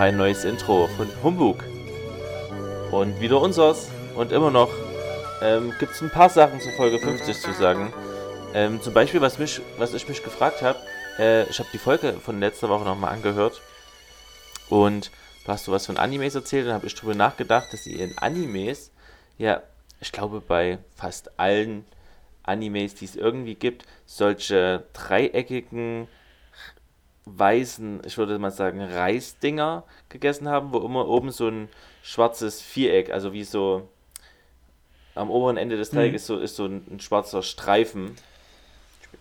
noch 0.00 0.06
ein 0.06 0.16
neues 0.16 0.44
Intro 0.44 0.88
von 0.96 1.08
Humbug. 1.22 1.62
Und 2.90 3.20
wieder 3.20 3.38
unseres. 3.38 3.90
Und 4.14 4.32
immer 4.32 4.50
noch 4.50 4.70
ähm, 5.42 5.74
gibt 5.78 5.92
es 5.92 6.00
ein 6.00 6.08
paar 6.08 6.30
Sachen 6.30 6.58
zur 6.58 6.72
Folge 6.72 6.98
50 6.98 7.38
zu 7.38 7.52
sagen. 7.52 7.92
Ähm, 8.54 8.80
zum 8.80 8.94
Beispiel, 8.94 9.20
was, 9.20 9.38
mich, 9.38 9.60
was 9.76 9.92
ich 9.92 10.08
mich 10.08 10.22
gefragt 10.22 10.62
habe, 10.62 10.78
äh, 11.18 11.42
ich 11.50 11.58
habe 11.58 11.68
die 11.74 11.78
Folge 11.78 12.14
von 12.14 12.40
letzter 12.40 12.70
Woche 12.70 12.84
nochmal 12.84 13.12
angehört. 13.12 13.60
Und 14.70 15.10
du 15.44 15.52
hast 15.52 15.66
so 15.66 15.72
was 15.72 15.84
von 15.84 15.98
Animes 15.98 16.34
erzählt 16.34 16.66
und 16.66 16.72
habe 16.72 16.86
ich 16.86 16.94
darüber 16.94 17.14
nachgedacht, 17.14 17.70
dass 17.70 17.84
sie 17.84 17.92
in 17.92 18.16
Animes, 18.16 18.92
ja, 19.36 19.62
ich 20.00 20.12
glaube 20.12 20.40
bei 20.40 20.78
fast 20.96 21.38
allen 21.38 21.84
Animes, 22.42 22.94
die 22.94 23.04
es 23.04 23.16
irgendwie 23.16 23.54
gibt, 23.54 23.84
solche 24.06 24.82
dreieckigen, 24.94 26.08
weißen, 27.38 28.02
ich 28.04 28.18
würde 28.18 28.38
mal 28.38 28.50
sagen, 28.50 28.80
Reisdinger 28.80 29.84
gegessen 30.08 30.48
haben, 30.48 30.72
wo 30.72 30.78
immer 30.78 31.08
oben 31.08 31.30
so 31.30 31.48
ein 31.48 31.68
schwarzes 32.02 32.60
Viereck, 32.60 33.10
also 33.10 33.32
wie 33.32 33.44
so 33.44 33.88
am 35.14 35.30
oberen 35.30 35.56
Ende 35.56 35.76
des 35.76 35.90
Teiges 35.90 36.12
mhm. 36.12 36.16
ist, 36.16 36.26
so, 36.26 36.38
ist 36.38 36.56
so 36.56 36.64
ein, 36.66 36.86
ein 36.90 37.00
schwarzer 37.00 37.42
Streifen. 37.42 38.16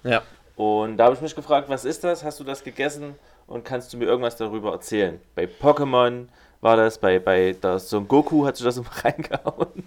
Ja. 0.03 0.21
Und 0.55 0.97
da 0.97 1.05
habe 1.05 1.15
ich 1.15 1.21
mich 1.21 1.35
gefragt, 1.35 1.69
was 1.69 1.85
ist 1.85 2.03
das? 2.03 2.23
Hast 2.23 2.39
du 2.39 2.43
das 2.43 2.63
gegessen? 2.63 3.15
Und 3.47 3.65
kannst 3.65 3.93
du 3.93 3.97
mir 3.97 4.05
irgendwas 4.05 4.35
darüber 4.35 4.71
erzählen? 4.71 5.19
Bei 5.33 5.45
Pokémon 5.45 6.27
war 6.61 6.77
das, 6.77 6.97
bei, 6.99 7.19
bei 7.19 7.53
der 7.53 7.79
Son 7.79 8.07
Goku 8.07 8.45
hat 8.45 8.57
sich 8.57 8.65
das 8.65 8.77
immer 8.77 8.91
reingehauen. 9.03 9.83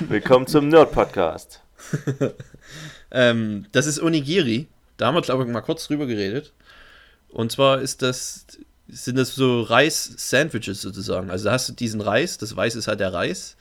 Willkommen 0.00 0.46
zum 0.46 0.68
Nerd-Podcast. 0.68 1.62
ähm, 3.10 3.66
das 3.72 3.86
ist 3.86 4.02
Onigiri. 4.02 4.66
Da 4.96 5.06
haben 5.06 5.14
wir, 5.14 5.22
glaube 5.22 5.44
ich, 5.44 5.48
mal 5.48 5.60
kurz 5.60 5.86
drüber 5.86 6.06
geredet. 6.06 6.52
Und 7.30 7.52
zwar 7.52 7.80
ist 7.80 8.02
das, 8.02 8.46
sind 8.88 9.16
das 9.16 9.34
so 9.34 9.62
Reis-Sandwiches 9.62 10.80
sozusagen. 10.80 11.30
Also 11.30 11.46
da 11.46 11.52
hast 11.52 11.68
du 11.68 11.72
diesen 11.72 12.00
Reis, 12.00 12.38
das 12.38 12.56
Weiß 12.56 12.74
ist 12.74 12.88
halt 12.88 13.00
der 13.00 13.12
Reis. 13.12 13.56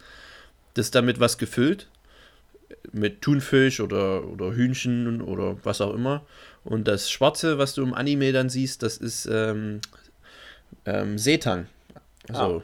Das 0.74 0.88
ist 0.88 0.96
damit 0.96 1.20
was 1.20 1.38
gefüllt. 1.38 1.88
Mit 2.92 3.22
Thunfisch 3.22 3.80
oder, 3.80 4.26
oder 4.26 4.54
Hühnchen 4.54 5.22
oder 5.22 5.58
was 5.64 5.82
auch 5.82 5.94
immer. 5.94 6.26
Und 6.64 6.88
das 6.88 7.10
Schwarze, 7.10 7.58
was 7.58 7.74
du 7.74 7.84
im 7.84 7.94
Anime 7.94 8.32
dann 8.32 8.50
siehst, 8.50 8.84
das 8.84 8.98
ist 8.98 9.26
ähm, 9.26 9.82
ähm, 10.86 11.18
Seetang. 11.18 11.68
Also 12.30 12.60
ah. 12.60 12.64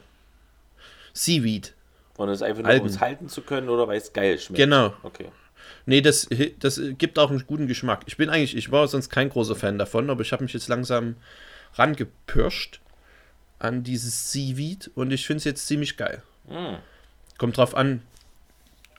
Seaweed. 1.12 1.74
Und 2.16 2.28
das 2.28 2.38
ist 2.38 2.42
einfach 2.42 2.62
nur, 2.62 2.80
um 2.80 2.86
es 2.86 3.00
halten 3.00 3.28
zu 3.28 3.42
können 3.42 3.68
oder 3.68 3.88
weil 3.88 3.98
es 3.98 4.12
geil 4.12 4.38
schmeckt? 4.38 4.58
Genau. 4.58 4.94
Okay. 5.02 5.28
Nee, 5.86 6.00
das, 6.00 6.28
das 6.58 6.80
gibt 6.98 7.18
auch 7.18 7.30
einen 7.30 7.46
guten 7.46 7.66
Geschmack. 7.66 8.02
Ich 8.06 8.16
bin 8.16 8.30
eigentlich, 8.30 8.56
ich 8.56 8.70
war 8.70 8.88
sonst 8.88 9.10
kein 9.10 9.28
großer 9.28 9.56
Fan 9.56 9.78
davon, 9.78 10.10
aber 10.10 10.22
ich 10.22 10.32
habe 10.32 10.42
mich 10.42 10.52
jetzt 10.52 10.68
langsam 10.68 11.16
rangepirscht 11.74 12.80
an 13.58 13.82
dieses 13.82 14.32
Seaweed 14.32 14.90
und 14.94 15.12
ich 15.12 15.26
finde 15.26 15.38
es 15.38 15.44
jetzt 15.44 15.66
ziemlich 15.66 15.96
geil. 15.96 16.22
Mm. 16.48 16.76
Kommt 17.38 17.56
drauf 17.56 17.74
an. 17.74 18.02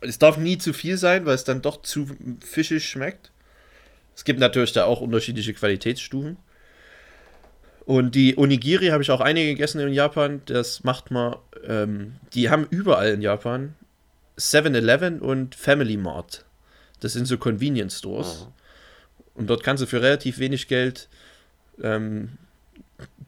Es 0.02 0.20
darf 0.20 0.38
nie 0.38 0.58
zu 0.58 0.74
viel 0.74 0.98
sein, 0.98 1.26
weil 1.26 1.36
es 1.36 1.44
dann 1.44 1.62
doch 1.62 1.82
zu 1.82 2.08
fischig 2.44 2.88
schmeckt. 2.88 3.32
Es 4.16 4.24
gibt 4.24 4.40
natürlich 4.40 4.74
da 4.74 4.86
auch 4.86 5.02
unterschiedliche 5.02 5.54
Qualitätsstufen. 5.54 6.38
Und 7.86 8.16
die 8.16 8.38
Onigiri 8.38 8.88
habe 8.88 9.04
ich 9.04 9.12
auch 9.12 9.22
einige 9.22 9.50
gegessen 9.50 9.80
in 9.80 9.94
Japan. 9.94 10.42
Das 10.46 10.84
macht 10.84 11.12
man, 11.12 11.36
ähm, 11.68 12.16
die 12.34 12.50
haben 12.50 12.66
überall 12.70 13.10
in 13.10 13.22
Japan 13.22 13.76
7-Eleven 14.38 15.22
und 15.22 15.56
Family 15.56 15.98
Mart. 15.98 16.45
Das 17.06 17.14
sind 17.14 17.28
so 17.28 17.38
Convenience 17.38 18.00
Stores. 18.00 18.48
Mhm. 18.48 18.54
Und 19.36 19.48
dort 19.52 19.62
kannst 19.62 19.84
du 19.84 19.86
für 19.86 20.02
relativ 20.02 20.40
wenig 20.40 20.68
Geld 20.68 21.08
ähm, 21.80 22.40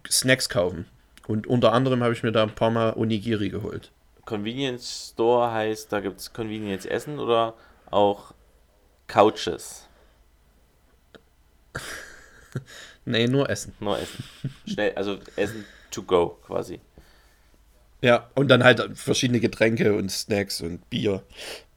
Snacks 0.09 0.49
kaufen. 0.49 0.87
Und 1.27 1.45
unter 1.45 1.73
anderem 1.73 2.01
habe 2.01 2.11
ich 2.11 2.23
mir 2.23 2.31
da 2.31 2.41
ein 2.41 2.55
paar 2.55 2.71
Mal 2.71 2.93
Onigiri 2.93 3.49
geholt. 3.49 3.91
Convenience 4.25 5.11
Store 5.11 5.51
heißt, 5.51 5.93
da 5.93 5.99
gibt 5.99 6.19
es 6.19 6.33
Convenience 6.33 6.87
Essen 6.87 7.19
oder 7.19 7.53
auch 7.91 8.33
Couches? 9.05 9.87
nee, 13.05 13.27
nur 13.27 13.47
Essen. 13.47 13.73
Nur 13.79 13.99
Essen. 13.99 14.23
Schnell, 14.65 14.95
also 14.95 15.19
Essen 15.35 15.65
to 15.91 16.01
go 16.01 16.39
quasi. 16.47 16.81
Ja, 18.01 18.31
und 18.33 18.47
dann 18.47 18.63
halt 18.63 18.97
verschiedene 18.97 19.39
Getränke 19.39 19.93
und 19.93 20.11
Snacks 20.11 20.61
und 20.61 20.89
Bier. 20.89 21.21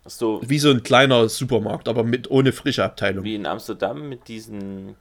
So, 0.06 0.40
wie 0.42 0.58
so 0.58 0.70
ein 0.70 0.82
kleiner 0.82 1.28
Supermarkt, 1.28 1.86
aber 1.86 2.04
mit 2.04 2.30
ohne 2.30 2.52
frische 2.52 2.84
Abteilung. 2.84 3.24
Wie 3.24 3.34
in 3.34 3.46
Amsterdam 3.46 4.08
mit 4.08 4.28
diesen 4.28 4.96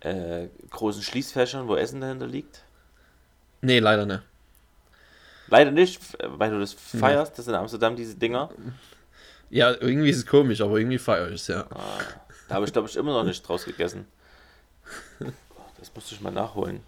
äh, 0.00 0.46
großen 0.70 1.02
Schließfächern, 1.02 1.68
wo 1.68 1.76
Essen 1.76 2.00
dahinter 2.00 2.26
liegt? 2.26 2.62
Nee, 3.60 3.78
leider 3.78 4.06
nicht. 4.06 4.22
Leider 5.48 5.70
nicht, 5.70 6.00
weil 6.22 6.50
du 6.50 6.60
das 6.60 6.72
feierst, 6.72 7.32
nee. 7.32 7.36
das 7.36 7.48
in 7.48 7.54
Amsterdam 7.54 7.96
diese 7.96 8.14
Dinger. 8.14 8.50
Ja, 9.50 9.72
irgendwie 9.72 10.10
ist 10.10 10.18
es 10.18 10.26
komisch, 10.26 10.60
aber 10.60 10.78
irgendwie 10.78 10.98
feiere 10.98 11.28
ich 11.28 11.42
es, 11.42 11.48
ja. 11.48 11.66
Ah, 11.70 11.98
da 12.48 12.54
habe 12.54 12.66
ich, 12.66 12.72
glaube 12.72 12.88
ich, 12.88 12.96
immer 12.96 13.12
noch 13.12 13.24
nicht 13.24 13.46
draus 13.46 13.64
gegessen. 13.64 14.06
Das 15.78 15.94
musste 15.94 16.14
ich 16.14 16.20
mal 16.20 16.30
nachholen. 16.30 16.80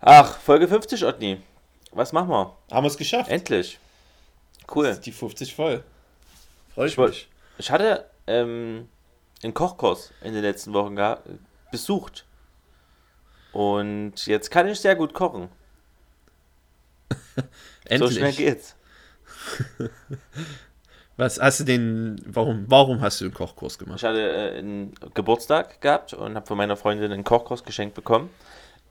Ach, 0.00 0.38
Folge 0.38 0.68
50, 0.68 1.04
Otni. 1.04 1.42
Was 1.92 2.12
machen 2.12 2.28
wir? 2.28 2.56
Haben 2.70 2.84
wir 2.84 2.88
es 2.88 2.96
geschafft? 2.96 3.30
Endlich. 3.30 3.78
Cool. 4.72 4.98
Die 5.04 5.12
50 5.12 5.54
voll. 5.54 5.82
Freue 6.78 6.86
ich, 6.86 6.92
ich 6.92 6.98
mich. 6.98 7.28
Ich 7.58 7.70
hatte 7.72 8.04
ähm, 8.28 8.88
einen 9.42 9.52
Kochkurs 9.52 10.12
in 10.22 10.32
den 10.32 10.42
letzten 10.42 10.72
Wochen 10.74 10.96
besucht. 11.72 12.24
Und 13.52 14.24
jetzt 14.26 14.48
kann 14.52 14.68
ich 14.68 14.78
sehr 14.78 14.94
gut 14.94 15.12
kochen. 15.12 15.48
Endlich. 17.86 18.10
So 18.12 18.16
schnell 18.20 18.32
geht's. 18.32 18.76
Was 21.16 21.40
hast 21.40 21.58
du 21.58 21.64
den, 21.64 22.22
warum, 22.24 22.66
warum 22.68 23.00
hast 23.00 23.20
du 23.20 23.24
einen 23.24 23.34
Kochkurs 23.34 23.76
gemacht? 23.76 23.96
Ich 23.96 24.04
hatte 24.04 24.20
äh, 24.20 24.58
einen 24.58 24.94
Geburtstag 25.14 25.80
gehabt 25.80 26.14
und 26.14 26.36
habe 26.36 26.46
von 26.46 26.56
meiner 26.56 26.76
Freundin 26.76 27.10
einen 27.10 27.24
Kochkurs 27.24 27.64
geschenkt 27.64 27.96
bekommen. 27.96 28.30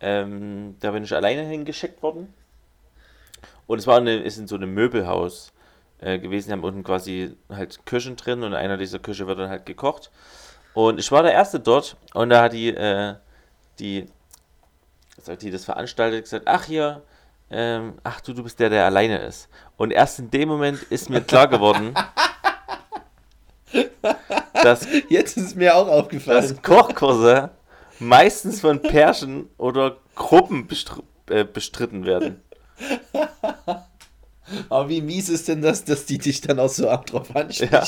Ähm, 0.02 0.76
da 0.82 0.92
bin 0.92 1.06
ich 1.06 1.16
alleine 1.16 1.44
hingeschickt 1.44 2.04
worden. 2.04 2.34
Und 3.66 3.80
es 3.80 3.88
war 3.88 3.96
eine, 3.96 4.18
ist 4.18 4.38
in 4.40 4.50
so 4.50 4.58
einem 4.58 4.74
Möbelhaus 4.74 5.54
äh, 6.00 6.20
gewesen. 6.20 6.50
Die 6.50 6.54
haben 6.54 6.64
unten 6.64 6.84
quasi 6.84 7.36
halt 7.50 7.86
Küchen 7.86 8.16
drin 8.16 8.44
und 8.44 8.52
in 8.52 8.58
einer 8.58 8.78
dieser 8.78 9.00
Küche 9.00 9.28
wird 9.28 9.40
dann 9.40 9.50
halt 9.50 9.66
gekocht. 9.66 10.12
Und 10.74 11.00
ich 11.00 11.12
war 11.12 11.24
der 11.24 11.34
Erste 11.34 11.60
dort 11.60 11.98
und 12.14 12.30
da 12.30 12.44
hat 12.44 12.54
die, 12.54 12.70
äh, 12.70 13.16
die, 13.80 14.06
die 15.42 15.52
das 15.52 15.66
veranstaltet 15.66 16.24
gesagt, 16.24 16.48
ach 16.48 16.66
hier, 16.66 17.02
ähm, 17.50 17.96
ach 18.04 18.22
du, 18.22 18.34
du 18.34 18.44
bist 18.44 18.60
der, 18.60 18.70
der 18.70 18.86
alleine 18.86 19.18
ist. 19.20 19.50
Und 19.78 19.92
erst 19.92 20.20
in 20.20 20.30
dem 20.30 20.50
Moment 20.50 20.84
ist 20.84 21.10
mir 21.10 21.22
klar 21.22 21.48
geworden, 21.48 21.96
dass 24.54 24.88
jetzt 25.10 25.38
ist 25.38 25.56
mir 25.56 25.76
auch 25.76 25.88
aufgefallen, 25.88 26.42
dass 26.42 26.62
Kochkurse 26.62 27.52
meistens 28.00 28.62
von 28.62 28.82
Pärchen 28.82 29.50
oder 29.58 29.98
Gruppen 30.16 30.68
bestr 30.68 31.02
äh, 31.30 31.44
bestritten 31.44 32.06
werden. 32.06 32.42
Aber 34.70 34.90
wie 34.90 35.02
mies 35.02 35.30
ist 35.30 35.48
denn 35.48 35.62
das, 35.62 35.84
dass 35.84 36.06
die 36.06 36.18
dich 36.18 36.42
dann 36.42 36.60
auch 36.60 36.70
so 36.70 36.84
drauf 36.84 37.36
anspricht? 37.36 37.72
Ja. 37.72 37.84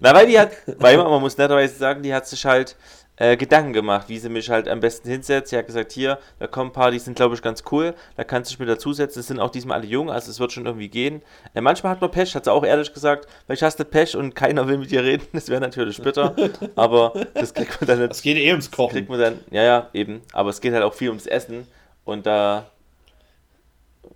Na, 0.00 0.14
weil 0.14 0.26
die 0.26 0.38
hat, 0.38 0.52
weil 0.78 0.96
man 0.96 1.20
muss 1.20 1.36
netterweise 1.36 1.76
sagen, 1.76 2.02
die 2.02 2.14
hat 2.14 2.26
sich 2.26 2.44
halt 2.44 2.76
äh, 3.18 3.36
Gedanken 3.36 3.72
gemacht, 3.72 4.08
wie 4.08 4.18
sie 4.18 4.28
mich 4.28 4.48
halt 4.48 4.68
am 4.68 4.80
besten 4.80 5.08
hinsetzt. 5.08 5.50
Sie 5.50 5.56
hat 5.56 5.66
gesagt, 5.66 5.92
hier, 5.92 6.18
da 6.38 6.46
kommen 6.46 6.70
ein 6.70 6.72
paar, 6.72 6.90
die 6.90 6.98
sind, 6.98 7.16
glaube 7.16 7.34
ich, 7.34 7.42
ganz 7.42 7.64
cool. 7.72 7.94
Da 8.16 8.24
kannst 8.24 8.50
du 8.50 8.52
dich 8.52 8.60
mit 8.60 8.68
dazusetzen. 8.68 9.20
Es 9.20 9.26
sind 9.26 9.40
auch 9.40 9.50
diesmal 9.50 9.78
alle 9.78 9.88
jung, 9.88 10.10
also 10.10 10.30
es 10.30 10.40
wird 10.40 10.52
schon 10.52 10.66
irgendwie 10.66 10.88
gehen. 10.88 11.22
Äh, 11.54 11.60
manchmal 11.60 11.92
hat 11.92 12.00
man 12.00 12.10
Pech, 12.10 12.34
hat 12.34 12.44
sie 12.44 12.52
auch 12.52 12.64
ehrlich 12.64 12.92
gesagt, 12.92 13.26
weil 13.46 13.56
ich 13.56 13.62
hast 13.62 13.78
du 13.80 13.84
Pech 13.84 14.16
und 14.16 14.34
keiner 14.34 14.68
will 14.68 14.78
mit 14.78 14.90
dir 14.90 15.02
reden. 15.02 15.26
Das 15.32 15.48
wäre 15.48 15.60
natürlich 15.60 16.00
bitter, 16.02 16.34
aber 16.76 17.12
das 17.34 17.54
kriegt 17.54 17.80
man 17.80 17.88
dann 17.88 17.98
nicht. 18.00 18.12
Es 18.12 18.22
geht 18.22 18.36
eh 18.36 18.50
ums 18.50 18.70
Kochen. 18.70 18.92
Kriegt 18.92 19.08
man 19.08 19.20
dann, 19.20 19.40
ja, 19.50 19.62
ja, 19.62 19.88
eben. 19.92 20.22
Aber 20.32 20.50
es 20.50 20.60
geht 20.60 20.72
halt 20.72 20.84
auch 20.84 20.94
viel 20.94 21.08
ums 21.08 21.26
Essen 21.26 21.66
und 22.04 22.26
da 22.26 22.70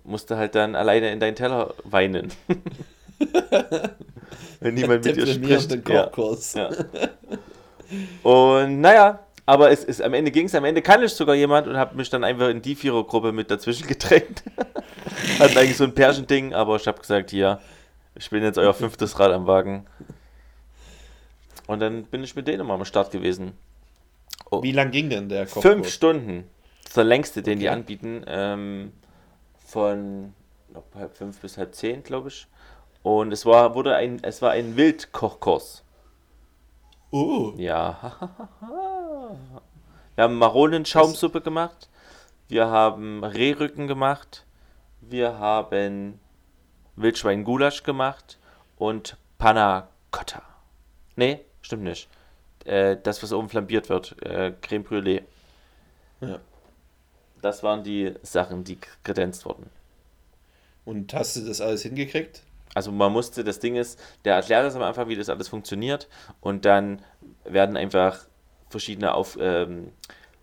musste 0.03 0.37
halt 0.37 0.55
dann 0.55 0.75
alleine 0.75 1.11
in 1.11 1.19
deinen 1.19 1.35
Teller 1.35 1.73
weinen. 1.83 2.31
Wenn 4.59 4.75
niemand 4.75 5.05
mit 5.05 5.15
dir 5.15 5.27
spricht. 5.27 5.85
Kochkurs. 5.85 6.53
Ja, 6.53 6.69
ja. 6.71 7.09
Und 8.23 8.81
naja, 8.81 9.19
aber 9.45 9.71
es 9.71 9.83
ist 9.83 10.01
am 10.01 10.13
Ende 10.13 10.31
ging 10.31 10.45
es. 10.45 10.55
Am 10.55 10.65
Ende 10.65 10.81
kann 10.81 11.03
ich 11.03 11.11
sogar 11.11 11.35
jemand 11.35 11.67
und 11.67 11.77
habe 11.77 11.95
mich 11.95 12.09
dann 12.09 12.23
einfach 12.23 12.49
in 12.49 12.61
die 12.61 12.75
Vierergruppe 12.75 13.31
mit 13.31 13.51
dazwischen 13.51 13.87
gedrängt. 13.87 14.43
Hat 15.39 15.55
eigentlich 15.57 15.77
so 15.77 15.83
ein 15.83 15.93
Pärchending, 15.93 16.53
aber 16.53 16.77
ich 16.77 16.87
habe 16.87 16.99
gesagt, 16.99 17.31
hier, 17.31 17.59
ich 18.15 18.29
bin 18.29 18.43
jetzt 18.43 18.57
euer 18.57 18.73
fünftes 18.73 19.19
Rad 19.19 19.31
am 19.31 19.47
Wagen. 19.47 19.85
Und 21.67 21.79
dann 21.79 22.03
bin 22.05 22.23
ich 22.23 22.35
mit 22.35 22.47
denen 22.47 22.65
mal 22.65 22.75
am 22.75 22.85
Start 22.85 23.11
gewesen. 23.11 23.53
Oh. 24.49 24.63
Wie 24.63 24.71
lang 24.71 24.91
ging 24.91 25.09
denn 25.09 25.29
der 25.29 25.45
Kochkurs? 25.45 25.65
Fünf 25.65 25.89
Stunden. 25.89 26.45
Das 26.83 26.91
ist 26.91 26.97
der 26.97 27.03
längste, 27.03 27.41
den 27.41 27.53
okay. 27.53 27.59
die 27.59 27.69
anbieten. 27.69 28.23
Ähm, 28.27 28.91
von 29.65 30.33
halb 30.95 31.15
fünf 31.15 31.39
bis 31.39 31.57
halb 31.57 31.75
zehn, 31.75 32.03
glaube 32.03 32.29
ich. 32.29 32.47
Und 33.01 33.31
es 33.31 33.45
war, 33.45 33.75
wurde 33.75 33.95
ein, 33.95 34.23
es 34.23 34.41
war 34.41 34.51
ein 34.51 34.75
Wildkochkurs. 34.75 35.83
Oh. 37.11 37.53
Ja. 37.57 38.31
Wir 40.15 40.25
haben 40.25 40.37
Marolenschaumsuppe 40.37 41.41
gemacht 41.41 41.89
wir 42.53 42.67
haben 42.67 43.23
Rehrücken 43.23 43.87
gemacht, 43.87 44.45
wir 45.01 45.39
haben 45.39 46.19
Wildschwein-Gulasch 46.95 47.81
gemacht 47.81 48.37
und 48.77 49.17
Panna 49.37 49.89
Cotta. 50.11 50.43
Nee, 51.15 51.39
stimmt 51.61 51.83
nicht. 51.83 52.09
Äh, 52.65 52.97
das, 53.01 53.23
was 53.23 53.33
oben 53.33 53.49
flambiert 53.49 53.89
wird, 53.89 54.21
äh, 54.21 54.53
Creme 54.61 54.83
Brûlée. 54.83 55.23
Ja. 56.21 56.39
Das 57.43 57.61
waren 57.61 57.83
die 57.83 58.13
Sachen, 58.21 58.63
die 58.63 58.77
kredenzt 59.03 59.45
wurden. 59.45 59.69
Und 60.85 61.13
hast 61.13 61.35
du 61.35 61.41
das 61.41 61.59
alles 61.59 61.81
hingekriegt? 61.83 62.41
Also 62.73 62.93
man 62.93 63.11
musste, 63.11 63.43
das 63.43 63.59
Ding 63.59 63.75
ist, 63.75 63.99
der 64.23 64.35
erklärt 64.35 64.65
das 64.65 64.77
am 64.77 64.81
Anfang, 64.81 65.09
wie 65.09 65.17
das 65.17 65.27
alles 65.27 65.49
funktioniert 65.49 66.07
und 66.39 66.63
dann 66.63 67.01
werden 67.43 67.75
einfach 67.75 68.25
verschiedene 68.69 69.13
Auf, 69.13 69.37
ähm, 69.41 69.91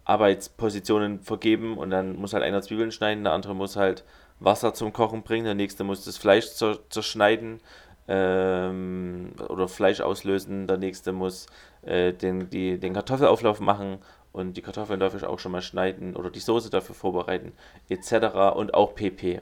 Arbeitspositionen 0.04 1.20
vergeben 1.20 1.78
und 1.78 1.88
dann 1.88 2.16
muss 2.16 2.34
halt 2.34 2.44
einer 2.44 2.60
Zwiebeln 2.60 2.92
schneiden, 2.92 3.24
der 3.24 3.32
andere 3.32 3.54
muss 3.54 3.76
halt 3.76 4.04
Wasser 4.38 4.74
zum 4.74 4.92
Kochen 4.92 5.22
bringen, 5.22 5.46
der 5.46 5.54
nächste 5.54 5.84
muss 5.84 6.04
das 6.04 6.18
Fleisch 6.18 6.48
zerschneiden 6.50 7.60
ähm, 8.08 9.32
oder 9.48 9.68
Fleisch 9.68 10.02
auslösen, 10.02 10.66
der 10.66 10.76
nächste 10.76 11.12
muss 11.12 11.46
äh, 11.82 12.12
den, 12.12 12.50
die, 12.50 12.78
den 12.78 12.92
Kartoffelauflauf 12.92 13.60
machen 13.60 14.00
und 14.32 14.54
die 14.54 14.62
Kartoffeln 14.62 15.00
darf 15.00 15.14
ich 15.14 15.24
auch 15.24 15.38
schon 15.38 15.52
mal 15.52 15.62
schneiden 15.62 16.16
oder 16.16 16.30
die 16.30 16.40
Soße 16.40 16.70
dafür 16.70 16.94
vorbereiten, 16.94 17.52
etc. 17.88 18.54
und 18.54 18.74
auch 18.74 18.94
PP. 18.94 19.40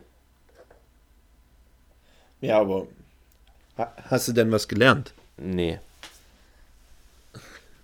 Ja, 2.40 2.60
aber 2.60 2.86
hast 4.04 4.28
du 4.28 4.32
denn 4.32 4.50
was 4.52 4.68
gelernt? 4.68 5.12
Nee. 5.36 5.78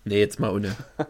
Nee, 0.05 0.19
jetzt 0.19 0.39
mal 0.39 0.51
ohne. 0.51 0.77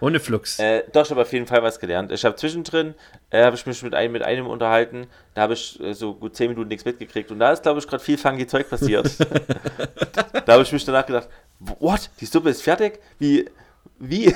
Ohne 0.00 0.20
Flux. 0.20 0.58
Äh, 0.58 0.84
doch, 0.92 1.04
ich 1.04 1.10
habe 1.10 1.22
auf 1.22 1.32
jeden 1.32 1.46
Fall 1.46 1.62
was 1.62 1.80
gelernt. 1.80 2.12
Ich 2.12 2.24
habe 2.26 2.36
zwischendrin, 2.36 2.94
äh, 3.30 3.42
habe 3.42 3.56
ich 3.56 3.64
mich 3.64 3.82
mit 3.82 3.94
einem, 3.94 4.12
mit 4.12 4.22
einem 4.22 4.46
unterhalten, 4.46 5.06
da 5.34 5.42
habe 5.42 5.54
ich 5.54 5.80
äh, 5.80 5.94
so 5.94 6.14
gut 6.14 6.36
10 6.36 6.50
Minuten 6.50 6.68
nichts 6.68 6.84
mitgekriegt 6.84 7.30
und 7.30 7.38
da 7.38 7.50
ist, 7.52 7.62
glaube 7.62 7.78
ich, 7.78 7.86
gerade 7.86 8.04
viel 8.04 8.18
funky 8.18 8.46
Zeug 8.46 8.68
passiert. 8.68 9.10
da 10.44 10.52
habe 10.52 10.62
ich 10.62 10.72
mich 10.72 10.84
danach 10.84 11.06
gedacht, 11.06 11.28
what? 11.58 12.10
Die 12.20 12.26
Suppe 12.26 12.50
ist 12.50 12.62
fertig? 12.62 13.00
Wie, 13.18 13.48
wie? 13.98 14.34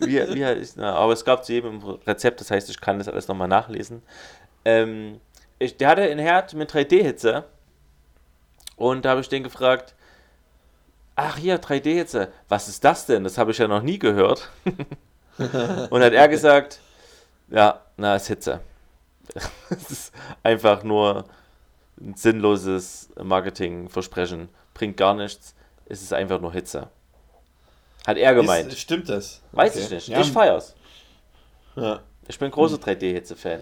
Wie, 0.00 0.34
wie, 0.34 0.42
ist, 0.42 0.76
na, 0.76 0.94
aber 0.94 1.12
es 1.12 1.24
gab 1.24 1.44
zu 1.44 1.52
jedem 1.52 1.82
Rezept, 2.06 2.40
das 2.40 2.50
heißt, 2.50 2.68
ich 2.68 2.80
kann 2.80 2.98
das 2.98 3.08
alles 3.08 3.28
nochmal 3.28 3.48
nachlesen. 3.48 4.02
Ähm, 4.64 5.20
ich, 5.58 5.76
der 5.76 5.88
hatte 5.88 6.02
einen 6.02 6.18
Herd 6.18 6.54
mit 6.54 6.72
3D-Hitze 6.72 7.44
und 8.76 9.04
da 9.04 9.10
habe 9.10 9.20
ich 9.20 9.28
den 9.28 9.44
gefragt, 9.44 9.94
ach 11.14 11.36
hier, 11.36 11.60
3D-Hitze, 11.60 12.32
was 12.48 12.68
ist 12.68 12.84
das 12.84 13.06
denn? 13.06 13.24
Das 13.24 13.38
habe 13.38 13.50
ich 13.52 13.58
ja 13.58 13.68
noch 13.68 13.82
nie 13.82 13.98
gehört. 13.98 14.50
und 15.38 16.02
hat 16.02 16.12
er 16.12 16.28
gesagt, 16.28 16.80
ja, 17.48 17.82
na, 17.96 18.16
ist 18.16 18.28
Hitze. 18.28 18.60
Es 19.70 19.90
ist 19.90 20.14
einfach 20.42 20.82
nur 20.82 21.24
ein 22.00 22.14
sinnloses 22.14 23.10
Marketingversprechen. 23.22 24.48
Bringt 24.74 24.96
gar 24.96 25.14
nichts. 25.14 25.54
Es 25.86 26.02
ist 26.02 26.12
einfach 26.12 26.40
nur 26.40 26.52
Hitze. 26.52 26.88
Hat 28.10 28.16
er 28.18 28.34
gemeint. 28.34 28.72
Ist, 28.72 28.80
stimmt 28.80 29.08
das? 29.08 29.40
Weiß 29.52 29.74
okay. 29.74 29.84
ich 29.84 29.90
nicht. 29.90 30.08
Ja. 30.08 30.20
Ich 30.20 30.30
feier's. 30.30 30.74
Ja. 31.76 32.00
Ich 32.28 32.38
bin 32.38 32.50
großer 32.50 32.76
3D-Hitze-Fan. 32.76 33.60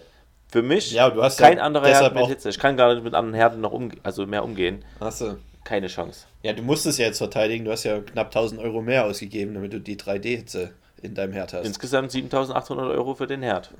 Für 0.50 0.62
mich 0.62 0.92
ja, 0.92 1.10
du 1.10 1.22
hast 1.22 1.38
kein 1.38 1.58
ja 1.58 1.62
anderer 1.64 1.88
Herd 1.88 2.14
mit 2.14 2.26
Hitze. 2.26 2.48
Ich 2.48 2.58
kann 2.58 2.76
gar 2.76 2.94
nicht 2.94 3.04
mit 3.04 3.14
anderen 3.14 3.34
Herden 3.34 3.60
noch 3.60 3.72
umgehen, 3.72 4.00
also 4.02 4.26
mehr 4.26 4.42
umgehen. 4.42 4.84
Achso 4.98 5.36
keine 5.68 5.88
Chance. 5.88 6.24
Ja, 6.42 6.54
du 6.54 6.62
musst 6.62 6.86
es 6.86 6.96
ja 6.96 7.04
jetzt 7.04 7.18
verteidigen. 7.18 7.66
Du 7.66 7.70
hast 7.70 7.84
ja 7.84 8.00
knapp 8.00 8.28
1000 8.28 8.58
Euro 8.58 8.80
mehr 8.80 9.04
ausgegeben, 9.04 9.52
damit 9.52 9.74
du 9.74 9.80
die 9.80 9.96
3D-Hitze 9.98 10.72
in 11.02 11.14
deinem 11.14 11.34
Herd 11.34 11.52
hast. 11.52 11.66
Insgesamt 11.66 12.10
7800 12.10 12.86
Euro 12.90 13.14
für 13.14 13.26
den 13.26 13.42
Herd. 13.42 13.70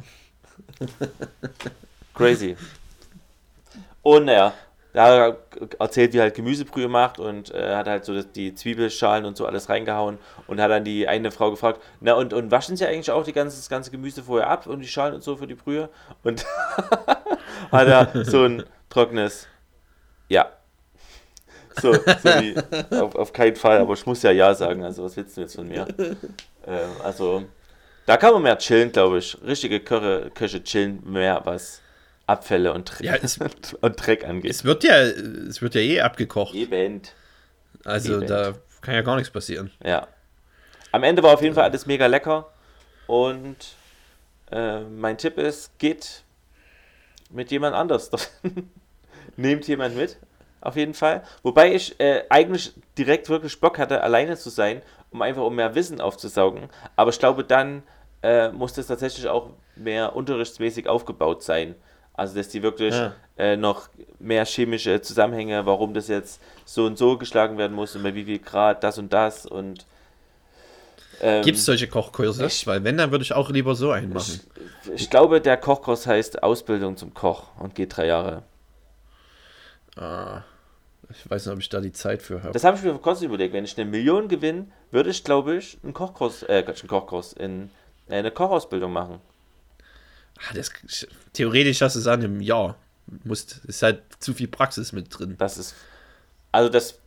Crazy. 2.14 2.56
Und 4.02 4.26
naja, 4.26 4.52
da 4.92 5.36
erzählt, 5.78 6.12
wie 6.12 6.18
er 6.18 6.22
halt 6.22 6.34
Gemüsebrühe 6.34 6.88
macht 6.88 7.18
und 7.18 7.54
äh, 7.54 7.74
hat 7.74 7.86
halt 7.86 8.04
so 8.04 8.22
die 8.22 8.54
Zwiebelschalen 8.54 9.24
und 9.24 9.36
so 9.36 9.46
alles 9.46 9.68
reingehauen 9.68 10.18
und 10.46 10.60
hat 10.60 10.70
dann 10.70 10.84
die 10.84 11.06
eine 11.06 11.30
Frau 11.30 11.50
gefragt, 11.50 11.80
na 12.00 12.14
und, 12.14 12.32
und 12.32 12.50
waschen 12.50 12.76
sie 12.76 12.86
eigentlich 12.86 13.10
auch 13.10 13.24
die 13.24 13.32
ganze, 13.32 13.56
das 13.56 13.68
ganze 13.68 13.90
Gemüse 13.90 14.22
vorher 14.22 14.48
ab 14.48 14.66
und 14.66 14.80
die 14.80 14.88
Schalen 14.88 15.14
und 15.14 15.22
so 15.22 15.36
für 15.36 15.46
die 15.46 15.54
Brühe? 15.54 15.88
Und 16.24 16.44
hat 17.72 17.88
er 17.88 18.24
so 18.24 18.44
ein 18.44 18.64
trockenes, 18.88 19.46
ja, 20.28 20.50
so, 21.80 21.92
so 21.92 22.00
wie, 22.00 22.56
auf, 22.96 23.14
auf 23.14 23.32
keinen 23.32 23.56
Fall, 23.56 23.78
aber 23.78 23.94
ich 23.94 24.06
muss 24.06 24.22
ja 24.22 24.30
Ja 24.30 24.54
sagen, 24.54 24.82
also 24.84 25.04
was 25.04 25.16
willst 25.16 25.36
du 25.36 25.42
jetzt 25.42 25.56
von 25.56 25.68
mir? 25.68 25.86
Ähm, 26.66 26.90
also, 27.02 27.44
da 28.06 28.16
kann 28.16 28.32
man 28.32 28.42
mehr 28.42 28.58
chillen, 28.58 28.90
glaube 28.90 29.18
ich. 29.18 29.36
Richtige 29.44 29.80
Köche, 29.80 30.30
Köche 30.34 30.62
chillen 30.62 31.02
mehr, 31.04 31.40
was 31.44 31.80
Abfälle 32.28 32.72
und, 32.72 32.90
Dreck, 32.90 33.06
ja, 33.06 33.14
es, 33.14 33.38
und 33.80 34.06
Dreck 34.06 34.24
angeht. 34.24 34.50
Es 34.50 34.64
wird 34.64 34.84
ja, 34.84 34.96
es 35.00 35.62
wird 35.62 35.74
ja 35.74 35.80
eh 35.80 36.00
abgekocht. 36.00 36.54
Event. 36.54 37.14
Also 37.84 38.16
Event. 38.16 38.30
da 38.30 38.52
kann 38.82 38.94
ja 38.94 39.02
gar 39.02 39.16
nichts 39.16 39.30
passieren. 39.30 39.70
Ja. 39.84 40.06
Am 40.92 41.02
Ende 41.02 41.22
war 41.22 41.34
auf 41.34 41.42
jeden 41.42 41.54
Fall 41.54 41.64
alles 41.64 41.86
mega 41.86 42.06
lecker 42.06 42.50
und 43.06 43.56
äh, 44.50 44.80
mein 44.80 45.18
Tipp 45.18 45.38
ist, 45.38 45.78
geht 45.78 46.22
mit 47.30 47.50
jemand 47.50 47.74
anders. 47.74 48.10
Nehmt 49.36 49.66
jemand 49.68 49.96
mit 49.96 50.18
auf 50.60 50.76
jeden 50.76 50.94
Fall. 50.94 51.22
Wobei 51.42 51.74
ich 51.74 51.98
äh, 52.00 52.24
eigentlich 52.28 52.72
direkt 52.96 53.28
wirklich 53.28 53.60
Bock 53.60 53.78
hatte, 53.78 54.02
alleine 54.02 54.36
zu 54.36 54.50
sein, 54.50 54.82
um 55.10 55.22
einfach 55.22 55.42
um 55.42 55.54
mehr 55.54 55.74
Wissen 55.74 56.00
aufzusaugen. 56.00 56.68
Aber 56.96 57.10
ich 57.10 57.18
glaube, 57.18 57.44
dann 57.44 57.82
äh, 58.22 58.50
muss 58.50 58.72
das 58.72 58.86
tatsächlich 58.86 59.28
auch 59.28 59.50
mehr 59.76 60.16
unterrichtsmäßig 60.16 60.88
aufgebaut 60.88 61.42
sein. 61.42 61.74
Also, 62.18 62.34
dass 62.34 62.48
die 62.48 62.64
wirklich 62.64 62.96
ja. 62.96 63.12
äh, 63.36 63.56
noch 63.56 63.88
mehr 64.18 64.44
chemische 64.44 65.00
Zusammenhänge, 65.00 65.64
warum 65.66 65.94
das 65.94 66.08
jetzt 66.08 66.40
so 66.64 66.84
und 66.84 66.98
so 66.98 67.16
geschlagen 67.16 67.58
werden 67.58 67.76
muss 67.76 67.94
und 67.94 68.02
bei 68.02 68.12
wie 68.12 68.24
viel 68.24 68.40
Grad 68.40 68.82
das 68.82 68.98
und 68.98 69.12
das 69.12 69.46
und. 69.46 69.86
Ähm, 71.20 71.44
Gibt 71.44 71.58
es 71.58 71.64
solche 71.64 71.86
Kochkurse? 71.86 72.46
Ich, 72.46 72.66
Weil 72.66 72.82
wenn, 72.82 72.96
dann 72.96 73.12
würde 73.12 73.22
ich 73.22 73.32
auch 73.34 73.50
lieber 73.50 73.76
so 73.76 73.92
einen 73.92 74.12
machen. 74.12 74.40
Ich, 74.86 75.02
ich 75.02 75.10
glaube, 75.10 75.40
der 75.40 75.56
Kochkurs 75.58 76.08
heißt 76.08 76.42
Ausbildung 76.42 76.96
zum 76.96 77.14
Koch 77.14 77.44
und 77.60 77.76
geht 77.76 77.96
drei 77.96 78.06
Jahre. 78.06 78.42
Ah, 79.94 80.42
ich 81.08 81.30
weiß 81.30 81.46
nicht, 81.46 81.54
ob 81.54 81.60
ich 81.60 81.68
da 81.68 81.80
die 81.80 81.92
Zeit 81.92 82.20
für 82.20 82.42
habe. 82.42 82.52
Das 82.52 82.64
habe 82.64 82.76
ich 82.76 82.82
mir 82.82 82.94
kurz 82.98 83.22
überlegt. 83.22 83.54
Wenn 83.54 83.64
ich 83.64 83.78
eine 83.78 83.88
Million 83.88 84.26
gewinne, 84.26 84.66
würde 84.90 85.10
ich, 85.10 85.22
glaube 85.22 85.54
ich, 85.54 85.78
einen 85.84 85.94
Kochkurs, 85.94 86.42
äh, 86.42 86.64
einen 86.66 86.88
Kochkurs, 86.88 87.32
in, 87.32 87.70
äh, 88.08 88.16
eine 88.16 88.32
Kochausbildung 88.32 88.92
machen. 88.92 89.20
Ah, 90.38 90.54
das, 90.54 90.70
theoretisch 91.32 91.80
hast 91.80 91.96
du 91.96 92.00
es 92.00 92.06
an 92.06 92.20
einem 92.20 92.40
Jahr. 92.40 92.76
Musst, 93.24 93.64
ist 93.64 93.82
halt 93.82 94.02
zu 94.18 94.34
viel 94.34 94.48
Praxis 94.48 94.92
mit 94.92 95.06
drin. 95.10 95.36
Das 95.38 95.56
ist, 95.56 95.74
also 96.52 96.68
das, 96.68 96.98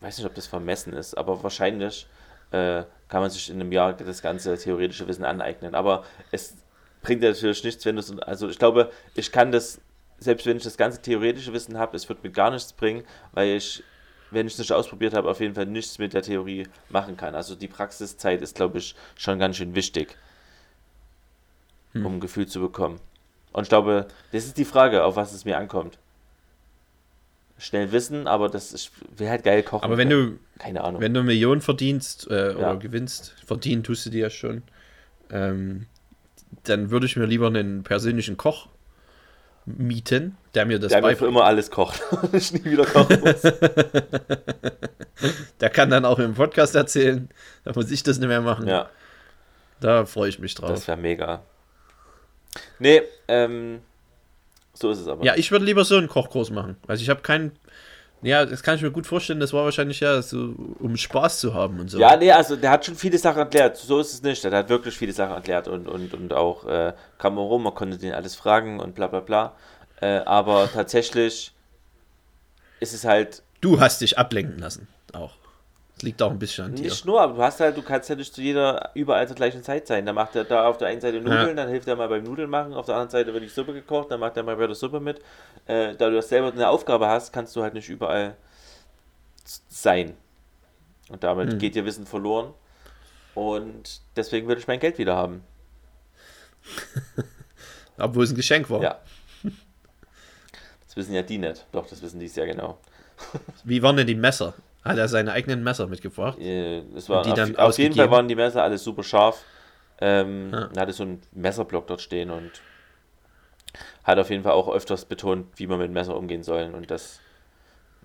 weiß 0.00 0.18
nicht, 0.18 0.26
ob 0.26 0.34
das 0.34 0.46
vermessen 0.46 0.92
ist, 0.92 1.16
aber 1.16 1.42
wahrscheinlich 1.42 2.06
äh, 2.50 2.84
kann 3.08 3.22
man 3.22 3.30
sich 3.30 3.48
in 3.48 3.60
einem 3.60 3.72
Jahr 3.72 3.94
das 3.94 4.20
ganze 4.20 4.56
theoretische 4.58 5.08
Wissen 5.08 5.24
aneignen. 5.24 5.74
Aber 5.74 6.04
es 6.32 6.54
bringt 7.02 7.22
natürlich 7.22 7.64
nichts, 7.64 7.84
wenn 7.84 7.96
du 7.96 8.00
es, 8.00 8.18
also 8.18 8.48
ich 8.48 8.58
glaube, 8.58 8.90
ich 9.14 9.32
kann 9.32 9.52
das 9.52 9.80
selbst 10.18 10.46
wenn 10.46 10.56
ich 10.56 10.62
das 10.62 10.76
ganze 10.76 11.00
theoretische 11.00 11.52
Wissen 11.52 11.78
habe, 11.78 11.96
es 11.96 12.08
wird 12.08 12.22
mir 12.22 12.30
gar 12.30 12.50
nichts 12.50 12.72
bringen, 12.72 13.04
weil 13.32 13.56
ich, 13.56 13.82
wenn 14.30 14.46
ich 14.46 14.54
es 14.54 14.58
nicht 14.58 14.72
ausprobiert 14.72 15.14
habe, 15.14 15.30
auf 15.30 15.40
jeden 15.40 15.54
Fall 15.54 15.66
nichts 15.66 15.98
mit 15.98 16.14
der 16.14 16.22
Theorie 16.22 16.66
machen 16.88 17.16
kann. 17.16 17.34
Also 17.34 17.54
die 17.54 17.68
Praxiszeit 17.68 18.42
ist, 18.42 18.56
glaube 18.56 18.78
ich, 18.78 18.94
schon 19.16 19.38
ganz 19.38 19.56
schön 19.56 19.74
wichtig, 19.74 20.16
hm. 21.98 22.06
um 22.06 22.14
ein 22.14 22.20
Gefühl 22.20 22.46
zu 22.46 22.60
bekommen. 22.60 23.00
Und 23.52 23.62
ich 23.64 23.68
glaube, 23.68 24.06
das 24.32 24.44
ist 24.44 24.58
die 24.58 24.64
Frage, 24.64 25.04
auf 25.04 25.16
was 25.16 25.32
es 25.32 25.44
mir 25.44 25.58
ankommt. 25.58 25.98
Schnell 27.58 27.90
wissen, 27.90 28.26
aber 28.26 28.50
das 28.50 28.90
wäre 29.16 29.30
halt 29.30 29.44
geil 29.44 29.62
kochen. 29.62 29.82
Aber 29.82 29.96
wenn 29.96 30.10
du, 30.10 30.38
keine 30.58 30.84
Ahnung, 30.84 31.00
wenn 31.00 31.14
du 31.14 31.22
Millionen 31.22 31.62
verdienst 31.62 32.26
äh, 32.26 32.50
oder 32.50 32.60
ja. 32.60 32.74
gewinnst, 32.74 33.34
verdienen 33.46 33.82
tust 33.82 34.04
du 34.04 34.10
dir 34.10 34.24
ja 34.24 34.30
schon, 34.30 34.62
ähm, 35.30 35.86
dann 36.64 36.90
würde 36.90 37.06
ich 37.06 37.16
mir 37.16 37.24
lieber 37.24 37.46
einen 37.46 37.82
persönlichen 37.82 38.36
Koch 38.36 38.68
mieten, 39.64 40.36
der 40.54 40.66
mir 40.66 40.78
das 40.78 40.92
Der 40.92 41.00
mir 41.00 41.16
für 41.16 41.26
immer 41.26 41.44
alles 41.44 41.70
kocht 41.70 42.00
und 42.22 42.34
ich 42.34 42.52
nie 42.52 42.64
wieder 42.64 42.84
kochen 42.84 43.20
muss. 43.20 43.40
der 45.60 45.70
kann 45.70 45.88
dann 45.90 46.04
auch 46.04 46.18
im 46.18 46.34
Podcast 46.34 46.74
erzählen, 46.74 47.30
da 47.64 47.72
muss 47.74 47.90
ich 47.90 48.02
das 48.02 48.18
nicht 48.18 48.28
mehr 48.28 48.42
machen. 48.42 48.68
Ja. 48.68 48.90
Da 49.80 50.04
freue 50.06 50.28
ich 50.28 50.38
mich 50.38 50.54
drauf. 50.54 50.70
Das 50.70 50.86
wäre 50.86 50.96
mega. 50.96 51.42
Nee, 52.78 53.02
ähm, 53.28 53.80
so 54.74 54.90
ist 54.90 55.00
es 55.00 55.08
aber. 55.08 55.24
Ja, 55.24 55.34
ich 55.36 55.50
würde 55.50 55.64
lieber 55.64 55.84
so 55.84 55.96
einen 55.96 56.08
Kochkurs 56.08 56.50
machen. 56.50 56.76
Also 56.86 57.02
ich 57.02 57.10
habe 57.10 57.20
keinen 57.22 57.52
ja, 58.22 58.44
das 58.46 58.62
kann 58.62 58.76
ich 58.76 58.82
mir 58.82 58.90
gut 58.90 59.06
vorstellen. 59.06 59.40
Das 59.40 59.52
war 59.52 59.64
wahrscheinlich 59.64 60.00
ja 60.00 60.22
so, 60.22 60.54
um 60.78 60.96
Spaß 60.96 61.38
zu 61.38 61.54
haben 61.54 61.78
und 61.80 61.90
so. 61.90 61.98
Ja, 61.98 62.16
nee, 62.16 62.32
also 62.32 62.56
der 62.56 62.70
hat 62.70 62.84
schon 62.86 62.96
viele 62.96 63.18
Sachen 63.18 63.38
erklärt. 63.38 63.76
So 63.76 64.00
ist 64.00 64.14
es 64.14 64.22
nicht. 64.22 64.42
Der 64.42 64.50
hat 64.52 64.68
wirklich 64.68 64.96
viele 64.96 65.12
Sachen 65.12 65.34
erklärt 65.34 65.68
und, 65.68 65.86
und, 65.86 66.14
und 66.14 66.32
auch 66.32 66.66
äh, 66.66 66.92
kam 67.18 67.34
man 67.34 67.44
rum, 67.44 67.62
man 67.62 67.74
konnte 67.74 67.98
den 67.98 68.14
alles 68.14 68.34
fragen 68.34 68.80
und 68.80 68.94
bla 68.94 69.06
bla 69.06 69.20
bla. 69.20 69.54
Äh, 70.00 70.18
aber 70.24 70.68
tatsächlich 70.72 71.52
ist 72.80 72.94
es 72.94 73.04
halt. 73.04 73.42
Du 73.60 73.80
hast 73.80 74.00
dich 74.00 74.18
ablenken 74.18 74.58
lassen. 74.58 74.88
Das 75.96 76.02
liegt 76.02 76.20
auch 76.20 76.30
ein 76.30 76.38
bisschen 76.38 76.66
an 76.66 76.74
dir. 76.74 76.82
Nicht 76.84 77.06
nur, 77.06 77.20
aber 77.22 77.34
du 77.34 77.42
hast 77.42 77.58
halt, 77.60 77.74
du 77.76 77.82
kannst 77.82 78.10
ja 78.10 78.16
nicht 78.16 78.34
zu 78.34 78.42
jeder 78.42 78.90
überall 78.94 79.26
zur 79.26 79.34
gleichen 79.36 79.62
Zeit 79.62 79.86
sein. 79.86 80.04
Da 80.04 80.12
macht 80.12 80.36
er 80.36 80.44
da 80.44 80.66
auf 80.68 80.76
der 80.76 80.88
einen 80.88 81.00
Seite 81.00 81.20
Nudeln, 81.22 81.48
Ja. 81.48 81.54
dann 81.54 81.68
hilft 81.70 81.88
er 81.88 81.96
mal 81.96 82.08
beim 82.08 82.22
Nudeln 82.22 82.50
machen, 82.50 82.74
auf 82.74 82.84
der 82.84 82.96
anderen 82.96 83.10
Seite 83.10 83.32
wird 83.32 83.42
die 83.42 83.48
Suppe 83.48 83.72
gekocht, 83.72 84.10
dann 84.10 84.20
macht 84.20 84.36
er 84.36 84.42
mal 84.42 84.56
bei 84.56 84.66
der 84.66 84.76
Suppe 84.76 85.00
mit. 85.00 85.20
Äh, 85.66 85.94
da 85.96 86.10
du 86.10 86.16
das 86.16 86.28
selber 86.28 86.52
eine 86.52 86.68
Aufgabe 86.68 87.08
hast, 87.08 87.32
kannst 87.32 87.56
du 87.56 87.62
halt 87.62 87.72
nicht 87.72 87.88
überall 87.88 88.36
sein. 89.68 90.14
Und 91.08 91.24
damit 91.24 91.52
Hm. 91.52 91.58
geht 91.58 91.74
dir 91.74 91.84
Wissen 91.86 92.06
verloren. 92.06 92.52
Und 93.34 94.00
deswegen 94.16 94.48
will 94.48 94.58
ich 94.58 94.66
mein 94.66 94.80
Geld 94.80 94.98
wieder 94.98 95.16
haben. 95.16 95.42
Obwohl 97.98 98.24
es 98.24 98.30
ein 98.32 98.36
Geschenk 98.36 98.68
war. 98.68 98.82
Ja. 98.82 98.98
Das 100.86 100.96
wissen 100.96 101.14
ja 101.14 101.22
die 101.22 101.38
nicht. 101.38 101.64
Doch, 101.72 101.86
das 101.86 102.02
wissen 102.02 102.20
die 102.20 102.26
ja 102.26 102.44
genau. 102.44 102.78
Wie 103.64 103.82
waren 103.82 103.96
denn 103.96 104.06
die 104.06 104.14
Messer? 104.14 104.54
Hat 104.86 104.98
er 104.98 105.08
seine 105.08 105.32
eigenen 105.32 105.62
Messer 105.64 105.86
mitgebracht? 105.86 106.38
Äh, 106.38 106.80
Es 106.94 107.08
waren 107.08 107.24
die 107.24 107.30
auf, 107.30 107.36
dann 107.36 107.56
auf 107.56 107.78
jeden 107.78 107.94
Fall 107.94 108.10
waren 108.10 108.28
die 108.28 108.34
Messer 108.36 108.62
alles 108.62 108.82
super 108.84 109.02
scharf. 109.02 109.42
Ähm, 110.00 110.50
Ja. 110.52 110.68
Er 110.74 110.82
hatte 110.82 110.92
so 110.92 111.02
einen 111.04 111.22
Messerblock 111.32 111.86
dort 111.86 112.00
stehen 112.00 112.30
und 112.30 112.50
hat 114.04 114.18
auf 114.18 114.30
jeden 114.30 114.42
Fall 114.42 114.52
auch 114.52 114.68
öfters 114.68 115.04
betont, 115.04 115.46
wie 115.56 115.66
man 115.66 115.78
mit 115.78 115.90
Messer 115.90 116.16
umgehen 116.16 116.42
soll 116.42 116.72
und 116.74 116.90
das 116.90 117.20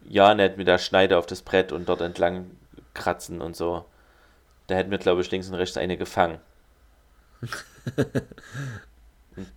ja 0.04 0.34
nicht 0.34 0.58
mit 0.58 0.68
der 0.68 0.78
Schneide 0.80 1.18
auf 1.18 1.26
das 1.28 1.42
Brett 1.42 1.72
und 1.72 1.88
dort 1.88 2.02
entlang 2.02 2.52
kratzen 2.94 3.42
und 3.42 3.56
so. 3.56 3.86
Da 4.68 4.76
hätten 4.76 4.90
wir, 4.92 4.98
glaube 4.98 5.22
ich, 5.22 5.30
links 5.32 5.48
und 5.50 5.56
rechts 5.56 5.78
eine 5.78 5.98
gefangen. 5.98 6.40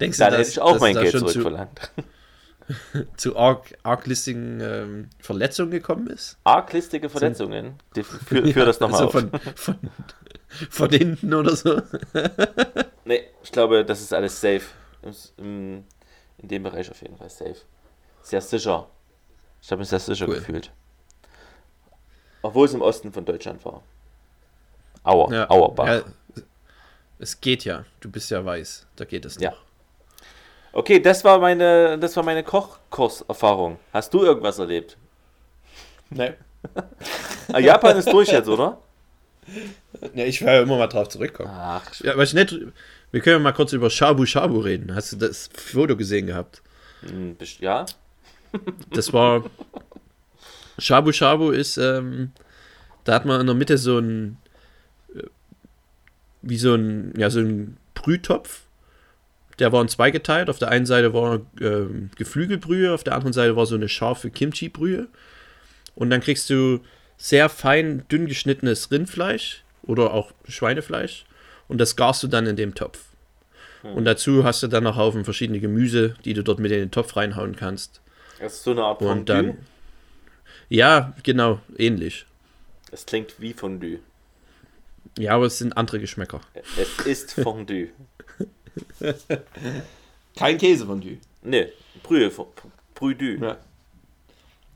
Denkst 0.01 0.19
Dann 0.19 0.31
dass- 0.31 0.39
hätte 0.41 0.51
ich 0.51 0.61
auch 0.61 0.79
mein 0.81 0.95
Geld 0.95 1.11
zurückverlangt. 1.19 1.79
Zu, 1.97 2.03
zu 3.17 3.37
arg, 3.37 3.75
arglistigen 3.83 4.61
ähm, 4.61 5.11
Verletzungen 5.21 5.71
gekommen 5.71 6.07
ist? 6.09 6.39
Arglistige 6.45 7.09
Verletzungen. 7.09 7.75
Die- 7.97 8.03
Führ, 8.03 8.47
führ 8.53 8.65
das 8.67 8.81
nochmal 8.81 9.03
also 9.07 9.11
von, 9.21 9.31
von, 9.57 9.79
von 10.71 10.91
hinten 10.91 11.35
oder 11.35 11.55
so. 11.57 11.81
Nee, 13.07 13.23
ich 13.43 13.53
glaube, 13.53 13.85
das 13.85 14.01
ist 14.01 14.15
alles 14.15 14.41
safe. 14.41 14.63
Im, 15.37 15.85
in 16.39 16.49
dem 16.49 16.63
Bereich 16.63 16.91
auf 16.91 17.03
jeden 17.03 17.19
Fall 17.19 17.29
safe. 17.29 17.57
Sehr 18.23 18.41
sicher. 18.41 18.89
Ich 19.61 19.71
habe 19.71 19.81
mich 19.81 19.89
sehr 19.91 19.99
sicher 19.99 20.27
Cool. 20.27 20.37
gefühlt. 20.37 20.71
Obwohl 22.41 22.67
es 22.67 22.73
im 22.73 22.81
Osten 22.81 23.13
von 23.13 23.27
Deutschland 23.27 23.63
war. 23.67 23.83
Auer, 25.03 25.31
Ja, 25.33 25.51
Auerbach. 25.51 25.87
ja, 25.87 26.03
es 27.19 27.39
geht 27.43 27.67
ja. 27.67 27.85
Du 28.01 28.11
bist 28.11 28.31
ja 28.31 28.43
weiß. 28.43 28.87
Da 28.97 29.05
geht 29.05 29.27
es 29.27 29.39
Ja. 29.39 29.53
Okay, 30.75 30.99
das 30.99 31.23
war 31.25 31.39
meine, 31.39 31.97
das 31.99 32.17
war 32.17 32.25
meine 32.25 32.43
Kochkurserfahrung. 32.43 33.79
Hast 33.93 34.13
du 34.13 34.25
irgendwas 34.25 34.59
erlebt? 34.59 34.97
Nee. 36.11 36.33
Ah, 37.53 37.59
Japan 37.61 37.97
ist 37.97 38.13
durch 38.13 38.29
jetzt, 38.31 38.49
oder? 38.49 38.79
Ja, 40.15 40.25
ich 40.25 40.41
werde 40.43 40.63
immer 40.63 40.79
mal 40.79 40.87
drauf 40.87 41.09
zurückkommen. 41.09 41.51
Ach, 41.53 41.83
Ja, 42.01 42.17
was 42.17 42.31
ich 42.31 42.35
nicht. 42.35 42.57
Wir 43.13 43.21
können 43.21 43.43
mal 43.43 43.53
kurz 43.53 43.73
über 43.75 43.91
Shabu 43.91 44.25
Shabu 44.27 44.59
reden. 44.59 44.95
Hast 44.95 45.13
du 45.13 45.17
das 45.17 45.49
Foto 45.55 45.97
gesehen 45.97 46.27
gehabt? 46.27 46.63
hm, 47.03 47.37
ja. 47.61 47.85
Das 48.91 49.13
war. 49.13 49.45
Shabu 50.79 51.13
Shabu 51.13 51.51
ist, 51.51 51.77
ähm, 51.77 52.33
da 53.05 53.15
hat 53.15 53.25
man 53.27 53.41
in 53.41 53.47
der 53.47 53.55
Mitte 53.55 53.79
so 53.79 53.99
ein, 53.99 54.39
äh, 55.15 55.23
wie 56.43 56.57
so 56.59 56.75
ein, 56.75 57.13
ja, 57.17 57.31
so 57.31 57.41
ein 57.41 57.77
Brühtopf. 57.95 58.64
Der 59.59 59.73
war 59.73 59.81
in 59.83 59.89
zwei 59.89 60.11
geteilt. 60.11 60.51
Auf 60.51 60.59
der 60.59 60.69
einen 60.69 60.87
Seite 60.87 61.13
war 61.15 61.41
ähm, 61.61 62.11
Geflügelbrühe, 62.17 62.93
auf 62.93 63.05
der 63.05 63.15
anderen 63.15 63.33
Seite 63.33 63.57
war 63.57 63.67
so 63.67 63.75
eine 63.75 63.89
scharfe 63.89 64.31
Kimchi-Brühe. 64.31 65.09
Und 65.95 66.11
dann 66.11 66.21
kriegst 66.21 66.51
du 66.51 66.81
sehr 67.17 67.49
fein, 67.49 68.05
dünn 68.11 68.27
geschnittenes 68.27 68.91
Rindfleisch 68.91 69.63
oder 69.83 70.13
auch 70.13 70.33
Schweinefleisch. 70.49 71.25
Und 71.69 71.79
das 71.79 71.97
garst 71.97 72.23
du 72.23 72.29
dann 72.29 72.47
in 72.47 72.57
dem 72.57 72.75
Topf. 72.75 73.01
Und 73.83 74.07
dazu 74.07 74.45
hast 74.45 74.63
du 74.63 74.67
dann 74.67 74.85
noch 74.85 74.97
Haufen 74.97 75.25
verschiedene 75.25 75.61
Gemüse, 75.61 76.15
die 76.25 76.33
du 76.33 76.43
dort 76.43 76.59
mit 76.59 76.73
in 76.73 76.79
den 76.79 76.91
Topf 76.91 77.17
reinhauen 77.17 77.55
kannst. 77.55 78.01
Das 78.41 78.55
ist 78.55 78.65
so 78.65 78.71
eine 78.71 78.83
Art 78.83 79.03
Und 79.03 79.09
Fondue. 79.09 79.25
dann. 79.27 79.59
Ja, 80.71 81.13
genau, 81.23 81.61
ähnlich. 81.77 82.25
Es 82.91 83.05
klingt 83.05 83.35
wie 83.41 83.53
Fondue. 83.53 83.99
Ja, 85.19 85.33
aber 85.35 85.45
es 85.47 85.59
sind 85.59 85.77
andere 85.77 86.01
Geschmäcker. 86.01 86.41
Es 86.79 87.07
ist 87.07 87.33
Fondue. 87.35 87.89
Kein 90.37 90.59
Käsefondue. 90.59 91.19
Ne, 91.43 91.69
Brühe, 92.03 92.31
Brüdü. 92.95 93.39
Ja. 93.41 93.57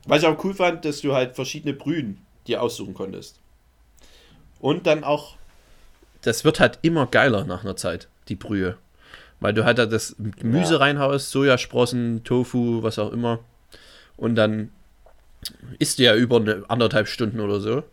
Was 0.05 0.21
ich 0.21 0.27
auch 0.27 0.43
cool 0.43 0.53
fand, 0.53 0.85
dass 0.85 1.01
du 1.01 1.13
halt 1.13 1.35
verschiedene 1.35 1.73
Brühen 1.73 2.17
dir 2.47 2.61
aussuchen 2.61 2.93
konntest. 2.93 3.39
Und 4.59 4.87
dann 4.87 5.03
auch. 5.03 5.35
Das 6.21 6.43
wird 6.43 6.59
halt 6.59 6.79
immer 6.81 7.05
geiler 7.07 7.45
nach 7.45 7.63
einer 7.63 7.75
Zeit, 7.75 8.07
die 8.27 8.35
Brühe. 8.35 8.77
Weil 9.39 9.53
du 9.53 9.63
halt 9.63 9.77
da 9.77 9.85
das 9.85 10.15
Gemüse 10.37 10.73
Ja. 10.73 10.79
reinhaust, 10.79 11.31
Sojasprossen, 11.31 12.23
Tofu, 12.25 12.83
was 12.83 12.99
auch 12.99 13.11
immer. 13.13 13.39
Und 14.17 14.35
dann 14.35 14.69
isst 15.79 15.99
du 15.99 16.03
ja 16.03 16.15
über 16.15 16.37
eine 16.37 16.65
anderthalb 16.67 17.07
Stunden 17.07 17.39
oder 17.39 17.61
so. 17.61 17.83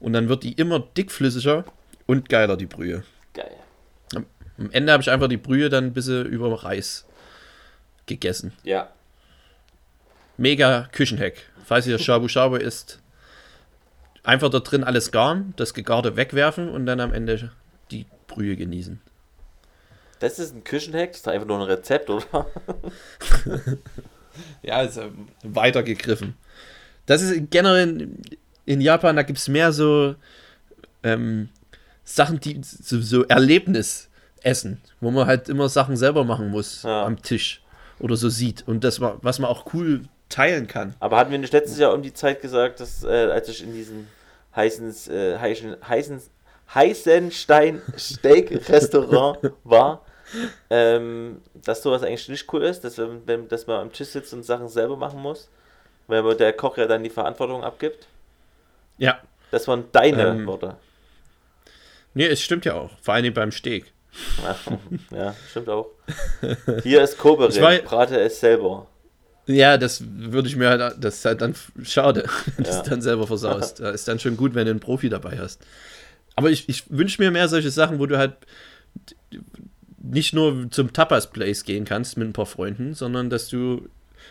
Und 0.00 0.14
dann 0.14 0.28
wird 0.28 0.42
die 0.42 0.52
immer 0.52 0.80
dickflüssiger 0.80 1.64
und 2.06 2.28
geiler, 2.30 2.56
die 2.56 2.66
Brühe. 2.66 3.02
Geil. 3.34 3.50
Am 4.58 4.70
Ende 4.70 4.92
habe 4.92 5.02
ich 5.02 5.10
einfach 5.10 5.28
die 5.28 5.36
Brühe 5.36 5.68
dann 5.68 5.86
ein 5.86 5.92
bisschen 5.92 6.26
über 6.26 6.52
Reis 6.62 7.06
gegessen. 8.06 8.52
Ja. 8.62 8.90
Mega 10.36 10.88
Küchenhack. 10.92 11.34
Falls 11.64 11.86
ihr 11.86 11.98
Shabu 11.98 12.28
Shabu 12.28 12.56
isst, 12.56 13.00
einfach 14.22 14.50
da 14.50 14.60
drin 14.60 14.84
alles 14.84 15.10
garen, 15.12 15.54
das 15.56 15.74
Gegarte 15.74 16.16
wegwerfen 16.16 16.68
und 16.68 16.86
dann 16.86 17.00
am 17.00 17.12
Ende 17.12 17.50
die 17.90 18.06
Brühe 18.28 18.56
genießen. 18.56 19.00
Das 20.20 20.38
ist 20.38 20.54
ein 20.54 20.64
Küchenhack, 20.64 21.12
das 21.12 21.20
ist 21.20 21.28
einfach 21.28 21.46
nur 21.46 21.58
ein 21.58 21.66
Rezept, 21.66 22.08
oder? 22.08 22.46
Ja, 24.62 24.82
ist 24.82 24.96
ähm, 24.96 25.28
weitergegriffen. 25.42 26.34
Das 27.06 27.22
ist 27.22 27.50
generell 27.50 27.88
in, 27.88 28.22
in 28.64 28.80
Japan, 28.80 29.16
da 29.16 29.22
gibt 29.22 29.38
es 29.38 29.48
mehr 29.48 29.72
so 29.72 30.14
ähm, 31.02 31.48
Sachen, 32.04 32.40
die 32.40 32.60
so, 32.62 33.00
so 33.00 33.24
Erlebnisessen, 34.46 34.80
wo 35.00 35.10
man 35.10 35.26
halt 35.26 35.48
immer 35.48 35.68
Sachen 35.68 35.96
selber 35.96 36.24
machen 36.24 36.50
muss 36.50 36.82
Ja. 36.84 37.04
am 37.04 37.20
Tisch 37.22 37.62
oder 37.98 38.16
so 38.16 38.28
sieht. 38.28 38.66
Und 38.66 38.84
das, 38.84 39.00
wa- 39.00 39.18
was 39.22 39.38
man 39.38 39.50
auch 39.50 39.72
cool 39.74 40.02
teilen 40.28 40.66
kann. 40.66 40.94
Aber 41.00 41.16
hatten 41.16 41.30
wir 41.30 41.38
nicht 41.38 41.52
letztes 41.52 41.78
Jahr 41.78 41.92
um 41.92 42.02
die 42.02 42.12
Zeit 42.12 42.40
gesagt, 42.42 42.80
dass 42.80 43.04
äh, 43.04 43.08
als 43.30 43.48
ich 43.48 43.62
in 43.62 43.72
diesem 43.72 44.06
heißen, 44.54 44.94
äh, 45.12 45.38
heißen, 45.38 45.76
heißen, 45.86 46.20
Heißenstein 46.74 47.80
Steak 47.96 48.68
Restaurant 48.68 49.38
war, 49.64 50.04
ähm, 50.70 51.40
dass 51.54 51.82
sowas 51.82 52.02
eigentlich 52.02 52.28
nicht 52.28 52.52
cool 52.52 52.62
ist, 52.64 52.82
dass, 52.82 52.98
wenn, 52.98 53.22
wenn, 53.26 53.48
dass 53.48 53.66
man 53.68 53.80
am 53.82 53.92
Tisch 53.92 54.08
sitzt 54.08 54.32
und 54.34 54.44
Sachen 54.44 54.68
selber 54.68 54.96
machen 54.96 55.20
muss, 55.20 55.48
weil 56.08 56.22
der 56.36 56.52
Koch 56.52 56.76
ja 56.76 56.86
dann 56.86 57.04
die 57.04 57.10
Verantwortung 57.10 57.62
abgibt. 57.62 58.08
Ja, 58.98 59.20
Das 59.52 59.68
waren 59.68 59.84
deine 59.92 60.28
Ähm. 60.28 60.46
Worte. 60.46 60.76
nee, 62.14 62.26
es 62.26 62.40
stimmt 62.40 62.64
ja 62.64 62.74
auch. 62.74 62.90
Vor 63.00 63.14
allem 63.14 63.32
beim 63.32 63.52
Steak. 63.52 63.92
Ja, 65.10 65.34
stimmt 65.50 65.68
auch. 65.68 65.90
Hier 66.82 67.02
ist 67.02 67.18
Koberin, 67.18 67.50
Ich 67.52 67.60
war- 67.60 67.76
brate 67.78 68.18
es 68.20 68.40
selber. 68.40 68.86
Ja, 69.46 69.78
das 69.78 70.02
würde 70.08 70.48
ich 70.48 70.56
mir 70.56 70.68
halt, 70.68 70.96
das 70.98 71.16
ist 71.18 71.24
halt 71.24 71.40
dann 71.40 71.54
schade, 71.82 72.24
wenn 72.56 72.64
du 72.64 72.70
Ja. 72.70 72.76
es 72.78 72.82
dann 72.88 73.00
selber 73.02 73.26
versaust. 73.26 73.80
Da 73.80 73.90
ist 73.90 74.08
dann 74.08 74.18
schon 74.18 74.36
gut, 74.36 74.54
wenn 74.54 74.64
du 74.64 74.70
einen 74.72 74.80
Profi 74.80 75.08
dabei 75.08 75.38
hast. 75.38 75.60
Aber 76.34 76.50
ich, 76.50 76.68
ich 76.68 76.84
wünsche 76.90 77.22
mir 77.22 77.30
mehr 77.30 77.48
solche 77.48 77.70
Sachen, 77.70 77.98
wo 77.98 78.06
du 78.06 78.18
halt 78.18 78.34
nicht 80.02 80.34
nur 80.34 80.70
zum 80.70 80.92
Tapas-Place 80.92 81.64
gehen 81.64 81.84
kannst 81.84 82.16
mit 82.16 82.28
ein 82.28 82.32
paar 82.32 82.46
Freunden, 82.46 82.94
sondern 82.94 83.30
dass 83.30 83.48
du 83.48 83.88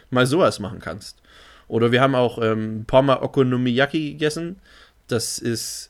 mal 0.09 0.25
sowas 0.27 0.59
machen 0.59 0.79
kannst. 0.79 1.21
Oder 1.67 1.91
wir 1.91 2.01
haben 2.01 2.15
auch 2.15 2.37
ähm, 2.41 2.81
ein 2.81 2.85
paar 2.85 3.01
Mal 3.01 3.17
Okonomiyaki 3.23 4.11
gegessen. 4.11 4.59
Das 5.07 5.39
ist, 5.39 5.89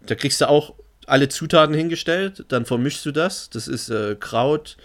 da 0.00 0.14
kriegst 0.14 0.40
du 0.40 0.48
auch 0.48 0.74
alle 1.08 1.28
Zutaten 1.28 1.74
hingestellt, 1.74 2.44
dann 2.48 2.66
vermischst 2.66 3.04
du 3.06 3.12
das. 3.12 3.50
Das 3.50 3.68
ist 3.68 3.88
äh, 3.90 4.16
Kraut, 4.18 4.76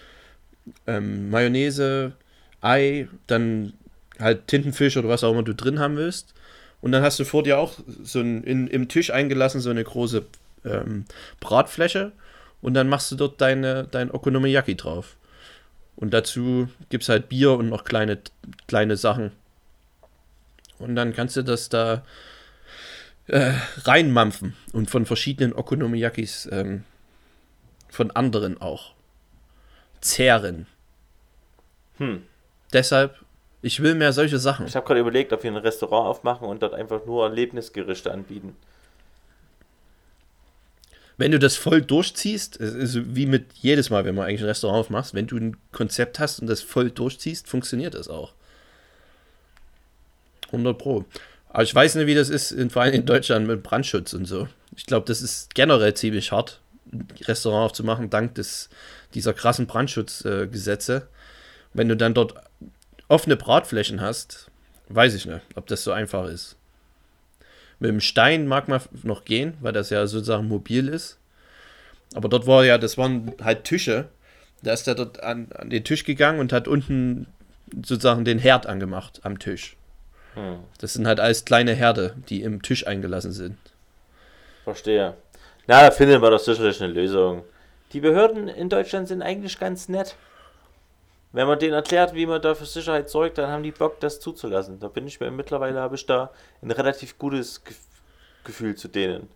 ähm, 0.88 1.30
Mayonnaise, 1.30 2.14
Ei, 2.62 3.08
dann 3.28 3.74
halt 4.20 4.48
Tintenfisch 4.48 4.98
oder 4.98 5.10
was 5.10 5.24
auch 5.24 5.32
immer 5.32 5.44
du 5.44 5.54
drin 5.54 5.80
haben 5.80 5.98
willst. 5.98 6.34
Und 6.82 6.92
dann 6.92 7.04
hast 7.04 7.20
du 7.20 7.26
vor 7.26 7.44
dir 7.44 7.60
auch 7.60 7.74
so 8.04 8.20
ein, 8.20 8.44
in, 8.44 8.68
im 8.68 8.88
Tisch 8.88 9.12
eingelassen 9.12 9.62
so 9.62 9.70
eine 9.70 9.84
große 9.84 10.26
ähm, 10.66 11.06
Bratfläche 11.40 12.12
und 12.62 12.74
dann 12.74 12.90
machst 12.90 13.12
du 13.12 13.16
dort 13.16 13.40
deine, 13.42 13.88
dein 13.90 14.12
Okonomiyaki 14.12 14.76
drauf. 14.76 15.16
Und 15.96 16.14
dazu 16.14 16.68
gibt 16.90 17.04
es 17.04 17.10
halt 17.10 17.30
Bier 17.30 17.52
und 17.52 17.70
noch 17.70 17.84
kleine, 17.84 18.20
kleine 18.68 18.98
Sachen. 18.98 19.32
Und 20.80 20.96
dann 20.96 21.14
kannst 21.14 21.36
du 21.38 21.44
das 21.44 21.70
da 21.70 22.04
äh, 23.28 23.54
reinmampfen 23.84 24.56
und 24.74 24.90
von 24.90 25.06
verschiedenen 25.06 25.54
Okonomiyakis 25.54 26.50
ähm, 26.52 26.84
von 27.90 28.12
anderen 28.12 28.62
auch 28.62 28.94
zehren. 30.02 30.68
Hm. 31.98 32.24
Deshalb, 32.74 33.16
ich 33.62 33.82
will 33.82 33.96
mehr 33.96 34.14
solche 34.14 34.40
Sachen. 34.40 34.66
Ich 34.66 34.76
habe 34.76 34.86
gerade 34.86 35.00
überlegt, 35.00 35.32
ob 35.32 35.44
wir 35.44 35.52
ein 35.52 35.58
Restaurant 35.58 36.08
aufmachen 36.08 36.48
und 36.48 36.62
dort 36.62 36.74
einfach 36.74 37.06
nur 37.06 37.24
Erlebnisgerichte 37.24 38.12
anbieten. 38.12 38.56
wenn 41.18 41.32
du 41.32 41.40
das 41.40 41.56
voll 41.56 41.82
durchziehst, 41.82 42.60
es 42.60 42.74
ist 42.74 43.16
wie 43.16 43.26
mit 43.26 43.54
jedes 43.54 43.90
Mal, 43.90 44.04
wenn 44.04 44.16
man 44.16 44.26
eigentlich 44.26 44.42
ein 44.42 44.48
Restaurant 44.48 44.80
aufmachst, 44.80 45.14
wenn 45.14 45.28
du 45.28 45.38
ein 45.38 45.58
Konzept 45.72 46.20
hast 46.20 46.40
und 46.40 46.48
das 46.48 46.62
voll 46.62 46.90
durchziehst, 46.90 47.48
funktioniert 47.48 47.94
das 47.94 48.08
auch. 48.08 48.34
100 50.48 50.78
Pro. 50.78 51.06
Aber 51.54 51.64
ich 51.64 51.74
weiß 51.74 51.96
nicht, 51.96 52.08
wie 52.08 52.16
das 52.16 52.30
ist, 52.30 52.52
in, 52.52 52.72
vor 52.72 52.82
allem 52.82 52.96
in 52.96 53.06
Deutschland 53.06 53.48
mit 53.48 53.62
Brandschutz 53.62 54.14
und 54.14 54.26
so. 54.26 54.48
Ich 54.76 54.88
glaube, 54.88 55.06
das 55.06 55.22
ist 55.22 55.54
generell 55.54 55.94
ziemlich 55.94 56.32
hart, 56.32 56.60
ein 56.92 57.08
Restaurant 57.22 57.66
aufzumachen, 57.66 58.10
dank 58.10 58.34
des, 58.36 58.70
dieser 59.14 59.34
krassen 59.34 59.68
Brandschutzgesetze. 59.68 60.96
Äh, 60.96 61.02
wenn 61.76 61.90
du 61.90 61.96
dann 61.96 62.16
dort 62.16 62.34
offene 63.08 63.36
Bratflächen 63.36 64.02
hast, 64.02 64.50
weiß 64.90 65.14
ich 65.14 65.28
nicht, 65.28 65.42
ob 65.54 65.68
das 65.68 65.84
so 65.84 65.92
einfach 65.92 66.28
ist. 66.28 66.56
Mit 67.80 67.90
dem 67.90 68.02
Stein 68.02 68.48
mag 68.48 68.68
man 68.68 68.82
noch 69.04 69.24
gehen, 69.24 69.54
weil 69.62 69.74
das 69.74 69.92
ja 69.92 70.08
sozusagen 70.08 70.48
mobil 70.48 70.88
ist. 70.88 71.20
Aber 72.16 72.30
dort 72.30 72.48
war 72.48 72.66
ja, 72.66 72.80
das 72.80 72.98
waren 72.98 73.32
halt 73.44 73.64
Tische. 73.64 74.10
Da 74.64 74.74
ist 74.74 74.88
er 74.88 74.96
dort 74.96 75.22
an, 75.22 75.52
an 75.54 75.70
den 75.70 75.84
Tisch 75.84 76.04
gegangen 76.04 76.40
und 76.40 76.52
hat 76.52 76.68
unten 76.68 77.28
sozusagen 77.72 78.26
den 78.26 78.40
Herd 78.40 78.66
angemacht 78.66 79.20
am 79.24 79.38
Tisch. 79.38 79.76
Hm. 80.36 80.60
Das 80.80 80.94
sind 80.94 81.08
halt 81.08 81.20
alles 81.20 81.46
kleine 81.46 81.74
Herde, 81.74 82.16
die 82.30 82.42
im 82.42 82.62
Tisch 82.62 82.88
eingelassen 82.88 83.32
sind. 83.32 83.58
Verstehe. 84.64 85.16
Na, 85.68 85.82
da 85.82 85.92
finden 85.92 86.22
wir 86.22 86.30
doch 86.30 86.40
sicherlich 86.40 86.82
eine 86.82 86.92
Lösung. 86.92 87.44
Die 87.94 88.00
Behörden 88.00 88.48
in 88.48 88.70
Deutschland 88.70 89.08
sind 89.08 89.22
eigentlich 89.22 89.60
ganz 89.60 89.88
nett. 89.88 90.16
Wenn 91.32 91.48
man 91.48 91.60
denen 91.60 91.74
erklärt, 91.74 92.14
wie 92.14 92.26
man 92.26 92.42
da 92.42 92.54
für 92.54 92.66
Sicherheit 92.66 93.10
sorgt, 93.10 93.38
dann 93.38 93.50
haben 93.50 93.64
die 93.64 93.72
Bock, 93.72 94.00
das 94.00 94.20
zuzulassen. 94.20 94.80
Da 94.80 94.88
bin 94.88 95.08
ich 95.08 95.20
mir 95.20 95.32
mittlerweile, 95.32 95.80
habe 95.80 95.96
ich 95.96 96.06
da 96.06 96.32
ein 96.62 96.72
relativ 96.72 97.18
gutes 97.18 97.64
Ge 97.64 97.76
Gefühl 98.44 98.76
zu 98.76 98.90
denen. 98.90 99.30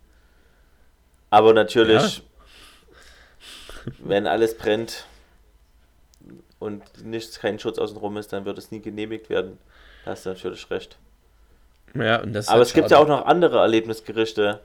Aber 1.30 1.54
natürlich, 1.54 2.18
ja. 2.18 3.92
wenn 4.00 4.26
alles 4.26 4.54
brennt 4.56 5.06
und 6.58 6.82
nichts, 7.06 7.40
kein 7.40 7.58
Schutz 7.58 7.78
außenrum 7.78 8.18
ist, 8.18 8.34
dann 8.34 8.44
wird 8.44 8.58
es 8.58 8.70
nie 8.70 8.80
genehmigt 8.80 9.30
werden. 9.30 9.58
Da 10.04 10.12
hast 10.12 10.26
du 10.26 10.30
natürlich 10.30 10.70
recht. 10.70 10.96
Ja, 11.94 12.22
und 12.22 12.32
das 12.32 12.48
Aber 12.48 12.62
es 12.62 12.70
schade. 12.70 12.82
gibt 12.82 12.90
ja 12.90 12.98
auch 12.98 13.08
noch 13.08 13.26
andere 13.26 13.58
Erlebnisgerichte. 13.58 14.60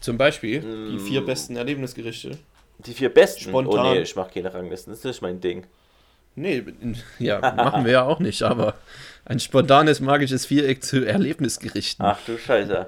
Zum 0.00 0.18
Beispiel 0.18 0.60
die 0.60 0.98
vier 0.98 1.20
mm. 1.22 1.26
besten 1.26 1.56
Erlebnisgerichte. 1.56 2.38
Die 2.78 2.92
vier 2.92 3.08
besten? 3.08 3.44
Spontan. 3.44 3.86
Oh 3.86 3.92
nee, 3.94 4.00
ich 4.00 4.16
mache 4.16 4.30
keine 4.34 4.52
Ranglisten, 4.52 4.92
das 4.92 4.98
ist 5.00 5.04
nicht 5.04 5.22
mein 5.22 5.40
Ding. 5.40 5.66
Nee, 6.34 6.64
ja, 7.18 7.40
machen 7.40 7.84
wir 7.86 7.92
ja 7.92 8.02
auch 8.04 8.18
nicht, 8.18 8.42
aber 8.42 8.74
ein 9.24 9.40
spontanes 9.40 10.00
magisches 10.00 10.44
Viereck 10.44 10.84
zu 10.84 11.06
Erlebnisgerichten. 11.06 12.04
Ach 12.04 12.18
du 12.26 12.36
Scheiße. 12.36 12.86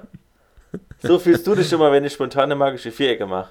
So 1.01 1.17
fühlst 1.17 1.47
du 1.47 1.55
dich 1.55 1.67
schon 1.67 1.79
mal, 1.79 1.91
wenn 1.91 2.05
ich 2.05 2.13
spontane 2.13 2.55
magische 2.55 2.91
Vierecke 2.91 3.25
mache. 3.25 3.49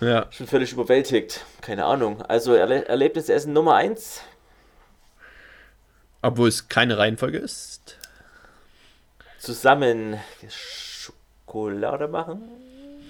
Ja. 0.00 0.26
Ich 0.30 0.38
bin 0.38 0.46
völlig 0.46 0.72
überwältigt. 0.72 1.44
Keine 1.60 1.84
Ahnung. 1.84 2.22
Also 2.22 2.54
Erle 2.54 2.86
Erlebnisessen 2.86 3.52
Nummer 3.52 3.74
1. 3.74 4.22
Obwohl 6.22 6.48
es 6.48 6.68
keine 6.68 6.98
Reihenfolge 6.98 7.38
ist. 7.38 7.96
Zusammen 9.38 10.18
Schokolade 10.48 12.08
machen. 12.08 12.42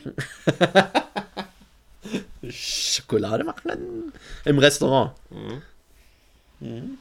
Schokolade 2.50 3.44
machen 3.44 4.12
im 4.44 4.58
Restaurant. 4.58 5.12
Mhm. 5.30 5.62
Mhm. 6.60 6.98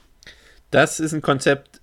Das 0.72 1.00
ist 1.00 1.14
ein 1.14 1.22
Konzept, 1.22 1.80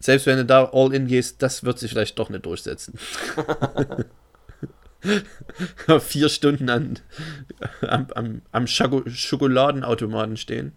selbst 0.00 0.26
wenn 0.26 0.38
du 0.38 0.44
da 0.44 0.70
all 0.72 0.94
in 0.94 1.06
gehst, 1.06 1.42
das 1.42 1.64
wird 1.64 1.78
sich 1.78 1.90
vielleicht 1.90 2.18
doch 2.18 2.30
nicht 2.30 2.46
durchsetzen. 2.46 2.98
Vier 6.00 6.28
Stunden 6.28 6.70
an, 6.70 6.98
am, 7.82 8.06
am, 8.14 8.42
am 8.52 8.66
Schokoladenautomaten 8.66 10.36
stehen. 10.36 10.72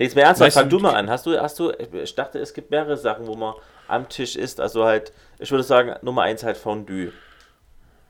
Jetzt 0.00 0.16
mal 0.16 0.22
ernsthaft, 0.22 0.54
fang 0.54 0.68
du 0.70 0.78
mal 0.78 0.94
an. 0.94 1.10
Hast 1.10 1.26
du, 1.26 1.38
hast 1.38 1.58
du, 1.58 1.72
ich 1.92 2.14
dachte, 2.14 2.38
es 2.38 2.54
gibt 2.54 2.70
mehrere 2.70 2.96
Sachen, 2.96 3.26
wo 3.26 3.34
man 3.34 3.54
am 3.86 4.08
Tisch 4.08 4.34
isst. 4.34 4.58
Also 4.58 4.84
halt, 4.84 5.12
ich 5.38 5.50
würde 5.50 5.62
sagen, 5.62 5.94
Nummer 6.00 6.22
eins 6.22 6.42
halt 6.42 6.56
Fondue. 6.56 7.12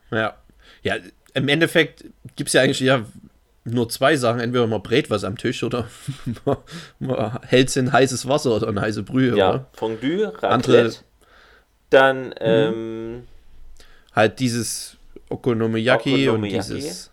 Ja. 0.09 0.37
Ja, 0.83 0.95
im 1.33 1.49
Endeffekt 1.49 2.05
gibt 2.37 2.47
es 2.47 2.53
ja 2.53 2.61
eigentlich 2.61 2.79
ja 2.79 3.05
nur 3.65 3.89
zwei 3.89 4.15
Sachen. 4.15 4.39
Entweder 4.39 4.67
man 4.67 4.81
brät 4.81 5.09
was 5.09 5.25
am 5.25 5.37
Tisch 5.37 5.63
oder 5.63 5.89
man, 6.45 6.57
man 6.99 7.39
hält 7.43 7.67
es 7.67 7.75
in 7.75 7.91
heißes 7.91 8.25
Wasser 8.25 8.55
oder 8.55 8.69
eine 8.69 8.79
heiße 8.79 9.03
Brühe. 9.03 9.35
Ja, 9.35 9.49
oder? 9.49 9.65
Fondue, 9.73 10.27
Raclette, 10.27 10.47
Andere, 10.47 10.91
dann 11.89 12.27
mhm. 12.27 12.33
ähm, 12.39 13.27
halt 14.13 14.39
dieses 14.39 14.95
Okonomiyaki, 15.29 16.29
Okonomiyaki, 16.29 16.71
und 16.71 16.77
dieses 16.77 17.10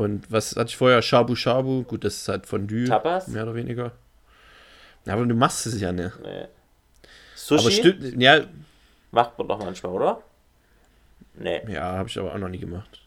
und 0.00 0.32
was 0.32 0.56
hatte 0.56 0.70
ich 0.70 0.76
vorher? 0.76 1.02
Shabu 1.02 1.34
Shabu. 1.34 1.82
Gut, 1.84 2.04
das 2.04 2.16
ist 2.16 2.28
halt 2.28 2.46
Fondue. 2.46 2.86
Tapas? 2.86 3.28
Mehr 3.28 3.42
oder 3.42 3.54
weniger. 3.54 3.92
Aber 5.06 5.26
du 5.26 5.34
machst 5.34 5.66
es 5.66 5.78
ja 5.78 5.92
nicht. 5.92 6.18
Nee. 6.22 6.46
Sushi? 7.34 7.60
Aber 7.60 7.70
stimmt, 7.70 8.22
ja. 8.22 8.40
Macht 9.10 9.38
man 9.38 9.48
doch 9.48 9.58
manchmal, 9.58 9.92
oder? 9.92 10.22
Nee. 11.34 11.60
Ja, 11.68 11.98
habe 11.98 12.08
ich 12.08 12.18
aber 12.18 12.32
auch 12.34 12.38
noch 12.38 12.48
nie 12.48 12.58
gemacht. 12.58 13.02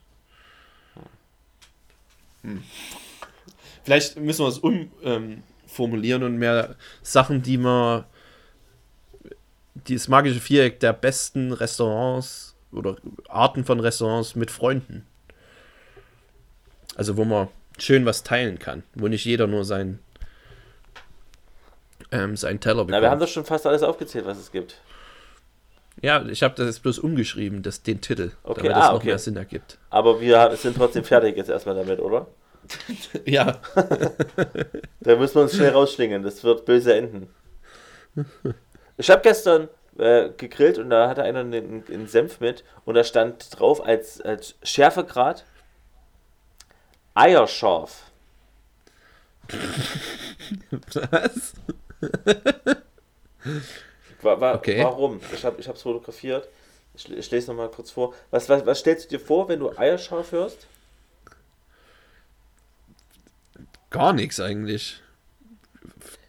Hm. 2.44 2.64
Vielleicht 3.84 4.20
müssen 4.20 4.44
wir 4.44 4.50
es 4.50 4.60
umformulieren 4.60 6.22
ähm, 6.22 6.28
und 6.28 6.38
mehr 6.38 6.76
Sachen, 7.02 7.42
die 7.42 7.58
man 7.58 8.06
dieses 9.88 10.08
magische 10.10 10.40
Viereck 10.40 10.80
der 10.80 10.94
besten 10.94 11.54
Restaurants 11.54 12.56
oder 12.72 12.98
Arten 13.30 13.66
von 13.66 13.80
Restaurants 13.80 14.36
mit 14.36 14.52
Freunden. 14.52 15.08
Also 16.96 17.18
wo 17.18 17.26
man 17.26 17.48
schön 17.78 18.06
was 18.06 18.24
teilen 18.24 18.60
kann, 18.60 18.84
wo 18.96 19.08
nicht 19.08 19.26
jeder 19.26 19.48
nur 19.48 19.66
sein 19.66 20.00
ähm, 22.12 22.38
seinen 22.38 22.60
Teller 22.60 22.86
bekommt. 22.86 22.92
Na, 22.92 23.02
wir 23.02 23.10
haben 23.10 23.20
doch 23.20 23.28
schon 23.28 23.46
fast 23.46 23.66
alles 23.66 23.82
aufgezählt, 23.82 24.26
was 24.26 24.38
es 24.38 24.52
gibt. 24.52 24.80
Ja, 26.02 26.24
ich 26.26 26.44
habe 26.44 26.56
das 26.56 26.68
jetzt 26.68 26.84
bloß 26.84 27.00
umgeschrieben, 27.00 27.64
das, 27.64 27.82
den 27.84 28.02
Titel, 28.02 28.32
okay, 28.44 28.64
damit 28.64 28.76
ah, 28.76 28.80
es 28.80 28.88
noch 28.90 28.96
okay. 28.98 29.08
mehr 29.08 29.20
Sinn 29.20 29.36
ergibt. 29.36 29.78
Aber 29.90 30.22
wir 30.22 30.56
sind 30.56 30.78
trotzdem 30.78 31.04
fertig 31.04 31.38
jetzt 31.38 31.50
erstmal 31.50 31.76
damit, 31.76 32.00
oder? 32.00 32.28
ja. 33.26 33.60
da 35.02 35.16
müssen 35.16 35.36
wir 35.36 35.42
uns 35.44 35.56
schnell 35.56 35.72
rausschlingen, 35.72 36.24
das 36.24 36.44
wird 36.44 36.66
böse 36.66 36.96
enden. 36.96 37.30
Ich 38.98 39.10
habe 39.10 39.22
gestern 39.22 39.70
äh, 39.98 40.30
gegrillt 40.38 40.78
und 40.78 40.90
da 40.90 41.10
hatte 41.10 41.24
einer 41.24 41.40
einen, 41.40 41.84
einen, 41.88 42.08
Senf 42.08 42.40
mit 42.40 42.64
und 42.86 42.96
da 42.96 43.04
stand 43.04 43.60
drauf 43.60 43.86
als, 43.86 44.22
als 44.22 44.56
Schärfegrad 44.64 45.46
Eierscharf. 47.14 48.12
Was? 50.94 51.54
War, 54.22 54.40
war, 54.40 54.56
okay. 54.56 54.84
Warum? 54.84 55.20
Ich 55.34 55.44
habe 55.44 55.62
es 55.62 55.82
fotografiert. 55.82 56.48
Ich, 56.96 57.12
ich 57.12 57.32
lese 57.32 57.52
nochmal 57.52 57.70
kurz 57.70 57.92
vor. 57.92 58.14
Was, 58.32 58.48
was, 58.50 58.66
was 58.66 58.80
stellst 58.80 59.06
du 59.06 59.18
dir 59.18 59.24
vor, 59.24 59.48
wenn 59.50 59.60
du 59.60 59.78
Eierscharf 59.78 60.32
hörst? 60.32 60.68
Gar 63.90 64.14
nichts 64.14 64.40
eigentlich. 64.40 65.02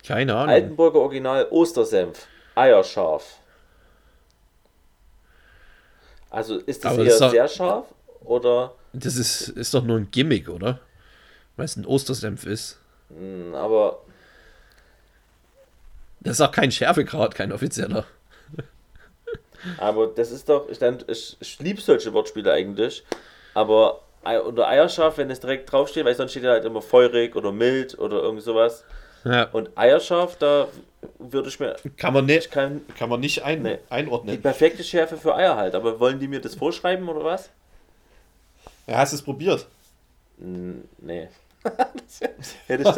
Keine 0.07 0.35
Ahnung. 0.35 0.51
Altenburger 0.51 1.01
Original 1.01 1.49
Ostersenf. 1.51 2.27
Eierscharf. 2.55 3.38
Also 6.31 6.59
ist 6.59 6.85
das 6.85 6.92
Aber 6.92 7.05
eher 7.05 7.18
das 7.18 7.31
sehr 7.31 7.49
scharf 7.49 7.87
oder? 8.25 8.75
Das 8.95 9.17
ist, 9.17 9.49
ist 9.49 9.75
doch 9.75 9.85
nur 9.85 9.99
ein 9.99 10.11
Gimmick, 10.11 10.49
oder? 10.49 10.81
Weil 11.57 11.67
es 11.67 11.77
ein 11.77 11.85
Ostersenf 11.85 12.47
ist. 12.47 12.79
Hm, 13.09 13.55
aber 13.55 13.99
das 16.21 16.35
ist 16.35 16.41
auch 16.41 16.53
kein 16.53 16.73
Schärfegrad, 16.73 17.35
kein 17.35 17.53
offizieller. 17.53 18.07
Aber 19.79 20.09
das 20.09 20.31
ist 20.31 20.49
doch, 20.49 20.69
ich, 20.69 20.81
ich, 20.81 21.37
ich 21.41 21.59
liebe 21.59 21.81
solche 21.81 22.13
Wortspiele 22.13 22.53
eigentlich, 22.53 23.03
aber 23.55 24.01
unter 24.45 24.69
Eierscharf, 24.69 25.19
wenn 25.19 25.31
es 25.31 25.41
direkt 25.41 25.71
draufsteht, 25.71 26.05
weil 26.05 26.15
sonst 26.15 26.33
steht 26.33 26.45
ja 26.45 26.53
halt 26.53 26.65
immer 26.65 26.83
feurig 26.83 27.37
oder 27.37 27.53
mild 27.53 27.99
oder 27.99 28.23
irgend 28.23 28.43
sowas. 28.43 28.85
Ja. 29.25 29.45
Und 29.53 29.71
Eierscharf, 29.77 30.37
da 30.37 30.69
würde 31.19 31.49
ich 31.49 31.61
mir. 31.61 31.77
Kann 31.97 32.15
man 32.15 32.27
nicht, 32.27 32.51
kann, 32.51 32.83
kann 32.99 33.09
man 33.09 33.21
nicht 33.21 33.43
ein, 33.43 33.63
nee. 33.63 33.79
einordnen. 33.89 34.37
Die 34.37 34.41
perfekte 34.41 34.83
Schärfe 34.85 35.17
für 35.17 35.35
Eier 35.35 35.57
halt, 35.57 35.75
aber 35.75 36.01
wollen 36.01 36.21
die 36.21 36.29
mir 36.29 36.41
das 36.41 36.55
vorschreiben 36.55 37.09
oder 37.09 37.25
was? 37.25 37.51
Ja, 38.87 38.99
hast 38.99 39.12
du 39.12 39.16
es 39.16 39.23
probiert? 39.23 39.66
Nee. 40.38 41.29
hätte, 42.66 42.83
ich 42.83 42.88
das, 42.88 42.97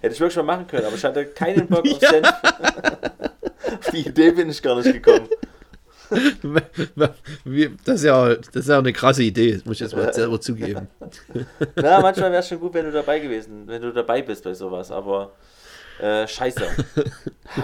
hätte 0.00 0.14
ich 0.14 0.20
wirklich 0.20 0.36
mal 0.36 0.42
machen 0.42 0.66
können, 0.66 0.86
aber 0.86 0.96
ich 0.96 1.04
hatte 1.04 1.26
keinen 1.26 1.66
Bock 1.66 1.84
auf. 1.86 2.00
Senf. 2.00 2.26
auf 2.26 3.90
die 3.92 4.08
Idee 4.08 4.30
bin 4.30 4.48
ich 4.48 4.62
gar 4.62 4.76
nicht 4.76 4.92
gekommen. 4.92 5.28
Das 7.84 7.96
ist, 7.96 8.04
ja, 8.04 8.34
das 8.34 8.56
ist 8.56 8.68
ja 8.68 8.78
eine 8.78 8.92
krasse 8.92 9.22
Idee, 9.22 9.60
muss 9.64 9.76
ich 9.76 9.80
jetzt 9.80 9.96
mal 9.96 10.12
selber 10.12 10.40
zugeben. 10.40 10.88
Na, 11.76 12.00
manchmal 12.00 12.30
wäre 12.30 12.40
es 12.40 12.48
schon 12.48 12.60
gut, 12.60 12.74
wenn 12.74 12.84
du 12.84 12.92
dabei 12.92 13.18
gewesen, 13.18 13.66
wenn 13.66 13.80
du 13.80 13.92
dabei 13.92 14.22
bist 14.22 14.44
bei 14.44 14.52
sowas, 14.52 14.90
aber 14.90 15.32
äh, 16.00 16.26
scheiße. 16.26 16.62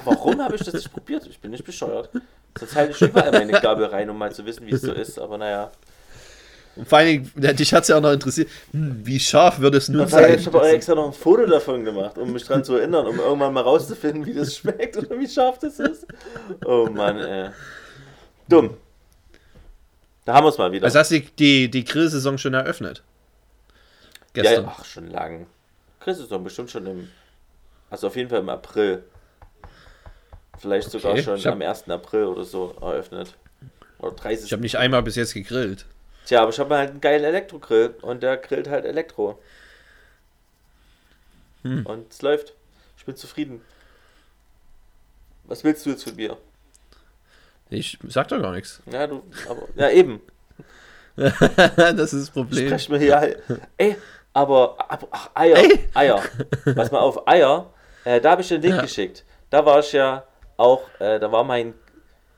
Warum 0.04 0.40
habe 0.42 0.54
ich 0.54 0.62
das 0.62 0.74
nicht 0.74 0.92
probiert? 0.92 1.26
Ich 1.26 1.38
bin 1.38 1.50
nicht 1.50 1.64
bescheuert. 1.64 2.10
Sonst 2.58 2.74
halte 2.74 2.92
ich 2.92 3.02
überall 3.02 3.32
meine 3.32 3.52
Gabel 3.52 3.86
rein, 3.86 4.08
um 4.08 4.16
mal 4.16 4.32
zu 4.32 4.44
wissen, 4.46 4.66
wie 4.66 4.72
es 4.72 4.82
so 4.82 4.92
ist, 4.92 5.18
aber 5.18 5.38
naja. 5.38 5.70
Und 6.78 6.88
vor 6.88 6.98
allem, 6.98 7.28
ja, 7.40 7.52
dich 7.52 7.74
hat 7.74 7.82
es 7.82 7.88
ja 7.88 7.96
auch 7.96 8.00
noch 8.00 8.12
interessiert, 8.12 8.48
hm, 8.70 9.00
wie 9.04 9.18
scharf 9.18 9.58
wird 9.58 9.74
es 9.74 9.88
nun 9.88 10.06
sein? 10.06 10.38
ich 10.38 10.46
habe 10.46 10.60
auch 10.60 10.64
extra 10.64 10.94
noch 10.94 11.06
ein 11.08 11.12
Foto 11.12 11.44
davon 11.44 11.84
gemacht, 11.84 12.16
um 12.16 12.32
mich 12.32 12.44
dran 12.44 12.62
zu 12.62 12.76
erinnern, 12.76 13.04
um 13.06 13.18
irgendwann 13.18 13.52
mal 13.52 13.62
rauszufinden, 13.62 14.24
wie 14.24 14.32
das 14.34 14.56
schmeckt 14.56 14.96
oder 14.96 15.18
wie 15.18 15.28
scharf 15.28 15.58
das 15.58 15.80
ist. 15.80 16.06
Oh 16.64 16.86
Mann, 16.86 17.18
ey. 17.18 17.50
Dumm. 18.48 18.76
Da 20.24 20.34
haben 20.34 20.44
wir 20.44 20.50
es 20.50 20.58
mal 20.58 20.70
wieder. 20.70 20.84
Also 20.84 21.00
hast 21.00 21.10
du 21.10 21.20
die, 21.20 21.68
die 21.68 21.84
Grillsaison 21.84 22.38
schon 22.38 22.54
eröffnet? 22.54 23.02
Gestern. 24.34 24.64
ja, 24.64 24.74
ach, 24.78 24.84
schon 24.84 25.10
lang. 25.10 25.46
Doch 26.30 26.40
bestimmt 26.40 26.70
schon 26.70 26.86
im. 26.86 27.08
Also 27.90 28.06
auf 28.06 28.16
jeden 28.16 28.30
Fall 28.30 28.38
im 28.38 28.48
April. 28.48 29.02
Vielleicht 30.58 30.90
sogar 30.90 31.12
Okay, 31.12 31.22
schon 31.22 31.38
hab- 31.38 31.52
am 31.52 31.62
1. 31.62 31.88
April 31.88 32.24
oder 32.24 32.44
so 32.44 32.74
eröffnet. 32.80 33.34
Oder 33.98 34.12
30. 34.12 34.46
Ich 34.46 34.52
habe 34.52 34.62
nicht 34.62 34.76
einmal 34.76 35.02
bis 35.02 35.16
jetzt 35.16 35.34
gegrillt. 35.34 35.86
Tja, 36.28 36.42
aber 36.42 36.50
ich 36.50 36.58
habe 36.58 36.76
halt 36.76 36.90
einen 36.90 37.00
geilen 37.00 37.24
Elektrogrill 37.24 37.94
und 38.02 38.22
der 38.22 38.36
grillt 38.36 38.68
halt 38.68 38.84
Elektro. 38.84 39.38
Hm. 41.62 41.86
Und 41.86 42.12
es 42.12 42.20
läuft. 42.20 42.52
Ich 42.98 43.06
bin 43.06 43.16
zufrieden. 43.16 43.62
Was 45.44 45.64
willst 45.64 45.86
du 45.86 45.90
jetzt 45.90 46.04
von 46.04 46.16
mir? 46.16 46.36
Ich 47.70 47.98
sag 48.08 48.28
doch 48.28 48.42
gar 48.42 48.52
nichts. 48.52 48.82
Ja, 48.92 49.06
du, 49.06 49.22
aber, 49.48 49.68
ja 49.74 49.88
eben. 49.88 50.20
das 51.16 52.12
ist 52.12 52.28
das 52.28 52.30
Problem. 52.30 52.66
Sprech 52.68 52.90
mir 52.90 52.98
hier 52.98 53.16
halt. 53.18 53.42
Ey, 53.78 53.96
aber, 54.34 54.76
aber 54.86 55.08
ach, 55.10 55.30
Eier, 55.32 55.56
Ey. 55.56 55.88
Eier. 55.94 56.22
Pass 56.74 56.90
mal 56.90 57.00
auf, 57.00 57.26
Eier. 57.26 57.72
Äh, 58.04 58.20
da 58.20 58.32
habe 58.32 58.42
ich 58.42 58.48
den 58.48 58.60
Link 58.60 58.74
Ja. 58.76 58.82
geschickt. 58.82 59.24
Da 59.48 59.64
war 59.64 59.78
ich 59.78 59.92
ja 59.92 60.24
auch, 60.58 60.82
äh, 61.00 61.18
da 61.18 61.32
war 61.32 61.42
mein, 61.44 61.72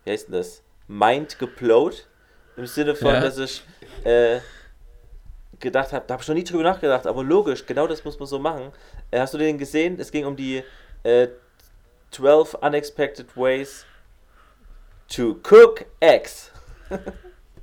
wie 0.05 0.13
heißt 0.13 0.29
denn 0.29 0.35
das? 0.35 0.63
Mind 0.87 1.41
geplowt. 1.41 2.07
Im 2.57 2.67
Sinne 2.67 2.95
von, 2.95 3.15
Ja. 3.15 3.21
dass 3.21 3.39
ich 3.39 3.65
äh, 4.05 4.41
gedacht 5.59 5.93
habe, 5.93 6.05
da 6.07 6.15
habe 6.15 6.23
ich 6.23 6.29
noch 6.29 6.35
nie 6.35 6.45
drüber 6.45 6.63
nachgedacht, 6.63 7.07
aber 7.07 7.23
logisch, 7.23 7.67
genau 7.67 7.87
das 7.87 8.05
muss 8.05 8.19
man 8.19 8.27
so 8.27 8.39
machen. 8.39 8.73
Äh, 9.11 9.21
hast 9.21 9.35
du 9.35 9.39
den 9.39 9.59
gesehen? 9.59 9.99
Es 10.01 10.11
ging 10.11 10.25
um 10.25 10.37
die 10.37 10.63
äh, 11.03 11.29
12 12.13 12.55
Unexpected 12.55 13.37
Ways 13.37 13.85
to 15.09 15.37
Cook 15.49 15.85
Eggs. 16.01 16.51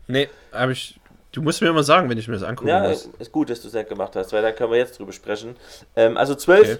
Nee, 0.09 0.29
habe 0.53 0.71
ich. 0.71 0.97
Du 1.33 1.41
musst 1.41 1.61
mir 1.61 1.67
immer 1.67 1.83
sagen, 1.83 2.09
wenn 2.09 2.17
ich 2.17 2.29
mir 2.29 2.35
das 2.35 2.43
angucken 2.43 2.69
Ja, 2.69 2.87
muss. 2.87 3.09
ist 3.19 3.31
gut, 3.33 3.49
dass 3.49 3.61
du 3.61 3.67
es 3.67 3.73
nicht 3.73 3.89
gemacht 3.89 4.15
hast, 4.15 4.31
weil 4.31 4.41
da 4.41 4.53
können 4.53 4.71
wir 4.71 4.77
jetzt 4.77 4.97
drüber 4.97 5.11
sprechen. 5.11 5.57
Ähm, 5.97 6.15
also 6.15 6.33
zwölf 6.33 6.79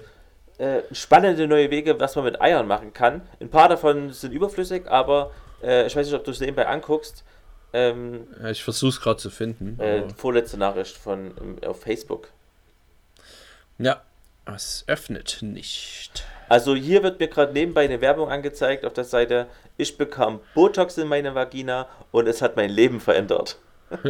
äh, 0.56 0.80
spannende 0.92 1.46
neue 1.46 1.70
Wege, 1.70 2.00
was 2.00 2.16
man 2.16 2.24
mit 2.24 2.40
Eiern 2.40 2.66
machen 2.66 2.94
kann. 2.94 3.20
Ein 3.38 3.50
paar 3.50 3.68
davon 3.68 4.12
sind 4.14 4.32
überflüssig, 4.32 4.88
aber 4.88 5.30
äh, 5.62 5.86
ich 5.86 5.94
weiß 5.94 6.06
nicht, 6.06 6.16
ob 6.16 6.24
du 6.24 6.30
es 6.30 6.40
nebenbei 6.40 6.66
anguckst. 6.66 7.22
Ähm, 7.72 8.26
Ja, 8.42 8.50
ich 8.50 8.64
versuche 8.64 8.90
es 8.90 9.00
gerade 9.00 9.18
zu 9.18 9.30
finden. 9.30 9.78
äh, 9.80 10.08
vorletzte 10.16 10.56
Nachricht 10.56 10.96
von 10.96 11.32
ähm, 11.40 11.56
auf 11.66 11.82
Facebook. 11.82 12.28
ja, 13.78 14.02
es 14.46 14.84
öffnet 14.86 15.38
nicht. 15.42 16.24
Also 16.48 16.74
hier 16.74 17.02
wird 17.02 17.20
mir 17.20 17.28
gerade 17.28 17.52
nebenbei 17.52 17.84
eine 17.84 18.00
Werbung 18.00 18.30
angezeigt 18.30 18.86
auf 18.86 18.94
der 18.94 19.04
Seite. 19.04 19.46
Ich 19.76 19.98
bekam 19.98 20.40
Botox 20.54 20.96
in 20.96 21.06
meine 21.06 21.34
Vagina 21.34 21.86
und 22.10 22.26
es 22.26 22.40
hat 22.40 22.56
mein 22.56 22.70
Leben 22.70 23.00
verändert. 23.00 23.58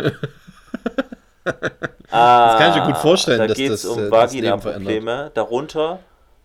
ah, 2.11 2.57
kann 2.59 2.71
ich 2.71 2.77
mir 2.77 2.87
gut 2.87 2.99
vorstellen, 2.99 3.38
da 3.38 3.53
geht 3.53 3.73
es 3.73 3.83
das, 3.83 3.90
um 3.90 3.99
äh, 3.99 4.11
das 4.11 4.33
Leben 4.33 4.47
Vagina-Probleme, 4.47 5.31
darunter 5.35 5.99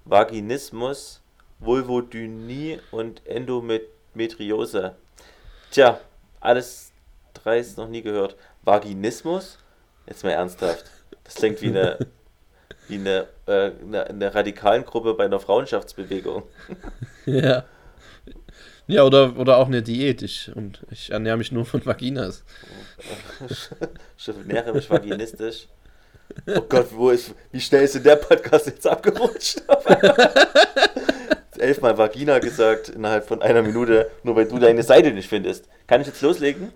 Vaginismus, 0.06 1.22
Vulvodynie 1.60 2.80
und 2.92 3.26
Endometriose. 3.28 4.96
Tja, 5.72 6.00
alles 6.40 6.93
dreist 7.34 7.78
noch 7.78 7.88
nie 7.88 8.02
gehört. 8.02 8.36
Vaginismus? 8.64 9.58
Jetzt 10.08 10.24
mal 10.24 10.32
ernsthaft. 10.32 10.86
Das 11.24 11.36
klingt 11.36 11.62
wie 11.62 11.68
eine, 11.68 11.98
wie 12.88 12.96
eine, 12.96 13.28
äh, 13.46 13.72
eine, 13.82 14.08
eine 14.08 14.36
radikalen 14.36 14.86
Gruppe 14.86 15.14
bei 15.14 15.26
einer 15.26 15.40
Frauenschaftsbewegung. 15.40 16.44
Ja. 17.26 17.64
Ja, 18.86 19.04
oder, 19.04 19.38
oder 19.38 19.58
auch 19.58 19.68
eine 19.68 19.82
Diät. 19.82 20.22
Ich, 20.22 20.52
und 20.54 20.86
ich 20.92 21.12
ernähre 21.12 21.38
mich 21.38 21.54
nur 21.54 21.66
von 21.66 21.86
Vaginas. 21.86 22.44
Ich 24.18 24.28
ernähre 24.28 24.74
mich 24.74 24.90
vaginistisch. 24.90 25.70
Oh 26.48 26.62
Gott, 26.68 26.88
wo 26.92 27.10
ist, 27.10 27.34
wie 27.52 27.62
schnell 27.62 27.84
ist 27.84 27.96
denn 27.96 28.04
der 28.04 28.18
Podcast 28.18 28.66
jetzt 28.66 28.86
abgerutscht? 28.86 29.62
Elfmal 31.58 31.98
Vagina 31.98 32.40
gesagt 32.40 32.90
innerhalb 32.90 33.26
von 33.26 33.42
einer 33.42 33.62
Minute, 33.62 34.12
nur 34.24 34.36
weil 34.36 34.48
du 34.48 34.60
deine 34.60 34.84
Seite 34.84 35.12
nicht 35.12 35.30
findest. 35.30 35.70
Kann 35.88 36.02
ich 36.02 36.08
jetzt 36.08 36.22
loslegen? 36.22 36.74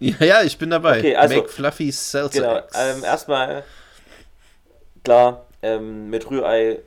Ja, 0.00 0.24
ja, 0.24 0.42
ich 0.42 0.56
bin 0.58 0.70
dabei. 0.70 0.98
Okay, 0.98 1.14
also- 1.16 1.36
Make 1.36 1.48
Fluffy 1.48 1.92
Seltzer 1.92 2.40
Genau, 2.40 2.56
ähm, 2.74 3.04
erstmal, 3.04 3.64
klar, 5.04 5.46
ähm, 5.62 6.08
mit 6.10 6.28
Rührei, 6.30 6.78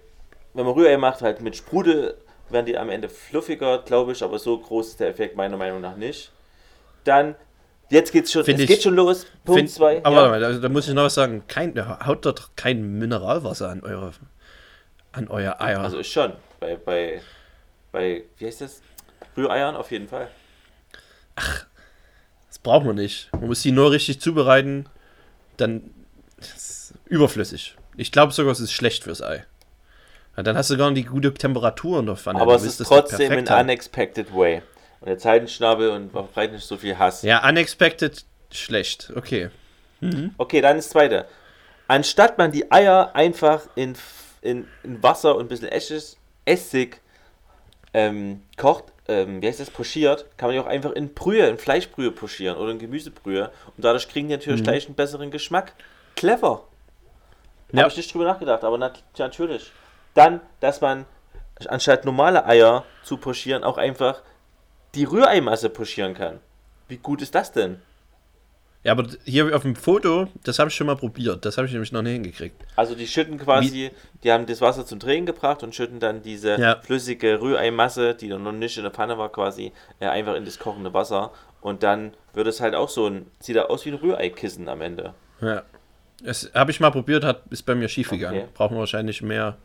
wenn 0.53 0.65
man 0.65 0.73
Rührei 0.73 0.97
macht, 0.97 1.21
halt 1.21 1.41
mit 1.41 1.55
Sprudel, 1.55 2.17
werden 2.49 2.65
die 2.65 2.77
am 2.77 2.89
Ende 2.89 3.09
fluffiger, 3.09 3.79
glaube 3.79 4.11
ich, 4.11 4.23
aber 4.23 4.37
so 4.39 4.57
groß 4.59 4.89
ist 4.89 4.99
der 4.99 5.09
Effekt 5.09 5.35
meiner 5.35 5.57
Meinung 5.57 5.81
nach 5.81 5.95
nicht. 5.95 6.31
Dann, 7.03 7.35
jetzt 7.89 8.11
geht's 8.11 8.31
schon, 8.31 8.43
Find 8.43 8.57
es 8.59 8.63
ich- 8.63 8.69
geht 8.69 8.83
schon 8.83 8.95
los, 8.95 9.25
Punkt 9.45 9.59
Find- 9.61 9.71
2. 9.71 10.01
Aber 10.03 10.15
warte 10.15 10.29
mal, 10.29 10.39
da, 10.39 10.51
da 10.53 10.69
muss 10.69 10.87
ich 10.87 10.93
noch 10.93 11.03
was 11.03 11.13
sagen. 11.15 11.43
Kein, 11.47 11.73
haut 12.05 12.25
dort 12.25 12.51
kein 12.55 12.97
Mineralwasser 12.99 13.69
an 13.69 13.81
eure 13.83 14.11
an 15.11 15.27
euer 15.27 15.61
Eier. 15.61 15.81
Also 15.81 16.01
schon, 16.01 16.33
bei, 16.59 16.75
bei, 16.75 17.21
bei, 17.91 18.23
wie 18.37 18.47
heißt 18.47 18.61
das? 18.61 18.81
Rühreiern 19.37 19.75
auf 19.75 19.91
jeden 19.91 20.07
Fall. 20.07 20.27
das 21.35 21.65
braucht 22.63 22.85
man 22.85 22.95
nicht. 22.95 23.29
Man 23.33 23.47
muss 23.47 23.61
die 23.61 23.71
nur 23.71 23.91
richtig 23.91 24.19
zubereiten. 24.19 24.87
Dann 25.57 25.91
ist 26.39 26.93
überflüssig. 27.05 27.75
Ich 27.95 28.11
glaube 28.11 28.33
sogar, 28.33 28.51
es 28.51 28.59
ist 28.59 28.71
schlecht 28.71 29.03
fürs 29.03 29.21
Ei. 29.21 29.45
Ja, 30.35 30.43
dann 30.43 30.57
hast 30.57 30.69
du 30.71 30.77
gar 30.77 30.89
nicht 30.89 31.05
die 31.05 31.09
gute 31.09 31.33
Temperatur 31.33 31.99
in 31.99 32.07
der 32.07 32.15
Pfanne. 32.15 32.41
aber 32.41 32.55
es 32.55 32.63
ist 32.63 32.79
das 32.79 32.87
trotzdem 32.87 33.31
in 33.31 33.47
haben. 33.49 33.65
unexpected 33.65 34.33
way. 34.33 34.63
Und 35.01 35.09
jetzt 35.09 35.25
halt 35.25 35.43
den 35.43 35.47
Schnabel 35.47 35.91
und 35.91 36.11
verbreite 36.11 36.53
nicht 36.53 36.65
so 36.65 36.77
viel 36.77 36.97
Hass. 36.97 37.21
Ja, 37.21 37.47
unexpected 37.47 38.25
schlecht. 38.51 39.11
Okay. 39.15 39.49
Okay, 40.37 40.61
dann 40.61 40.77
das 40.77 40.89
zweite. 40.89 41.25
Anstatt 41.87 42.37
man 42.37 42.51
die 42.51 42.71
Eier 42.71 43.11
einfach 43.13 43.61
in, 43.75 43.95
in, 44.41 44.67
in 44.83 45.01
Wasser 45.03 45.35
und 45.35 45.45
ein 45.45 45.47
bisschen 45.47 45.69
Essig, 45.69 46.17
Essig 46.45 46.99
ähm, 47.93 48.41
kocht, 48.57 48.85
ähm, 49.07 49.41
wie 49.41 49.47
heißt 49.47 49.59
das, 49.59 49.69
pochiert, 49.69 50.25
kann 50.37 50.47
man 50.47 50.55
die 50.55 50.59
auch 50.59 50.67
einfach 50.67 50.91
in 50.91 51.13
Brühe, 51.13 51.47
in 51.47 51.57
Fleischbrühe 51.57 52.11
pochieren 52.11 52.57
oder 52.57 52.71
in 52.71 52.79
Gemüsebrühe. 52.79 53.51
Und 53.75 53.83
dadurch 53.83 54.07
kriegen 54.07 54.27
die 54.27 54.35
natürlich 54.35 54.63
gleich 54.63 54.85
einen 54.85 54.95
besseren 54.95 55.31
Geschmack. 55.31 55.73
Clever. 56.15 56.63
Ja. 57.71 57.79
Habe 57.79 57.89
ich 57.89 57.97
nicht 57.97 58.13
drüber 58.13 58.25
nachgedacht, 58.25 58.63
aber 58.63 58.77
nat 58.77 59.03
natürlich. 59.17 59.71
Dann, 60.13 60.41
dass 60.59 60.79
man 60.79 61.05
anstatt 61.67 62.05
normale 62.05 62.45
Eier 62.45 62.85
zu 63.03 63.17
pochieren, 63.17 63.63
auch 63.63 63.77
einfach 63.77 64.21
die 64.95 65.05
Rühreimasse 65.05 65.69
pochieren 65.69 66.13
kann. 66.13 66.39
Wie 66.87 66.97
gut 66.97 67.21
ist 67.21 67.33
das 67.33 67.51
denn? 67.51 67.81
Ja, 68.83 68.91
aber 68.91 69.05
hier 69.23 69.55
auf 69.55 69.61
dem 69.61 69.75
Foto, 69.77 70.27
das 70.43 70.59
habe 70.59 70.69
ich 70.69 70.75
schon 70.75 70.87
mal 70.87 70.97
probiert. 70.97 71.45
Das 71.45 71.57
habe 71.57 71.67
ich 71.67 71.71
nämlich 71.73 71.91
noch 71.93 72.01
nicht 72.01 72.13
hingekriegt. 72.13 72.61
Also 72.75 72.95
die 72.95 73.07
schütten 73.07 73.37
quasi, 73.37 73.91
die 74.23 74.31
haben 74.31 74.45
das 74.45 74.59
Wasser 74.59 74.85
zum 74.85 74.99
Drehen 74.99 75.25
gebracht 75.25 75.63
und 75.63 75.73
schütten 75.73 75.99
dann 76.01 76.21
diese 76.21 76.59
Ja. 76.59 76.81
flüssige 76.81 77.39
Rühreimasse, 77.39 78.13
die 78.13 78.27
noch 78.27 78.51
nicht 78.51 78.75
in 78.77 78.83
der 78.83 78.91
Pfanne 78.91 79.17
war 79.17 79.29
quasi, 79.31 79.71
äh, 80.01 80.07
einfach 80.07 80.35
in 80.35 80.43
das 80.43 80.59
kochende 80.59 80.93
Wasser. 80.93 81.31
Und 81.61 81.81
dann 81.83 82.13
wird 82.33 82.47
es 82.47 82.59
halt 82.59 82.75
auch 82.75 82.89
so 82.89 83.07
ein, 83.07 83.25
sieht 83.39 83.55
da 83.55 83.63
aus 83.63 83.85
wie 83.85 83.89
ein 83.91 83.95
Rührei-Kissen 83.95 84.67
am 84.67 84.81
Ende. 84.81 85.13
Ja. 85.39 85.63
Das 86.21 86.51
habe 86.53 86.71
ich 86.71 86.79
mal 86.81 86.91
probiert, 86.91 87.23
hat, 87.23 87.41
ist 87.51 87.63
bei 87.63 87.75
mir 87.75 87.87
schief 87.87 88.09
gegangen. 88.09 88.39
Okay. 88.39 88.47
Brauchen 88.53 88.75
wir 88.75 88.79
wahrscheinlich 88.81 89.21
mehr, 89.21 89.57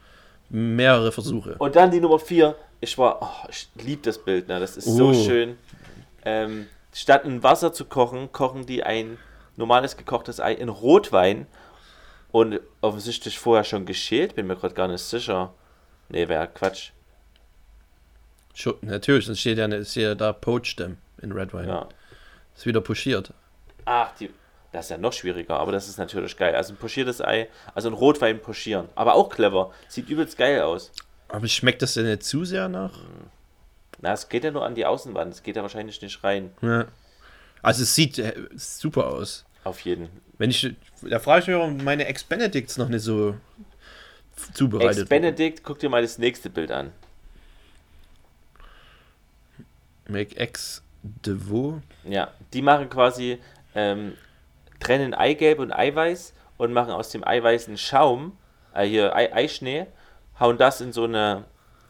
mehrere 0.48 1.10
Versuche. 1.12 1.56
Und 1.58 1.74
dann 1.76 1.90
die 1.90 2.00
Nummer 2.00 2.18
4. 2.20 2.54
Ich 2.80 2.96
war, 2.98 3.18
oh, 3.20 3.48
ich 3.50 3.68
liebe 3.84 4.02
das 4.02 4.18
Bild, 4.18 4.46
ne? 4.46 4.60
das 4.60 4.76
ist 4.76 4.84
so 4.84 5.08
Oh. 5.08 5.12
schön. 5.14 5.56
Ähm, 6.24 6.66
statt 6.92 7.24
in 7.24 7.42
Wasser 7.42 7.72
zu 7.72 7.84
kochen, 7.84 8.32
kochen 8.32 8.66
die 8.66 8.82
ein 8.82 9.18
normales 9.56 9.96
gekochtes 9.96 10.40
Ei 10.40 10.52
in 10.52 10.68
Rotwein 10.68 11.46
und 12.30 12.60
offensichtlich 12.80 13.38
vorher 13.38 13.64
schon 13.64 13.86
geschält, 13.86 14.34
bin 14.34 14.46
mir 14.46 14.56
gerade 14.56 14.74
gar 14.74 14.88
nicht 14.88 15.02
sicher. 15.02 15.52
Nee, 16.08 16.28
wäre 16.28 16.48
Quatsch. 16.48 16.90
Schon, 18.54 18.74
natürlich, 18.80 19.26
sonst 19.26 19.40
steht 19.40 19.58
ja, 19.58 19.66
ist 19.66 19.94
ja 19.94 20.14
da 20.14 20.32
Poached 20.32 20.78
them 20.78 20.98
in 21.22 21.32
Red 21.32 21.52
Wine. 21.52 21.68
Ja. 21.68 21.88
Ist 22.56 22.66
wieder 22.66 22.80
pochiert. 22.80 23.32
Ach, 23.84 24.10
die, 24.18 24.30
das 24.72 24.86
ist 24.86 24.90
ja 24.90 24.98
noch 24.98 25.12
schwieriger, 25.12 25.58
aber 25.58 25.72
das 25.72 25.88
ist 25.88 25.98
natürlich 25.98 26.36
geil. 26.36 26.54
Also 26.54 26.72
ein 26.72 26.76
pochiertes 26.76 27.20
Ei, 27.20 27.48
also 27.74 27.88
ein 27.88 27.94
Rotwein 27.94 28.40
pochieren. 28.40 28.88
Aber 28.94 29.14
auch 29.14 29.28
clever. 29.28 29.72
Sieht 29.88 30.08
übelst 30.08 30.36
geil 30.36 30.62
aus. 30.62 30.92
Aber 31.28 31.46
schmeckt 31.46 31.82
das 31.82 31.94
denn 31.94 32.06
nicht 32.06 32.22
zu 32.24 32.44
sehr 32.44 32.68
nach? 32.68 32.98
Na, 34.00 34.12
es 34.12 34.28
geht 34.28 34.44
ja 34.44 34.50
nur 34.50 34.64
an 34.64 34.74
die 34.74 34.86
Außenwand. 34.86 35.32
Es 35.32 35.42
geht 35.42 35.56
ja 35.56 35.62
wahrscheinlich 35.62 36.00
nicht 36.00 36.22
rein. 36.22 36.50
Ja. 36.62 36.86
Also 37.62 37.82
es 37.82 37.94
sieht 37.94 38.18
äh, 38.18 38.34
super 38.54 39.08
aus. 39.08 39.44
Auf 39.64 39.80
jeden. 39.80 40.08
Wenn 40.38 40.50
ich, 40.50 40.74
da 41.02 41.18
frage 41.18 41.42
ich 41.42 41.46
mich, 41.48 41.56
warum 41.56 41.82
meine 41.82 42.06
Ex-Benedicts 42.06 42.78
noch 42.78 42.88
nicht 42.88 43.02
so 43.02 43.34
zubereitet 44.54 44.98
Ex-Benedict, 44.98 45.64
guck 45.64 45.80
dir 45.80 45.88
mal 45.88 46.02
das 46.02 46.18
nächste 46.18 46.48
Bild 46.48 46.70
an. 46.70 46.92
Make 50.06 50.36
Ex 50.36 50.82
de 51.02 51.34
veau. 51.34 51.82
Ja, 52.04 52.32
die 52.52 52.62
machen 52.62 52.88
quasi 52.88 53.38
ähm, 53.74 54.14
trennen 54.80 55.12
Eigelb 55.12 55.58
und 55.58 55.72
Eiweiß 55.72 56.34
und 56.56 56.72
machen 56.72 56.92
aus 56.92 57.10
dem 57.10 57.26
Eiweiß 57.26 57.68
einen 57.68 57.78
Schaum, 57.78 58.36
äh, 58.74 58.84
hier 58.84 59.14
Ei 59.14 59.32
Eischnee, 59.32 59.86
hauen 60.38 60.56
das 60.56 60.80
in 60.80 60.92
so 60.92 61.04
eine, 61.04 61.44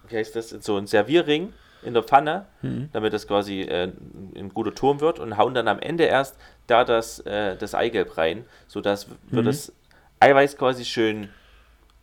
wie 0.08 0.16
heißt 0.16 0.34
das, 0.34 0.52
in 0.52 0.62
so 0.62 0.76
einen 0.76 0.86
Servierring 0.86 1.52
in 1.82 1.94
der 1.94 2.02
Pfanne, 2.02 2.46
damit 2.92 3.12
das 3.12 3.26
quasi 3.26 3.62
äh, 3.62 3.92
ein 4.36 4.50
guter 4.52 4.74
Turm 4.74 5.00
wird 5.00 5.18
und 5.18 5.36
hauen 5.36 5.54
dann 5.54 5.68
am 5.68 5.78
Ende 5.78 6.04
erst 6.04 6.36
da 6.66 6.84
das, 6.84 7.20
äh, 7.20 7.56
das 7.56 7.74
Eigelb 7.74 8.16
rein, 8.18 8.44
sodass 8.66 9.08
wird 9.30 9.46
das 9.46 9.72
Eiweiß 10.20 10.56
quasi 10.56 10.84
schön 10.84 11.28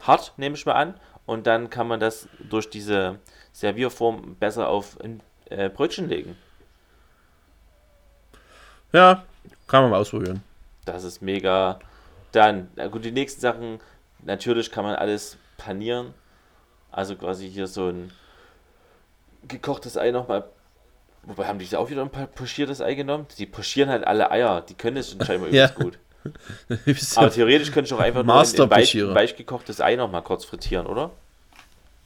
hart, 0.02 0.34
nehme 0.38 0.56
ich 0.56 0.66
mal 0.66 0.74
an, 0.74 0.94
und 1.26 1.48
dann 1.48 1.70
kann 1.70 1.88
man 1.88 2.00
das 2.00 2.28
durch 2.50 2.70
diese 2.70 3.20
Servierform 3.52 4.36
besser 4.36 4.68
auf 4.70 5.00
ein 5.02 5.22
äh, 5.50 5.70
Brötchen 5.70 6.08
legen. 6.08 6.38
Ja, 8.92 9.24
kann 9.68 9.82
man 9.82 9.92
mal 9.92 10.00
ausprobieren. 10.00 10.44
Das 10.86 11.04
ist 11.04 11.22
mega. 11.22 11.80
Dann, 12.32 12.70
na 12.76 12.88
gut, 12.88 13.04
die 13.06 13.12
nächsten 13.12 13.42
Sachen, 13.42 13.80
natürlich 14.24 14.72
kann 14.72 14.84
man 14.84 14.96
alles 14.96 15.38
panieren. 15.58 16.14
Also 16.92 17.16
quasi 17.16 17.50
hier 17.50 17.68
so 17.68 17.90
ein 17.90 18.12
gekochtes 19.48 19.98
Ei 19.98 20.12
nochmal. 20.12 20.46
Wobei 21.24 21.48
haben 21.48 21.58
die 21.60 21.76
auch 21.76 21.90
wieder 21.90 22.02
ein 22.04 22.10
paar 22.12 22.28
pochiertes 22.28 22.82
Ei 22.82 22.94
genommen? 22.94 23.26
Die 23.38 23.46
pochieren 23.46 23.90
halt 23.90 24.06
alle 24.06 24.30
Eier. 24.32 24.62
Die 24.62 24.76
können 24.76 25.04
schon 25.04 25.24
scheinbar 25.26 25.50
Ja. 25.50 25.66
übelst 25.70 25.76
gut. 25.76 25.98
Aber 27.18 27.30
theoretisch 27.32 27.72
könnte 27.72 27.88
ich 27.88 27.94
auch 27.94 28.00
einfach 28.04 28.24
nur 28.24 28.34
ein, 28.34 28.40
Master 28.40 28.70
weich, 28.70 28.96
weich 28.96 29.36
gekochtes 29.36 29.80
Ei 29.82 29.96
nochmal 29.96 30.24
kurz 30.24 30.46
frittieren, 30.46 30.88
oder? 30.88 31.12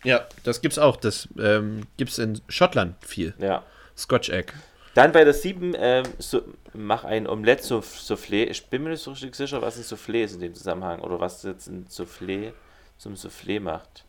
ja, 0.04 0.26
das 0.44 0.62
gibt's 0.62 0.80
auch. 0.80 0.96
Das 0.96 1.28
ähm, 1.38 1.82
gibt's 1.98 2.18
in 2.18 2.42
Schottland 2.48 2.96
viel. 3.06 3.34
Ja. 3.40 3.64
Scotch 3.98 4.30
Egg. 4.30 4.54
Dann 4.96 5.12
bei 5.12 5.24
der 5.24 5.34
7, 5.34 5.74
ähm, 5.78 6.04
so, 6.18 6.42
mach 6.74 7.04
ein 7.04 7.28
Omelette 7.28 7.64
Soufflé. 7.64 8.46
Ich 8.46 8.66
bin 8.68 8.84
mir 8.84 8.90
nicht 8.90 9.04
so 9.04 9.12
richtig 9.12 9.36
sicher, 9.36 9.62
was 9.62 9.78
ein 9.78 9.84
Soufflé 9.84 10.24
ist 10.24 10.34
in 10.36 10.40
dem 10.42 10.54
Zusammenhang. 10.56 11.00
Oder 11.02 11.20
was 11.20 11.44
jetzt 11.44 11.68
ein 11.68 11.86
Soufflé 11.88 12.54
zum 12.98 13.14
Soufflé 13.16 13.60
macht. 13.60 14.06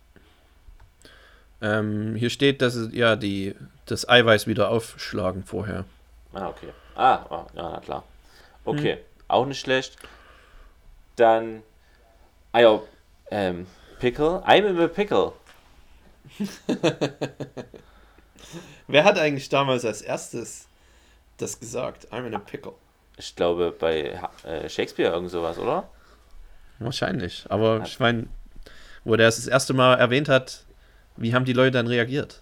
Ähm, 1.63 2.15
hier 2.15 2.31
steht, 2.31 2.63
dass 2.63 2.75
es 2.75 2.93
ja 2.95 3.17
die, 3.17 3.55
das 3.87 4.09
Eiweiß 4.09 4.47
wieder 4.47 4.71
aufschlagen 4.71 5.45
vorher. 5.45 5.85
Ah, 6.33 6.49
okay. 6.49 6.69
Ah, 6.95 7.27
ah 7.31 7.47
ja, 7.55 7.71
na 7.71 7.81
klar. 7.81 8.05
Okay, 8.65 8.99
auch 9.29 9.47
nicht 9.47 9.61
schlecht. 9.61 9.97
Dann, 11.17 11.63
ah 12.53 12.61
ja, 12.61 12.81
ähm, 13.31 13.67
Pickle. 14.01 14.43
I'm 14.47 14.67
in 14.67 14.81
a 14.81 14.89
pickle. 14.89 15.33
Wer 18.87 19.05
hat 19.05 19.19
eigentlich 19.19 19.49
damals 19.49 19.85
als 19.85 20.01
erstes 20.03 20.67
das 21.37 21.61
gesagt? 21.61 22.09
I'm 22.13 22.27
in 22.27 22.35
a 22.35 22.39
pickle. 22.39 22.73
Ich 23.17 23.37
glaube 23.37 23.75
bei 23.79 24.19
äh, 24.45 24.69
Shakespeare 24.69 25.13
irgend 25.13 25.31
sowas, 25.31 25.59
oder? 25.59 25.89
Wahrscheinlich. 26.79 27.45
Aber 27.51 27.83
ich 27.85 28.01
meine, 28.01 28.29
wo 29.05 29.17
der 29.17 29.29
es 29.29 29.37
das 29.37 29.47
erste 29.47 29.75
Mal 29.75 29.97
erwähnt 29.97 30.31
hat, 30.31 30.65
wie 31.21 31.35
haben 31.35 31.45
die 31.45 31.53
Leute 31.53 31.73
dann 31.73 31.87
reagiert? 31.87 32.41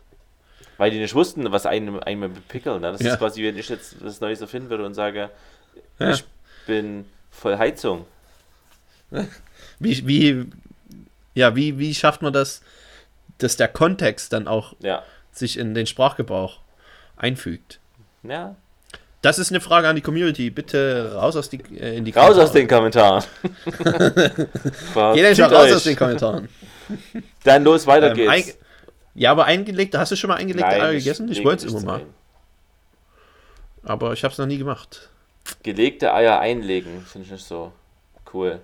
Weil 0.78 0.90
die 0.90 0.98
nicht 0.98 1.14
wussten, 1.14 1.50
was 1.52 1.66
einem, 1.66 1.98
einem 2.00 2.32
Pickle, 2.48 2.78
ne? 2.80 2.92
Das 2.92 3.02
Ja. 3.02 3.12
ist 3.14 3.18
quasi, 3.18 3.42
wenn 3.44 3.58
ich 3.58 3.68
jetzt 3.68 3.96
was 4.02 4.20
Neues 4.20 4.40
erfinden 4.40 4.70
würde 4.70 4.84
und 4.86 4.94
sage, 4.94 5.28
Ja. 5.98 6.10
ich 6.10 6.24
bin 6.66 7.04
voll 7.30 7.58
Heizung. 7.58 8.06
Wie, 9.80 10.06
wie, 10.06 10.46
ja, 11.34 11.54
wie, 11.56 11.78
wie 11.78 11.94
schafft 11.94 12.20
man 12.22 12.32
das, 12.32 12.62
dass 13.38 13.56
der 13.56 13.68
Kontext 13.68 14.32
dann 14.32 14.48
auch 14.48 14.74
Ja. 14.80 15.02
sich 15.32 15.56
in 15.58 15.72
den 15.74 15.86
Sprachgebrauch 15.86 16.58
einfügt? 17.16 17.78
Ja. 18.24 18.56
Das 19.22 19.38
ist 19.38 19.50
eine 19.50 19.60
Frage 19.60 19.88
an 19.88 19.96
die 19.96 20.02
Community. 20.02 20.50
Bitte 20.50 21.12
raus 21.14 21.36
aus 21.36 21.48
die, 21.48 21.58
äh, 21.76 21.96
in 21.96 22.04
die 22.04 22.10
Raus 22.12 22.36
aus 22.38 22.52
Kommentare. 22.52 22.52
den 22.52 22.68
Kommentaren. 22.68 23.24
Geh 25.14 25.22
denn 25.22 25.34
Verzieht 25.34 25.36
schon 25.36 25.44
raus 25.54 25.64
euch. 25.66 25.74
aus 25.74 25.84
den 25.84 25.96
Kommentaren. 25.96 26.48
Dann 27.44 27.64
los, 27.64 27.86
weiter 27.86 28.10
Ähm, 28.10 28.14
geht's. 28.16 28.58
Ja, 29.18 29.30
aber 29.32 29.44
eingelegte, 29.46 29.98
hast 29.98 30.12
du 30.12 30.16
schon 30.16 30.28
mal 30.28 30.36
eingelegte 30.36 30.70
Nein, 30.70 30.80
Eier 30.80 30.92
gegessen? 30.92 31.30
Ich 31.30 31.44
wollte 31.44 31.66
es 31.66 31.72
immer 31.72 31.82
mal. 31.82 32.00
ein. 32.00 32.06
Aber 33.84 34.12
ich 34.12 34.24
habe 34.24 34.32
es 34.32 34.38
noch 34.38 34.46
nie 34.46 34.58
gemacht. 34.58 35.08
Gelegte 35.62 36.12
Eier 36.12 36.40
einlegen, 36.40 37.02
finde 37.06 37.26
ich 37.26 37.32
nicht 37.32 37.44
so 37.46 37.72
cool. 38.34 38.60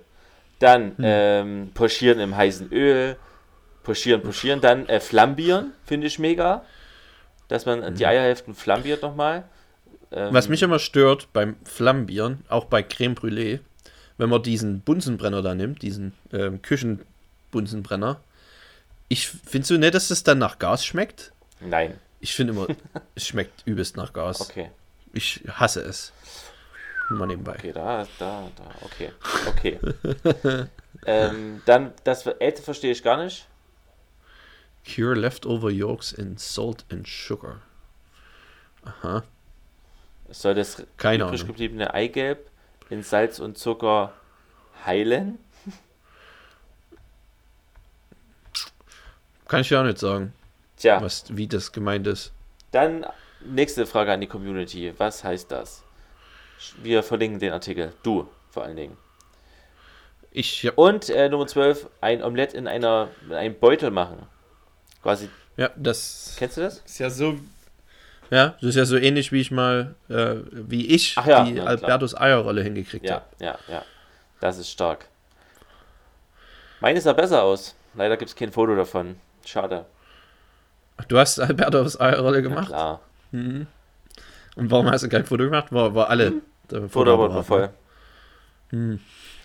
Dann 0.59 0.97
Hm. 0.97 1.03
ähm, 1.03 1.71
pochieren 1.73 2.19
im 2.19 2.35
heißen 2.35 2.71
Öl. 2.71 3.17
Pochieren, 3.83 4.21
pochieren. 4.21 4.61
Dann 4.61 4.87
äh, 4.87 4.99
flambieren, 4.99 5.73
finde 5.85 6.07
ich 6.07 6.19
mega. 6.19 6.63
Dass 7.47 7.65
man 7.65 7.93
die 7.95 8.05
Eierhälften 8.05 8.55
flambiert 8.55 9.01
nochmal. 9.03 9.43
Ähm, 10.11 10.27
Hm. 10.29 10.33
Was 10.33 10.47
mich 10.49 10.61
immer 10.61 10.79
stört 10.79 11.27
beim 11.33 11.55
Flambieren, 11.65 12.43
auch 12.49 12.65
bei 12.65 12.81
Creme 12.83 13.15
Brûlée, 13.15 13.59
wenn 14.17 14.29
man 14.29 14.41
diesen 14.43 14.81
Bunsenbrenner 14.81 15.41
da 15.41 15.55
nimmt, 15.55 15.81
diesen 15.81 16.13
ähm, 16.31 16.61
Küchenbunsenbrenner, 16.61 18.19
ich 19.07 19.27
finde 19.27 19.67
so 19.67 19.77
nicht, 19.77 19.93
dass 19.93 20.09
es 20.11 20.23
dann 20.23 20.37
nach 20.39 20.59
Gas 20.59 20.85
schmeckt. 20.85 21.31
Nein, 21.59 21.99
Ich 22.19 22.33
finde 22.35 22.53
immer, 22.53 22.67
es 23.15 23.27
schmeckt 23.27 23.63
übelst 23.65 23.95
nach 23.97 24.13
Gas. 24.13 24.41
okay. 24.41 24.71
Ich 25.13 25.41
hasse 25.47 25.81
es. 25.81 26.11
Mal 27.09 27.27
nebenbei. 27.27 27.53
Okay, 27.55 27.71
da, 27.71 28.05
da, 28.19 28.49
da, 28.55 28.63
okay. 28.81 29.11
Okay. 29.47 29.79
ähm, 31.05 31.61
dann, 31.65 31.93
das 32.03 32.25
Älter 32.25 32.63
verstehe 32.63 32.91
ich 32.91 33.03
gar 33.03 33.23
nicht. 33.23 33.47
Cure 34.85 35.15
leftover 35.15 35.69
yolks 35.69 36.11
in 36.11 36.37
salt 36.37 36.83
and 36.91 37.07
sugar. 37.07 37.61
Aha. 38.83 39.23
Soll 40.29 40.55
das 40.55 40.83
Keine 40.97 41.23
übrig 41.25 41.41
Ahnung. 41.41 41.47
gebliebene 41.53 41.93
Eigelb 41.93 42.49
in 42.89 43.03
Salz 43.03 43.39
und 43.39 43.57
Zucker 43.57 44.13
heilen? 44.85 45.37
Kann 49.47 49.61
ich 49.61 49.69
ja 49.69 49.81
auch 49.81 49.85
nicht 49.85 49.97
sagen, 49.99 50.33
Tja, 50.77 51.01
was, 51.01 51.25
wie 51.29 51.47
das 51.47 51.71
gemeint 51.71 52.07
ist. 52.07 52.31
dann 52.71 53.05
nächste 53.45 53.85
Frage 53.85 54.11
an 54.11 54.21
die 54.21 54.27
Community. 54.27 54.93
Was 54.97 55.23
heißt 55.23 55.51
das? 55.51 55.83
Wir 56.81 57.03
verlinken 57.03 57.39
den 57.39 57.53
Artikel. 57.53 57.93
Du 58.03 58.27
vor 58.49 58.63
allen 58.63 58.75
Dingen. 58.77 58.97
Ich, 60.31 60.63
ja, 60.63 60.71
Und 60.75 61.09
äh, 61.09 61.29
Nummer 61.29 61.47
12, 61.47 61.87
ein 62.01 62.23
Omelett 62.23 62.53
in, 62.53 62.67
einer, 62.67 63.09
in 63.27 63.33
einem 63.33 63.55
Beutel 63.59 63.91
machen. 63.91 64.25
Quasi, 65.01 65.29
ja, 65.57 65.69
das 65.75 66.35
kennst 66.37 66.57
du 66.57 66.61
das? 66.61 66.79
ist 66.85 66.99
ja 66.99 67.09
so. 67.09 67.35
Ja, 68.31 68.55
das 68.59 68.69
ist 68.71 68.75
ja 68.75 68.85
so 68.85 68.97
ähnlich, 68.97 69.31
wie 69.31 69.39
ich 69.39 69.51
mal, 69.51 69.93
äh, 70.09 70.35
wie 70.51 70.87
ich 70.87 71.15
ja, 71.15 71.43
die 71.43 71.53
ja. 71.55 71.63
Albertus 71.65 72.15
Eierrolle 72.19 72.63
hingekriegt 72.63 73.05
Ja, 73.05 73.15
habe. 73.15 73.25
ja, 73.39 73.57
ja. 73.67 73.85
Das 74.41 74.57
ist 74.57 74.69
stark. 74.71 75.07
Meine 76.79 76.99
sah 76.99 77.13
besser 77.13 77.43
aus. 77.43 77.75
Leider 77.93 78.17
gibt 78.17 78.29
es 78.29 78.35
kein 78.35 78.51
Foto 78.51 78.75
davon. 78.75 79.15
Schade. 79.45 79.85
Du 81.07 81.17
hast 81.17 81.39
Albertus 81.39 81.99
Eierrolle 81.99 82.37
Ja, 82.37 82.41
gemacht? 82.43 82.67
klar. 82.67 82.99
Und 83.31 83.67
warum 84.57 84.89
hast 84.89 85.03
du 85.03 85.09
kein 85.09 85.25
Foto 85.25 85.43
gemacht? 85.43 85.71
War, 85.71 85.93
war 85.93 86.09
alle. 86.09 86.41
der 86.71 86.81
Hm. 86.81 86.89
Foto 86.89 87.13
aber 87.13 87.29
Fotoapparat, 87.29 87.45
voll. 87.45 87.69
ne? 88.71 88.99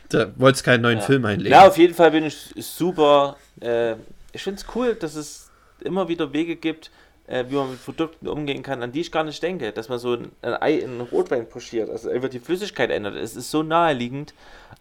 Da 0.08 0.26
wolltest 0.36 0.64
keinen 0.64 0.80
neuen 0.82 0.98
Ja. 0.98 1.04
Film 1.04 1.24
einlegen. 1.24 1.52
Ja, 1.52 1.66
auf 1.68 1.76
jeden 1.78 1.94
Fall 1.94 2.10
bin 2.10 2.24
ich 2.24 2.52
super. 2.56 3.36
Äh, 3.60 3.92
ich 4.32 4.42
finde 4.42 4.60
es 4.60 4.66
cool, 4.74 4.94
dass 4.94 5.14
es 5.14 5.50
immer 5.80 6.08
wieder 6.08 6.32
Wege 6.32 6.56
gibt, 6.56 6.90
äh, 7.26 7.44
wie 7.48 7.54
man 7.54 7.70
mit 7.70 7.84
Produkten 7.84 8.26
umgehen 8.28 8.62
kann, 8.62 8.82
an 8.82 8.90
die 8.92 9.00
ich 9.00 9.12
gar 9.12 9.24
nicht 9.24 9.42
denke. 9.42 9.72
Dass 9.72 9.88
man 9.88 9.98
so 9.98 10.14
ein, 10.14 10.32
ein 10.42 10.54
Ei 10.62 10.74
in 10.78 10.90
einen 10.90 11.00
Rotwein 11.02 11.48
pochiert, 11.48 11.90
also 11.90 12.10
einfach 12.10 12.28
die 12.28 12.40
Flüssigkeit 12.40 12.90
ändert. 12.90 13.14
Es 13.16 13.36
ist 13.36 13.50
so 13.50 13.62
naheliegend, 13.62 14.34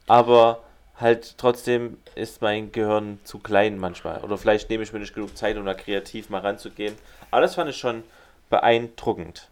aber 0.07 0.63
halt 0.99 1.37
trotzdem 1.37 1.97
ist 2.15 2.41
mein 2.41 2.71
Gehirn 2.71 3.19
zu 3.23 3.39
klein 3.39 3.77
manchmal. 3.77 4.19
Oder 4.21 4.37
vielleicht 4.37 4.69
nehme 4.69 4.83
ich 4.83 4.91
mir 4.93 4.99
nicht 4.99 5.13
genug 5.13 5.37
Zeit, 5.37 5.57
um 5.57 5.65
da 5.65 5.73
kreativ 5.73 6.29
mal 6.29 6.39
ranzugehen. 6.41 6.95
Aber 7.31 7.41
das 7.41 7.55
fand 7.55 7.69
ich 7.69 7.77
schon 7.77 8.03
beeindruckend. 8.49 9.47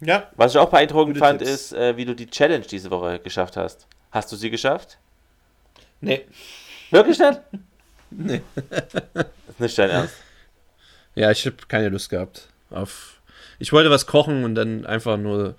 ja. 0.00 0.28
Was 0.36 0.52
ich 0.52 0.58
auch 0.58 0.70
beeindruckend 0.70 1.18
fand, 1.18 1.40
Tipps. 1.40 1.50
ist, 1.50 1.72
äh, 1.72 1.96
wie 1.96 2.04
du 2.04 2.14
die 2.14 2.28
Challenge 2.30 2.64
diese 2.64 2.90
Woche 2.90 3.18
geschafft 3.18 3.56
hast. 3.56 3.86
Hast 4.10 4.30
du 4.32 4.36
sie 4.36 4.50
geschafft? 4.50 4.98
Nee. 6.00 6.24
Wirklich 6.90 7.18
nicht? 7.18 7.40
Nee. 8.16 8.42
Das 8.54 9.26
ist 9.48 9.60
nicht 9.60 9.76
dein 9.76 9.90
Ernst. 9.90 10.14
Ja, 11.16 11.32
ich 11.32 11.44
habe 11.46 11.56
keine 11.66 11.88
Lust 11.88 12.10
gehabt. 12.10 12.48
Auf 12.70 13.20
ich 13.58 13.72
wollte 13.72 13.90
was 13.90 14.06
kochen 14.06 14.44
und 14.44 14.54
dann 14.54 14.86
einfach 14.86 15.16
nur 15.16 15.56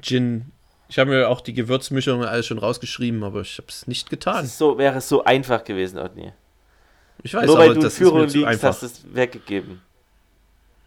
Gin. 0.00 0.50
Ich 0.88 0.98
habe 0.98 1.10
mir 1.10 1.28
auch 1.28 1.40
die 1.42 1.52
Gewürzmischung 1.52 2.24
alles 2.24 2.46
schon 2.46 2.58
rausgeschrieben, 2.58 3.22
aber 3.22 3.42
ich 3.42 3.58
habe 3.58 3.68
es 3.68 3.86
nicht 3.86 4.08
getan. 4.10 4.44
ist 4.44 4.56
so, 4.58 4.78
wäre 4.78 4.98
es 4.98 5.08
so 5.08 5.22
einfach 5.24 5.64
gewesen, 5.64 5.98
Otni. 5.98 6.32
Ich 7.22 7.34
weiß, 7.34 7.46
Nur 7.46 7.58
weil 7.58 7.70
aber 7.70 7.74
du 7.80 7.86
in 7.86 7.90
Führung 7.90 8.26
liegst, 8.26 8.44
einfach. 8.44 8.68
hast 8.68 8.82
es 8.82 9.02
weggegeben. 9.14 9.82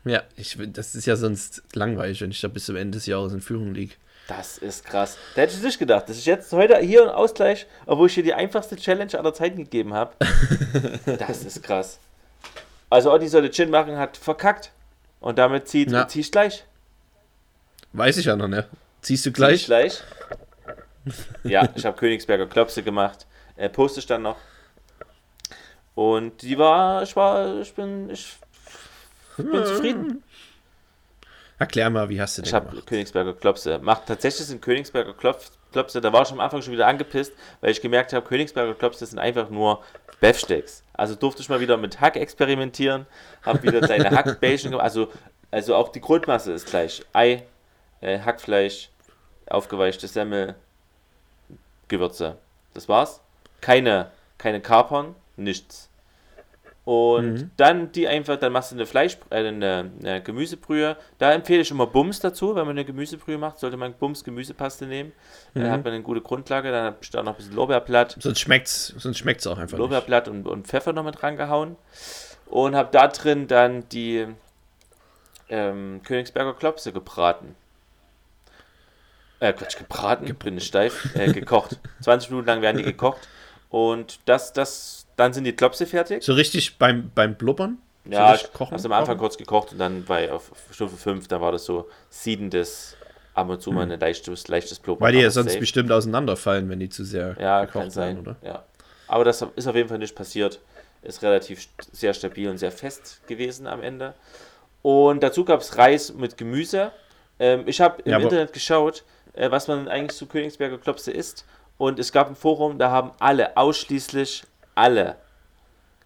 Ja, 0.05 0.23
ich, 0.35 0.57
das 0.73 0.95
ist 0.95 1.05
ja 1.05 1.15
sonst 1.15 1.61
langweilig, 1.73 2.21
wenn 2.21 2.31
ich 2.31 2.41
da 2.41 2.47
bis 2.47 2.65
zum 2.65 2.75
Ende 2.75 2.97
des 2.97 3.05
Jahres 3.05 3.33
in 3.33 3.41
Führung 3.41 3.73
liege. 3.75 3.93
Das 4.27 4.57
ist 4.57 4.85
krass. 4.85 5.17
Da 5.35 5.41
hätte 5.41 5.55
ich 5.55 5.61
nicht 5.61 5.77
gedacht. 5.77 6.07
Das 6.07 6.17
ist 6.17 6.25
jetzt 6.25 6.51
heute 6.53 6.77
hier 6.79 7.03
ein 7.03 7.09
Ausgleich, 7.09 7.67
obwohl 7.85 8.07
ich 8.07 8.15
dir 8.15 8.23
die 8.23 8.33
einfachste 8.33 8.77
Challenge 8.77 9.13
aller 9.17 9.33
Zeiten 9.33 9.57
gegeben 9.57 9.93
habe. 9.93 10.13
das 11.05 11.43
ist 11.43 11.61
krass. 11.61 11.99
Also 12.89 13.11
Otni 13.11 13.27
sollte 13.27 13.51
Gin 13.51 13.69
machen, 13.69 13.97
hat 13.97 14.17
verkackt. 14.17 14.71
Und 15.19 15.37
damit 15.37 15.67
zieht, 15.67 15.91
Ja. 15.91 16.07
zieh 16.07 16.21
ich 16.21 16.31
gleich. 16.31 16.63
Weiß 17.93 18.17
ich 18.17 18.25
ja 18.25 18.35
noch, 18.35 18.47
ne? 18.47 18.65
Ziehst 19.01 19.25
du 19.25 19.29
Zieh 19.29 19.31
ich 19.31 19.35
gleich? 19.35 19.65
gleich. 19.65 20.01
Ja, 21.43 21.67
ich 21.75 21.85
habe 21.85 21.97
Königsberger 21.97 22.47
Klopse 22.47 22.83
gemacht. 22.83 23.25
Äh, 23.55 23.69
poste 23.69 23.99
ich 23.99 24.05
dann 24.05 24.21
noch. 24.21 24.37
Und 25.95 26.41
die 26.41 26.57
war, 26.57 27.03
ich 27.03 27.15
war, 27.15 27.59
ich 27.59 27.73
bin, 27.73 28.09
ich 28.09 28.37
bin 29.37 29.65
zufrieden. 29.65 30.23
Erklär 31.59 31.89
mal, 31.89 32.09
wie 32.09 32.19
hast 32.19 32.37
du 32.37 32.41
den 32.41 32.47
Ich 32.47 32.53
habe 32.53 32.69
gemacht? 32.69 32.87
Königsberger 32.87 33.33
Klopse. 33.33 33.77
Macht 33.79 34.07
tatsächlich 34.07 34.47
sind 34.47 34.61
Königsberger 34.61 35.13
Klopse, 35.13 36.01
da 36.01 36.11
war 36.11 36.23
ich 36.23 36.31
am 36.31 36.39
Anfang 36.39 36.61
schon 36.61 36.73
wieder 36.73 36.87
angepisst, 36.87 37.33
weil 37.61 37.71
ich 37.71 37.81
gemerkt 37.81 38.13
habe, 38.13 38.25
Königsberger 38.25 38.73
Klopse 38.73 39.05
sind 39.05 39.19
einfach 39.19 39.49
nur 39.49 39.83
Beefsteaks. 40.19 40.83
Also 40.93 41.15
durfte 41.15 41.41
ich 41.41 41.49
mal 41.49 41.59
wieder 41.59 41.77
mit 41.77 42.01
Hack 42.01 42.15
experimentieren, 42.15 43.05
habe 43.43 43.61
wieder 43.63 43.81
kleine 43.81 44.09
Hackbällchen 44.11 44.71
gemacht. 44.71 44.85
Also, 44.85 45.11
also 45.51 45.75
auch 45.75 45.89
die 45.89 46.01
Grundmasse 46.01 46.51
ist 46.51 46.67
gleich. 46.67 47.03
Ei, 47.13 47.43
äh, 48.01 48.19
Hackfleisch, 48.19 48.89
aufgeweichte 49.49 50.07
Semmel, 50.07 50.55
Gewürze. 51.87 52.37
Das 52.73 52.87
war's. 52.89 53.21
Keine, 53.59 54.11
keine 54.37 54.61
Kapern, 54.61 55.15
nichts. 55.35 55.87
Und 56.83 57.33
Mhm. 57.33 57.51
dann 57.57 57.91
die 57.91 58.07
einfach, 58.07 58.37
dann 58.37 58.51
machst 58.53 58.71
du 58.71 58.75
eine 58.75 58.87
Fleisch, 58.87 59.15
äh, 59.29 59.35
eine, 59.47 59.91
eine 59.99 60.23
Gemüsebrühe. 60.23 60.97
Da 61.19 61.31
empfehle 61.31 61.61
ich 61.61 61.69
immer 61.69 61.85
Bums 61.85 62.19
dazu, 62.21 62.55
wenn 62.55 62.65
man 62.65 62.71
eine 62.71 62.85
Gemüsebrühe 62.85 63.37
macht, 63.37 63.59
sollte 63.59 63.77
man 63.77 63.93
Bums 63.93 64.23
Gemüsepaste 64.23 64.87
nehmen. 64.87 65.11
Dann 65.53 65.63
Mhm. 65.63 65.69
hat 65.71 65.83
man 65.83 65.93
eine 65.93 66.01
gute 66.03 66.21
Grundlage. 66.21 66.71
Dann 66.71 66.85
habe 66.85 66.97
ich 67.01 67.11
da 67.11 67.21
noch 67.21 67.33
ein 67.33 67.37
bisschen 67.37 67.53
Lorbeerblatt, 67.53 68.15
Sonst 68.19 68.39
schmeckt's, 68.39 68.87
sonst 68.97 69.19
schmeckt's 69.19 69.45
auch 69.45 69.57
einfach 69.59 69.73
nicht. 69.73 69.79
Lorbeerblatt 69.79 70.27
und, 70.27 70.47
und 70.47 70.65
Pfeffer 70.67 70.91
noch 70.91 71.03
mit 71.03 71.21
rangehauen. 71.21 71.75
Und 72.47 72.75
habe 72.75 72.89
da 72.91 73.07
drin 73.09 73.47
dann 73.47 73.87
die 73.89 74.25
ähm, 75.49 76.01
Königsberger 76.03 76.53
Klopse 76.55 76.91
gebraten. 76.93 77.55
Äh, 79.41 79.54
Quatsch, 79.54 79.77
gebraten, 79.77 80.34
bin 80.36 80.58
ich 80.58 80.67
steif, 80.67 81.13
äh, 81.15 81.34
gekocht. 81.34 81.80
20 82.01 82.30
Minuten 82.30 82.47
lang 82.47 82.62
werden 82.62 82.77
die 82.77 82.84
gekocht. 82.84 83.27
Und 83.69 84.19
das, 84.25 84.54
das, 84.54 85.08
dann 85.17 85.34
sind 85.34 85.43
die 85.45 85.54
Klopse 85.54 85.86
fertig. 85.86 86.23
So 86.23 86.34
richtig 86.34 86.77
beim, 86.77 87.12
beim 87.13 87.36
Blubbern? 87.36 87.77
So 88.06 88.12
Ja, 88.12 88.36
ich 88.36 88.54
kochen, 88.54 88.77
habe 88.77 88.86
am 88.86 88.91
Anfang 88.93 89.15
kochen? 89.17 89.19
kurz 89.19 89.38
gekocht 89.38 89.71
und 89.73 89.80
dann 89.80 90.06
bei 90.06 90.32
auf 90.32 90.51
Stufe 90.71 90.95
5, 90.95 91.27
da 91.27 91.41
war 91.41 91.51
das 91.51 91.65
so 91.65 91.89
siedendes, 92.10 92.95
ab 93.34 93.49
und 93.49 93.62
zu 93.62 93.71
mal 93.71 93.89
ein 93.91 93.99
leichtes, 93.99 94.47
leichtes 94.47 94.80
Blubber. 94.80 94.99
Hm. 94.99 95.06
Weil 95.08 95.13
die 95.13 95.23
ja 95.23 95.30
sonst 95.32 95.51
safe. 95.54 95.60
bestimmt 95.60 95.91
auseinanderfallen, 95.91 96.69
wenn 96.69 96.80
die 96.80 96.89
zu 96.89 97.04
sehr 97.04 97.36
Ja, 97.39 97.65
gekocht 97.65 97.91
sein. 97.91 98.17
werden, 98.17 98.19
oder? 98.19 98.36
Ja. 98.47 98.63
Aber 99.08 99.23
das 99.25 99.41
ist 99.56 99.67
auf 99.67 99.75
jeden 99.75 99.89
Fall 99.89 99.97
nicht 99.99 100.15
passiert. 100.15 100.60
Ist 101.01 101.23
relativ 101.23 101.67
sehr 101.91 102.13
stabil 102.13 102.47
und 102.47 102.60
sehr 102.60 102.71
fest 102.71 103.21
gewesen 103.27 103.65
am 103.65 103.82
Ende. 103.82 104.13
Und 104.84 105.23
dazu 105.23 105.45
gab 105.45 105.62
es 105.62 105.77
Reis 105.77 106.13
mit 106.13 106.38
Gemüse. 106.38 106.91
Ähm, 107.39 107.63
ich 107.65 107.82
habe 107.82 108.01
im 108.04 108.12
Ja, 108.12 108.19
Internet 108.19 108.54
geschaut, 108.54 109.04
äh, 109.34 109.52
was 109.52 109.67
man 109.67 109.88
eigentlich 109.88 110.17
zu 110.17 110.26
Königsberger 110.26 110.78
Klopse 110.78 111.12
isst. 111.12 111.46
Und 111.78 112.00
es 112.00 112.12
gab 112.12 112.30
ein 112.30 112.36
Forum, 112.36 112.78
da 112.78 112.91
haben 112.91 113.12
alle, 113.20 113.58
ausschließlich 113.58 114.44
alle, 114.76 115.15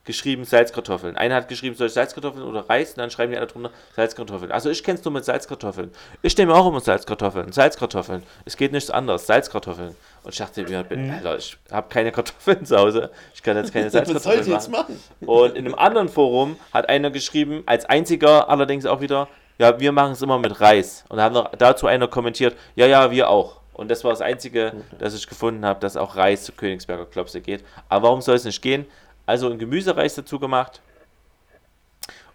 geschrieben 0.05 0.45
Salzkartoffeln. 0.45 1.17
Einer 1.17 1.35
hat 1.35 1.47
geschrieben, 1.47 1.75
soll 1.75 1.87
ich 1.87 1.93
Salzkartoffeln 1.93 2.45
oder 2.45 2.69
Reis? 2.69 2.91
Und 2.91 2.99
dann 2.99 3.09
schreiben 3.09 3.31
die 3.31 3.37
alle 3.37 3.47
drunter 3.47 3.71
Salzkartoffeln. 3.95 4.51
Also 4.51 4.69
ich 4.69 4.83
kenne 4.83 4.99
es 4.99 5.03
nur 5.03 5.11
mit 5.11 5.25
Salzkartoffeln. 5.25 5.91
Ich 6.21 6.37
nehme 6.37 6.53
auch 6.53 6.67
immer 6.67 6.79
Salzkartoffeln. 6.79 7.51
Salzkartoffeln. 7.51 8.23
Es 8.45 8.55
geht 8.55 8.71
nichts 8.71 8.91
anderes. 8.91 9.25
Salzkartoffeln. 9.25 9.95
Und 10.23 10.31
ich 10.31 10.37
dachte 10.37 10.63
mir, 10.63 10.83
bin, 10.83 11.09
Alter, 11.11 11.37
ich 11.37 11.57
habe 11.71 11.89
keine 11.89 12.11
Kartoffeln 12.11 12.65
zu 12.65 12.77
Hause. 12.77 13.09
Ich 13.33 13.41
kann 13.41 13.57
jetzt 13.57 13.73
keine 13.73 13.89
Salzkartoffeln 13.91 14.49
machen. 14.49 14.71
machen? 14.71 14.99
Und 15.25 15.55
in 15.55 15.65
einem 15.65 15.75
anderen 15.75 16.07
Forum 16.07 16.57
hat 16.71 16.87
einer 16.87 17.09
geschrieben, 17.09 17.63
als 17.65 17.85
einziger 17.85 18.47
allerdings 18.47 18.85
auch 18.85 19.01
wieder, 19.01 19.27
ja, 19.57 19.79
wir 19.79 19.91
machen 19.91 20.13
es 20.13 20.21
immer 20.21 20.39
mit 20.39 20.59
Reis. 20.59 21.05
Und 21.09 21.17
da 21.17 21.23
haben 21.23 21.33
noch 21.33 21.51
dazu 21.55 21.87
einer 21.87 22.07
kommentiert, 22.07 22.55
ja, 22.75 22.85
ja, 22.85 23.11
wir 23.11 23.29
auch. 23.29 23.61
Und 23.73 23.89
das 23.89 24.03
war 24.03 24.11
das 24.11 24.21
Einzige, 24.21 24.73
das 24.99 25.13
ich 25.13 25.27
gefunden 25.27 25.65
habe, 25.65 25.79
dass 25.79 25.97
auch 25.97 26.15
Reis 26.15 26.43
zu 26.43 26.53
Königsberger 26.53 27.05
Klopse 27.05 27.41
geht. 27.41 27.63
Aber 27.89 28.07
warum 28.07 28.21
soll 28.21 28.35
es 28.35 28.45
nicht 28.45 28.61
gehen? 28.61 28.85
Also 29.25 29.49
ein 29.49 29.59
Gemüsereis 29.59 30.15
dazu 30.15 30.39
gemacht. 30.39 30.81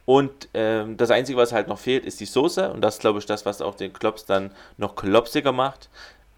Und 0.04 0.48
ähm, 0.54 0.96
das 0.96 1.10
Einzige, 1.10 1.38
was 1.38 1.52
halt 1.52 1.68
noch 1.68 1.78
fehlt, 1.78 2.04
ist 2.04 2.20
die 2.20 2.26
Soße. 2.26 2.70
Und 2.70 2.82
das 2.82 2.96
ist, 2.96 3.00
glaube 3.00 3.20
ich, 3.20 3.26
das, 3.26 3.46
was 3.46 3.62
auch 3.62 3.74
den 3.74 3.92
Klops 3.92 4.26
dann 4.26 4.50
noch 4.76 4.96
klopsiger 4.96 5.52
macht. 5.52 5.88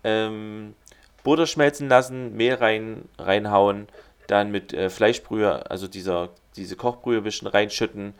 Ähm, 0.05 0.75
Butter 1.23 1.47
schmelzen 1.47 1.88
lassen, 1.88 2.37
Mehl 2.37 2.55
rein, 2.55 3.09
reinhauen, 3.18 3.88
dann 4.27 4.51
mit 4.51 4.73
äh, 4.73 4.90
Fleischbrühe, 4.90 5.71
also 5.71 5.88
dieser, 5.88 6.31
diese 6.57 6.77
Kochbrühe 6.77 7.18
ein 7.18 7.25
bisschen 7.25 7.49
reinschütten, 7.49 8.14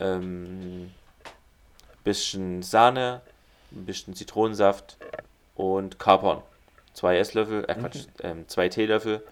ähm, 0.00 0.90
bisschen 2.04 2.62
Sahne, 2.62 3.20
ein 3.72 3.86
bisschen 3.86 4.14
Zitronensaft 4.14 4.96
und 5.56 5.98
Kapern. 5.98 6.42
Zwei 6.92 7.18
Esslöffel, 7.18 7.64
äh 7.66 7.74
Quatsch, 7.74 8.06
ähm, 8.22 8.46
zwei 8.48 8.68
Teelöffel 8.68 9.22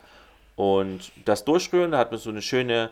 und 0.56 1.12
das 1.24 1.44
durchrühren, 1.44 1.92
da 1.92 1.98
hat 1.98 2.10
man 2.10 2.20
so 2.20 2.30
eine 2.30 2.42
schöne 2.42 2.90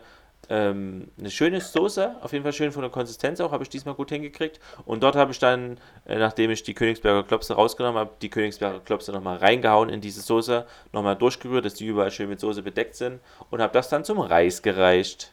ähm, 0.49 1.07
eine 1.17 1.31
schöne 1.31 1.61
Soße, 1.61 2.15
auf 2.21 2.33
jeden 2.33 2.43
Fall 2.43 2.53
schön 2.53 2.71
von 2.71 2.81
der 2.81 2.91
Konsistenz 2.91 3.39
auch, 3.39 3.51
habe 3.51 3.63
ich 3.63 3.69
diesmal 3.69 3.95
gut 3.95 4.09
hingekriegt. 4.09 4.59
Und 4.85 5.01
dort 5.01 5.15
habe 5.15 5.31
ich 5.31 5.39
dann, 5.39 5.77
äh, 6.05 6.17
nachdem 6.17 6.51
ich 6.51 6.63
die 6.63 6.73
Königsberger 6.73 7.23
Klopse 7.23 7.53
rausgenommen 7.53 7.99
habe, 7.99 8.11
die 8.21 8.29
Königsberger 8.29 8.79
Klopse 8.79 9.11
nochmal 9.11 9.37
reingehauen 9.37 9.89
in 9.89 10.01
diese 10.01 10.21
Soße, 10.21 10.65
nochmal 10.91 11.15
durchgerührt, 11.15 11.63
dass 11.63 11.75
die 11.75 11.85
überall 11.85 12.11
schön 12.11 12.27
mit 12.27 12.39
Soße 12.39 12.63
bedeckt 12.63 12.95
sind 12.95 13.21
und 13.49 13.61
habe 13.61 13.71
das 13.71 13.89
dann 13.89 14.03
zum 14.03 14.19
Reis 14.19 14.61
gereicht. 14.61 15.31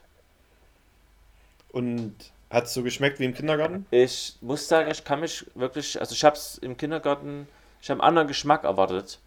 Und 1.73 2.15
hat 2.51 2.65
es 2.65 2.75
so 2.75 2.83
geschmeckt 2.83 3.21
wie 3.21 3.25
im 3.25 3.35
Kindergarten? 3.35 3.87
Ich 3.91 4.37
muss 4.41 4.69
sagen, 4.69 4.91
ich 4.91 5.05
kann 5.05 5.21
mich 5.21 5.45
wirklich, 5.55 6.01
also 6.01 6.15
ich 6.15 6.25
habe 6.25 6.37
es 6.37 6.59
im 6.59 6.77
Kindergarten, 6.77 7.47
ich 7.83 7.91
habe 7.91 8.01
einen 8.01 8.09
anderen 8.09 8.29
Geschmack 8.29 8.65
erwartet. 8.65 9.19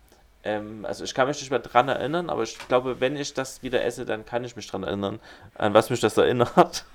Ähm, 0.44 0.86
also 0.86 1.04
ich 1.04 1.14
kann 1.14 1.28
mich 1.28 1.40
nicht 1.40 1.52
mehr 1.52 1.60
dran 1.60 1.88
erinnern, 1.88 2.30
aber 2.32 2.42
ich 2.42 2.58
glaube, 2.68 3.00
wenn 3.00 3.16
ich 3.16 3.34
das 3.34 3.62
wieder 3.62 3.84
esse, 3.84 4.06
dann 4.06 4.26
kann 4.26 4.44
ich 4.44 4.56
mich 4.56 4.66
dran 4.68 4.84
erinnern, 4.84 5.20
an 5.54 5.74
was 5.76 5.92
mich 5.92 6.00
das 6.00 6.18
erinnert. 6.18 6.86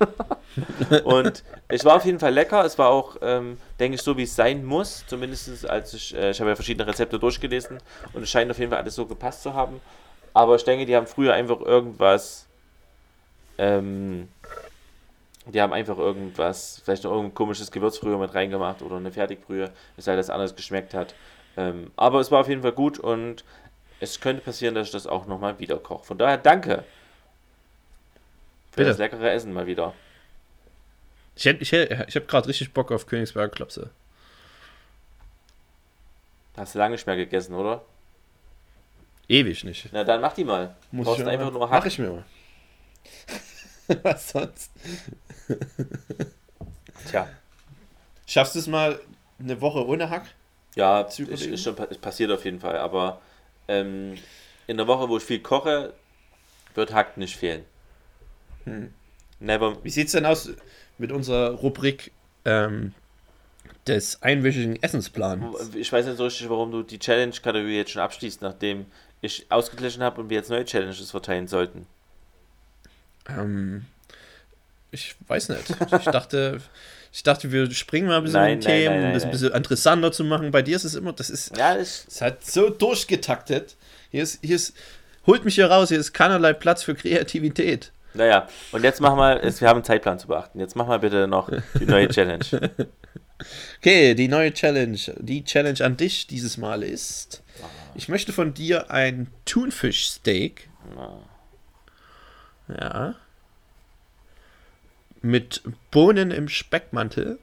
und 1.05 1.45
es 1.69 1.85
war 1.85 1.95
auf 1.95 2.05
jeden 2.05 2.19
Fall 2.19 2.33
lecker. 2.33 2.65
Es 2.65 2.77
war 2.77 2.89
auch, 2.89 3.17
ähm, 3.23 3.59
denke 3.79 3.95
ich, 3.95 4.03
so 4.03 4.17
wie 4.17 4.25
es 4.25 4.35
sein 4.35 4.65
muss. 4.65 5.05
Zumindest 5.07 5.69
als 5.69 5.95
ich, 5.95 6.15
äh, 6.17 6.31
ich 6.31 6.41
habe 6.41 6.51
ja 6.51 6.57
verschiedene 6.57 6.89
Rezepte 6.89 7.21
durchgelesen 7.21 7.79
und 8.15 8.23
es 8.23 8.31
scheint 8.31 8.51
auf 8.51 8.59
jeden 8.59 8.71
Fall 8.71 8.81
alles 8.81 8.97
so 8.97 9.07
gepasst 9.07 9.45
zu 9.45 9.55
haben. 9.55 9.81
Aber 10.35 10.57
ich 10.57 10.65
denke, 10.65 10.85
die 10.85 10.97
haben 10.97 11.07
früher 11.07 11.33
einfach 11.33 11.61
irgendwas, 11.61 12.47
ähm, 13.59 14.29
die 15.47 15.61
haben 15.61 15.73
einfach 15.73 15.99
irgendwas, 15.99 16.83
vielleicht 16.85 17.05
noch 17.05 17.13
irgendein 17.13 17.35
komisches 17.35 17.71
Gewürz 17.71 17.99
früher 17.99 18.19
mit 18.19 18.35
reingemacht 18.35 18.83
oder 18.83 18.97
eine 18.97 19.13
Fertigbrühe, 19.13 19.71
weshalb 19.97 20.19
das 20.19 20.31
anders 20.31 20.57
geschmeckt 20.57 20.93
hat. 20.93 21.15
Ähm, 21.57 21.91
aber 21.97 22.21
es 22.21 22.31
war 22.31 22.41
auf 22.41 22.49
jeden 22.49 22.63
Fall 22.63 22.73
gut 22.73 22.99
und 22.99 23.45
es 24.01 24.21
könnte 24.21 24.43
passieren, 24.43 24.75
dass 24.75 24.89
ich 24.89 24.93
das 24.93 25.07
auch 25.07 25.27
nochmal 25.27 25.59
wieder 25.59 25.79
koche. 25.79 26.05
Von 26.05 26.19
daher 26.19 26.37
danke 26.37 26.85
für 28.73 28.77
Bitte. 28.77 28.89
das 28.91 28.99
leckere 28.99 29.31
Essen 29.31 29.53
mal 29.53 29.67
wieder. 29.67 29.95
Ich, 31.37 31.47
ich, 31.47 31.73
ich 31.73 32.17
habe 32.17 32.27
gerade 32.27 32.49
richtig 32.49 32.73
Bock 32.73 32.91
auf 32.91 33.07
Königsberger 33.07 33.55
Klopse. 33.55 33.91
Hast 36.57 36.75
du 36.75 36.79
lange 36.79 36.93
nicht 36.93 37.07
mehr 37.07 37.17
gegessen, 37.17 37.55
oder? 37.55 37.83
Ewig 39.29 39.65
nicht. 39.65 39.89
Na 39.93 40.05
dann 40.05 40.21
mach 40.21 40.33
die 40.33 40.45
mal. 40.45 40.75
Brauchst 40.93 41.21
ich 41.21 41.27
einfach 41.27 41.51
nur 41.51 41.61
Mach 41.61 41.71
Hack. 41.71 41.87
ich 41.87 41.99
mir 41.99 42.11
mal. 42.11 42.25
Was 44.03 44.31
sonst? 44.31 44.71
Tja. 47.09 47.29
Schaffst 48.27 48.55
du 48.55 48.59
es 48.59 48.67
mal 48.67 49.01
eine 49.39 49.61
Woche 49.61 49.87
ohne 49.87 50.11
Hack? 50.11 50.27
Ja, 50.75 51.03
ist, 51.03 51.19
ist 51.21 51.63
schon 51.63 51.77
es 51.91 51.99
passiert 51.99 52.31
auf 52.31 52.45
jeden 52.45 52.61
Fall, 52.61 52.77
aber 52.77 53.21
ähm, 53.69 54.17
in 54.67 54.77
der 54.77 54.87
Woche, 54.87 55.09
wo 55.09 55.17
ich 55.17 55.23
viel 55.23 55.41
koche, 55.41 55.95
wird 56.75 56.93
Hack 56.93 57.17
nicht 57.17 57.37
fehlen. 57.37 57.65
Hm. 58.65 58.93
Never. 59.41 59.83
Wie 59.85 59.91
sieht's 59.91 60.13
denn 60.13 60.27
aus 60.27 60.51
mit 60.99 61.13
unserer 61.13 61.51
Rubrik 61.51 62.13
ähm, 62.45 62.95
des 63.87 64.23
einwöchigen 64.23 64.83
Essensplans? 64.83 65.75
Ich 65.75 65.93
weiß 65.93 66.07
nicht 66.07 66.17
so 66.17 66.25
richtig, 66.25 66.49
warum 66.49 66.71
du 66.73 66.83
die 66.83 66.99
Challenge-Kategorie 66.99 67.77
jetzt 67.77 67.93
schon 67.93 68.03
abschließt, 68.03 68.43
nachdem 68.43 68.87
ich 69.21 69.47
ausgeglichen 69.51 70.03
habe 70.03 70.21
und 70.21 70.31
wir 70.31 70.37
jetzt 70.37 70.51
neue 70.51 70.65
Challenges 70.65 71.11
verteilen 71.11 71.49
sollten. 71.49 71.87
Ähm, 73.29 73.87
ich 74.91 75.15
weiß 75.27 75.51
nicht. 75.51 75.71
Ich 75.71 76.05
dachte, 76.05 76.61
ich 77.13 77.23
dachte, 77.23 77.53
wir 77.53 77.71
springen 77.71 78.09
mal 78.09 78.19
ein 78.19 78.25
bisschen 78.25 78.41
Nein, 78.41 78.53
in 78.55 78.61
Themen, 78.61 78.87
nein, 78.87 78.97
um 78.97 79.03
nein, 79.05 79.15
das 79.15 79.25
ein 79.25 79.31
bisschen 79.31 79.53
interessanter 79.53 80.13
zu 80.13 80.25
machen. 80.25 80.51
Bei 80.51 80.63
dir 80.63 80.77
ist 80.77 80.85
es 80.85 80.95
immer, 80.95 81.13
das 81.13 81.31
ist, 81.31 81.57
Ja, 81.57 81.75
das 81.75 82.05
ist 82.05 82.21
halt 82.21 82.45
so 82.45 82.71
durchgetaktet. 82.71 83.77
Hier 84.11 84.23
ist, 84.23 84.39
hier 84.43 84.57
ist, 84.57 84.75
holt 85.27 85.45
mich 85.45 85.55
hier 85.55 85.71
raus, 85.71 85.89
hier 85.89 85.99
ist 85.99 86.13
keinerlei 86.13 86.53
Platz 86.53 86.83
für 86.83 86.95
Kreativität. 86.95 87.93
Naja, 88.15 88.49
und 88.73 88.83
jetzt 88.83 89.01
mach 89.01 89.15
mal, 89.15 89.41
jetzt, 89.45 89.61
wir 89.61 89.69
haben 89.69 89.77
einen 89.77 89.85
Zeitplan 89.85 90.19
zu 90.19 90.27
beachten. 90.29 90.59
Jetzt 90.59 90.75
mach 90.75 90.87
mal 90.87 90.99
bitte 90.99 91.27
noch 91.27 91.51
die 91.79 91.87
neue 91.87 92.09
Challenge. 92.09 92.45
Okay, 93.79 94.15
die 94.15 94.29
neue 94.29 94.51
Challenge. 94.51 94.99
Die 95.19 95.45
Challenge 95.45 95.85
an 95.85 95.99
dich 95.99 96.27
dieses 96.27 96.57
Mal 96.57 96.83
ist, 96.83 97.43
ich 97.95 98.09
möchte 98.09 98.33
von 98.33 98.55
dir 98.55 98.91
ein 98.91 99.27
Thunfischsteak. 99.45 100.71
Ja 102.81 103.15
mit 105.27 105.63
Bohnen 105.91 106.31
im 106.31 106.49
Speckmantel, 106.49 107.39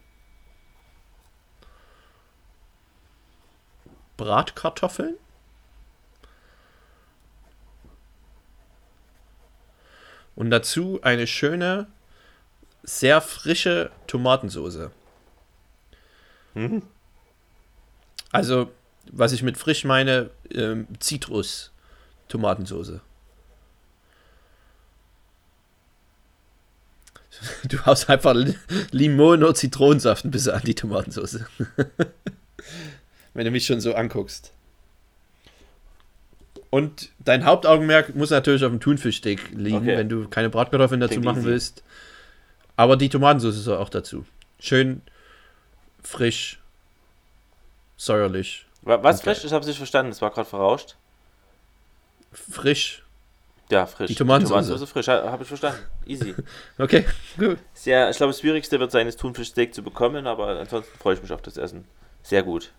Bratkartoffeln, 4.18 5.16
und 10.36 10.50
dazu 10.50 11.00
eine 11.04 11.28
schöne, 11.28 11.88
sehr 12.84 13.22
frische 13.22 13.92
Tomatensoße. 14.08 14.92
Mhm. 16.56 16.84
Also, 18.32 18.72
was 19.12 19.32
ich 19.32 19.44
mit 19.44 19.58
frisch 19.58 19.84
meine, 19.84 20.32
ähm, 20.52 20.88
Zitrus-Tomatensoße. 21.00 23.02
Du 27.70 27.86
haust 27.86 28.10
einfach 28.10 28.34
Li- 28.34 28.56
Limone 28.92 29.44
oder 29.46 29.56
Zitronensaft 29.56 30.26
ein 30.26 30.32
bisschen 30.32 30.54
an 30.54 30.62
die 30.66 30.76
Tomatensauce. 30.76 31.40
Wenn 33.34 33.46
du 33.46 33.52
mich 33.52 33.66
schon 33.66 33.82
so 33.82 33.94
anguckst. 33.96 34.52
Und 36.70 37.10
dein 37.20 37.46
Hauptaugenmerk 37.46 38.16
muss 38.16 38.30
natürlich 38.32 38.64
auf 38.64 38.72
dem 38.72 38.80
Thunfischsteak 38.80 39.52
liegen, 39.52 39.78
Okay. 39.78 39.98
wenn 39.98 40.10
du 40.10 40.28
keine 40.28 40.50
Bratkartoffeln 40.50 41.00
dazu 41.00 41.12
Klingt 41.14 41.26
machen 41.26 41.40
easy. 41.42 41.48
willst. 41.50 41.84
Aber 42.78 42.98
die 42.98 43.10
Tomatensauce 43.10 43.56
soll 43.64 43.78
auch 43.78 43.90
dazu. 43.90 44.26
Schön 44.60 45.02
frisch, 46.02 46.60
säuerlich, 47.98 48.66
Wa- 48.82 49.02
Was 49.04 49.22
frisch? 49.22 49.44
Ich 49.44 49.52
habe 49.54 49.62
es 49.62 49.68
nicht 49.68 49.78
verstanden. 49.78 50.12
Es 50.12 50.22
war 50.22 50.32
gerade 50.32 50.50
verrauscht. 50.50 50.96
frisch. 52.34 53.03
Ja, 53.74 53.86
frisch. 53.86 54.08
Die 54.08 54.16
Tomatensauce. 54.16 54.66
Tomatensauce 54.68 54.90
frisch. 54.90 55.08
Ha- 55.08 55.30
Habe 55.32 55.44
ich 55.44 55.48
verstanden. 55.50 55.80
Easy. 56.06 56.34
Okay, 56.78 57.06
gut. 57.38 57.58
Sehr, 57.74 58.10
ich 58.10 58.18
glaube, 58.18 58.32
das 58.32 58.40
Schwierigste 58.42 58.80
wird 58.80 58.92
sein, 58.92 59.06
das 59.06 59.18
Thunfischsteak 59.18 59.74
zu 59.74 59.84
bekommen, 59.84 60.28
aber 60.28 60.60
ansonsten 60.60 60.98
freue 61.00 61.16
ich 61.16 61.22
mich 61.22 61.32
auf 61.32 61.42
das 61.42 61.58
Essen. 61.58 61.86
Sehr 62.24 62.44
gut. 62.44 62.72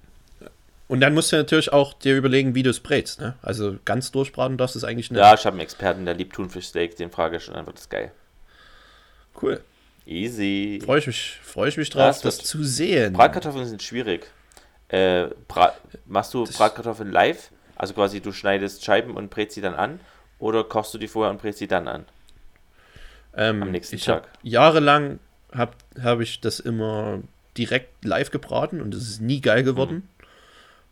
Und 0.87 1.01
dann 1.01 1.15
musst 1.15 1.33
du 1.33 1.37
natürlich 1.37 1.73
auch 1.73 1.95
dir 1.95 2.15
überlegen, 2.17 2.55
wie 2.55 2.63
du 2.63 2.69
es 2.71 2.81
brätst. 2.81 3.19
Ne? 3.21 3.35
Also 3.43 3.77
ganz 3.87 4.13
durchbraten 4.13 4.59
darfst 4.59 4.75
du 4.75 4.79
es 4.79 4.85
eigentlich 4.85 5.11
nicht. 5.11 5.19
Ja, 5.19 5.33
ich 5.35 5.45
habe 5.47 5.55
einen 5.55 5.61
Experten, 5.61 6.05
der 6.05 6.15
liebt 6.15 6.35
Thunfischsteak. 6.37 6.97
Den 6.97 7.11
frage 7.11 7.39
ich 7.39 7.45
schon, 7.45 7.55
dann 7.55 7.67
wird 7.67 7.79
das 7.79 7.89
geil. 7.89 8.13
Cool. 9.41 9.61
Easy. 10.07 10.81
Freue 10.85 10.99
ich 10.99 11.07
mich, 11.07 11.39
freue 11.43 11.69
ich 11.71 11.77
mich 11.79 11.89
drauf, 11.91 12.11
es 12.17 12.21
das 12.21 12.39
wird- 12.39 12.47
zu 12.47 12.63
sehen. 12.65 13.15
Bratkartoffeln 13.15 13.67
sind 13.67 13.83
schwierig. 13.83 14.27
Äh, 14.89 15.29
machst 16.07 16.35
du 16.35 16.45
Das- 16.45 16.57
Bratkartoffeln 16.57 17.11
live? 17.11 17.51
Also 17.77 17.95
quasi 17.95 18.21
du 18.21 18.33
schneidest 18.33 18.85
Scheiben 18.85 19.17
und 19.17 19.31
brätst 19.31 19.55
sie 19.55 19.61
dann 19.63 19.75
an? 19.75 19.99
Oder 20.45 20.63
kochst 20.63 20.93
du 20.93 20.99
die 20.99 21.09
vorher 21.09 21.31
und 21.31 21.41
brätst 21.41 21.59
sie 21.59 21.67
dann 21.69 21.89
an? 21.89 22.05
ähm, 23.37 23.63
am 23.63 23.71
nächsten 23.71 23.97
ich 23.97 24.07
hab, 24.11 24.25
Tag. 24.25 24.33
Jahrelang 24.43 25.19
habe 25.53 25.73
hab 26.03 26.21
ich 26.21 26.41
das 26.43 26.61
immer 26.61 27.21
direkt 27.57 28.05
live 28.05 28.31
gebraten 28.31 28.83
und 28.83 28.93
es 28.95 29.09
ist 29.09 29.21
nie 29.23 29.41
geil 29.41 29.63
geworden. 29.65 30.07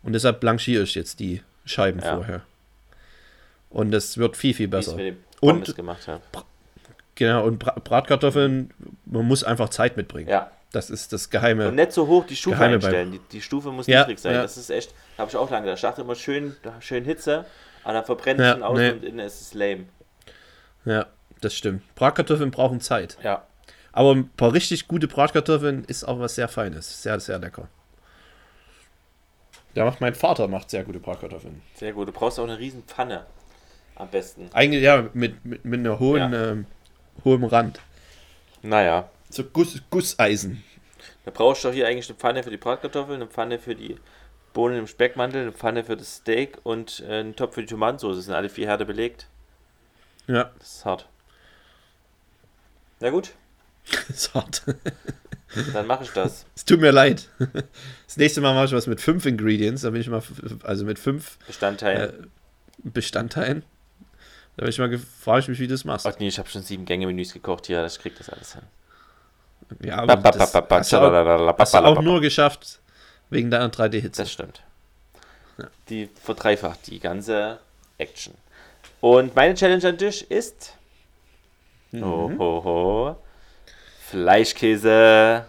Und 0.01 0.13
deshalb 0.13 0.39
blanchiere 0.39 0.83
ich 0.83 0.95
jetzt 0.95 1.19
die 1.19 1.41
Scheiben 1.65 2.01
Ja. 2.01 2.15
vorher. 2.15 2.41
Und 3.69 3.91
das 3.91 4.17
wird 4.17 4.35
viel, 4.37 4.53
viel 4.55 4.71
Wie 4.71 4.75
es 4.77 4.85
besser. 4.87 4.97
dem 4.97 5.17
Und- 5.39 5.75
gemacht 5.75 6.07
habe. 6.07 6.21
Genau, 7.15 7.45
und 7.45 7.59
Bra 7.59 7.73
Bratkartoffeln, 7.81 8.71
man 9.05 9.25
muss 9.27 9.43
einfach 9.43 9.69
Zeit 9.69 9.95
mitbringen. 9.97 10.29
Ja. 10.29 10.51
Das 10.71 10.89
ist 10.89 11.13
das 11.13 11.29
Geheime. 11.29 11.67
Und 11.69 11.75
nicht 11.75 11.91
so 11.91 12.07
hoch 12.07 12.25
die 12.25 12.35
Stufe 12.35 12.55
Geheime 12.57 12.73
einstellen. 12.75 13.11
Die, 13.11 13.19
die 13.31 13.41
Stufe 13.43 13.69
muss 13.71 13.85
Ja, 13.85 13.99
niedrig 14.01 14.17
sein. 14.19 14.33
ja. 14.33 14.41
Das 14.41 14.57
ist 14.57 14.71
echt, 14.71 14.93
habe 15.19 15.29
ich 15.29 15.37
auch 15.37 15.51
lange 15.51 15.65
gedacht. 15.65 15.77
Ich 15.77 15.81
dachte 15.83 16.01
immer 16.01 16.15
schön, 16.15 16.55
schön 16.79 17.05
Hitze, 17.05 17.45
aber 17.83 17.93
dann 17.93 18.05
verbrennt 18.05 18.39
es 18.39 18.45
Ja, 18.45 18.53
von 18.53 18.63
außen 18.63 18.83
nee. 18.85 18.91
und 18.91 19.03
innen 19.03 19.19
ist 19.19 19.41
es 19.41 19.53
lame. 19.53 19.85
Ja, 20.85 21.07
das 21.41 21.53
stimmt. 21.53 21.83
Bratkartoffeln 21.95 22.51
brauchen 22.51 22.81
Zeit. 22.81 23.17
Ja. 23.23 23.45
Aber 23.91 24.11
ein 24.11 24.29
paar 24.29 24.53
richtig 24.53 24.87
gute 24.87 25.07
Bratkartoffeln 25.07 25.85
ist 25.85 26.03
auch 26.03 26.19
was 26.19 26.35
sehr 26.35 26.47
Feines. 26.47 27.03
Sehr, 27.03 27.19
sehr 27.19 27.39
lecker. 27.39 27.67
Ja, 29.75 29.85
macht 29.85 30.01
mein 30.01 30.15
Vater 30.15 30.47
macht 30.47 30.69
sehr 30.69 30.83
gute 30.83 30.99
Bratkartoffeln. 30.99 31.61
Sehr 31.75 31.93
gut. 31.93 32.07
Du 32.07 32.11
brauchst 32.11 32.39
auch 32.39 32.43
eine 32.43 32.59
riesen 32.59 32.83
Pfanne. 32.83 33.25
Am 33.95 34.09
besten. 34.09 34.49
Eigentlich 34.53 34.83
ja 34.83 35.07
mit, 35.13 35.45
mit, 35.45 35.63
mit 35.65 35.79
einer 35.79 35.99
hohen, 35.99 36.33
ähm, 36.33 36.65
hohem 37.23 37.43
Rand. 37.43 37.79
Naja. 38.63 39.09
So 39.29 39.43
Guss, 39.43 39.81
Gusseisen. 39.89 40.63
Da 41.25 41.31
brauchst 41.31 41.63
du 41.63 41.67
doch 41.67 41.75
hier 41.75 41.87
eigentlich 41.87 42.09
eine 42.09 42.17
Pfanne 42.17 42.43
für 42.43 42.49
die 42.49 42.57
Bratkartoffeln, 42.57 43.21
eine 43.21 43.29
Pfanne 43.29 43.59
für 43.59 43.75
die 43.75 43.97
Bohnen 44.53 44.77
im 44.77 44.87
Speckmantel, 44.87 45.41
eine 45.41 45.51
Pfanne 45.51 45.83
für 45.83 45.97
das 45.97 46.17
Steak 46.17 46.57
und 46.63 47.03
äh, 47.07 47.19
einen 47.19 47.35
Topf 47.35 47.55
für 47.55 47.61
die 47.61 47.67
Tomatensauce. 47.67 48.15
Das 48.17 48.25
sind 48.25 48.33
alle 48.33 48.49
vier 48.49 48.67
Herde 48.67 48.85
belegt. 48.85 49.27
Ja, 50.27 50.51
Das 50.59 50.75
ist 50.75 50.85
hart. 50.85 51.07
Na 52.99 53.09
gut, 53.09 53.31
ist 54.09 54.33
hart. 54.33 54.63
dann 55.73 55.87
mache 55.87 56.03
ich 56.03 56.11
das. 56.11 56.45
Es 56.55 56.65
tut 56.65 56.79
mir 56.81 56.91
leid. 56.91 57.29
Das 58.07 58.17
nächste 58.17 58.41
Mal 58.41 58.53
mache 58.53 58.65
ich 58.65 58.71
was 58.73 58.85
mit 58.85 59.01
fünf 59.01 59.25
Ingredients. 59.25 59.81
Da 59.81 59.89
bin 59.89 59.99
ich 59.99 60.07
mal, 60.07 60.21
also 60.61 60.85
mit 60.85 60.99
fünf 60.99 61.39
Bestandteil. 61.47 62.09
äh, 62.21 62.27
Bestandteilen. 62.83 63.63
Da 64.55 64.61
bin 64.65 64.69
ich 64.69 64.77
mal 64.77 64.87
ge- 64.87 64.99
frage 64.99 65.39
ich 65.39 65.47
mich, 65.47 65.59
wie 65.59 65.65
du 65.65 65.73
das 65.73 65.83
machst. 65.83 66.05
Ach 66.05 66.13
nee, 66.19 66.27
ich 66.27 66.37
habe 66.37 66.47
schon 66.47 66.61
sieben 66.61 66.85
Gänge-Menüs 66.85 67.33
gekocht 67.33 67.65
hier, 67.65 67.81
das 67.81 67.97
kriegt 67.97 68.19
das 68.19 68.29
alles 68.29 68.53
hin. 68.53 68.61
Ja, 69.81 69.97
aber 69.97 70.15
das 70.17 70.53
hast 70.53 71.73
du 71.73 71.77
auch 71.79 72.01
nur 72.03 72.21
geschafft 72.21 72.79
wegen 73.33 73.51
deiner 73.51 73.69
3D-Hitze. 73.69 74.21
Das 74.23 74.31
stimmt. 74.31 74.61
Die 75.89 76.09
verdreifacht 76.23 76.87
die 76.87 76.99
ganze 76.99 77.59
Action. 77.97 78.33
Und 79.01 79.35
meine 79.35 79.53
Challenge 79.55 79.87
an 79.87 79.97
dich 79.97 80.29
ist. 80.31 80.73
Ho, 81.93 82.31
ho, 82.39 82.63
ho. 82.63 83.15
Fleischkäse. 84.09 85.45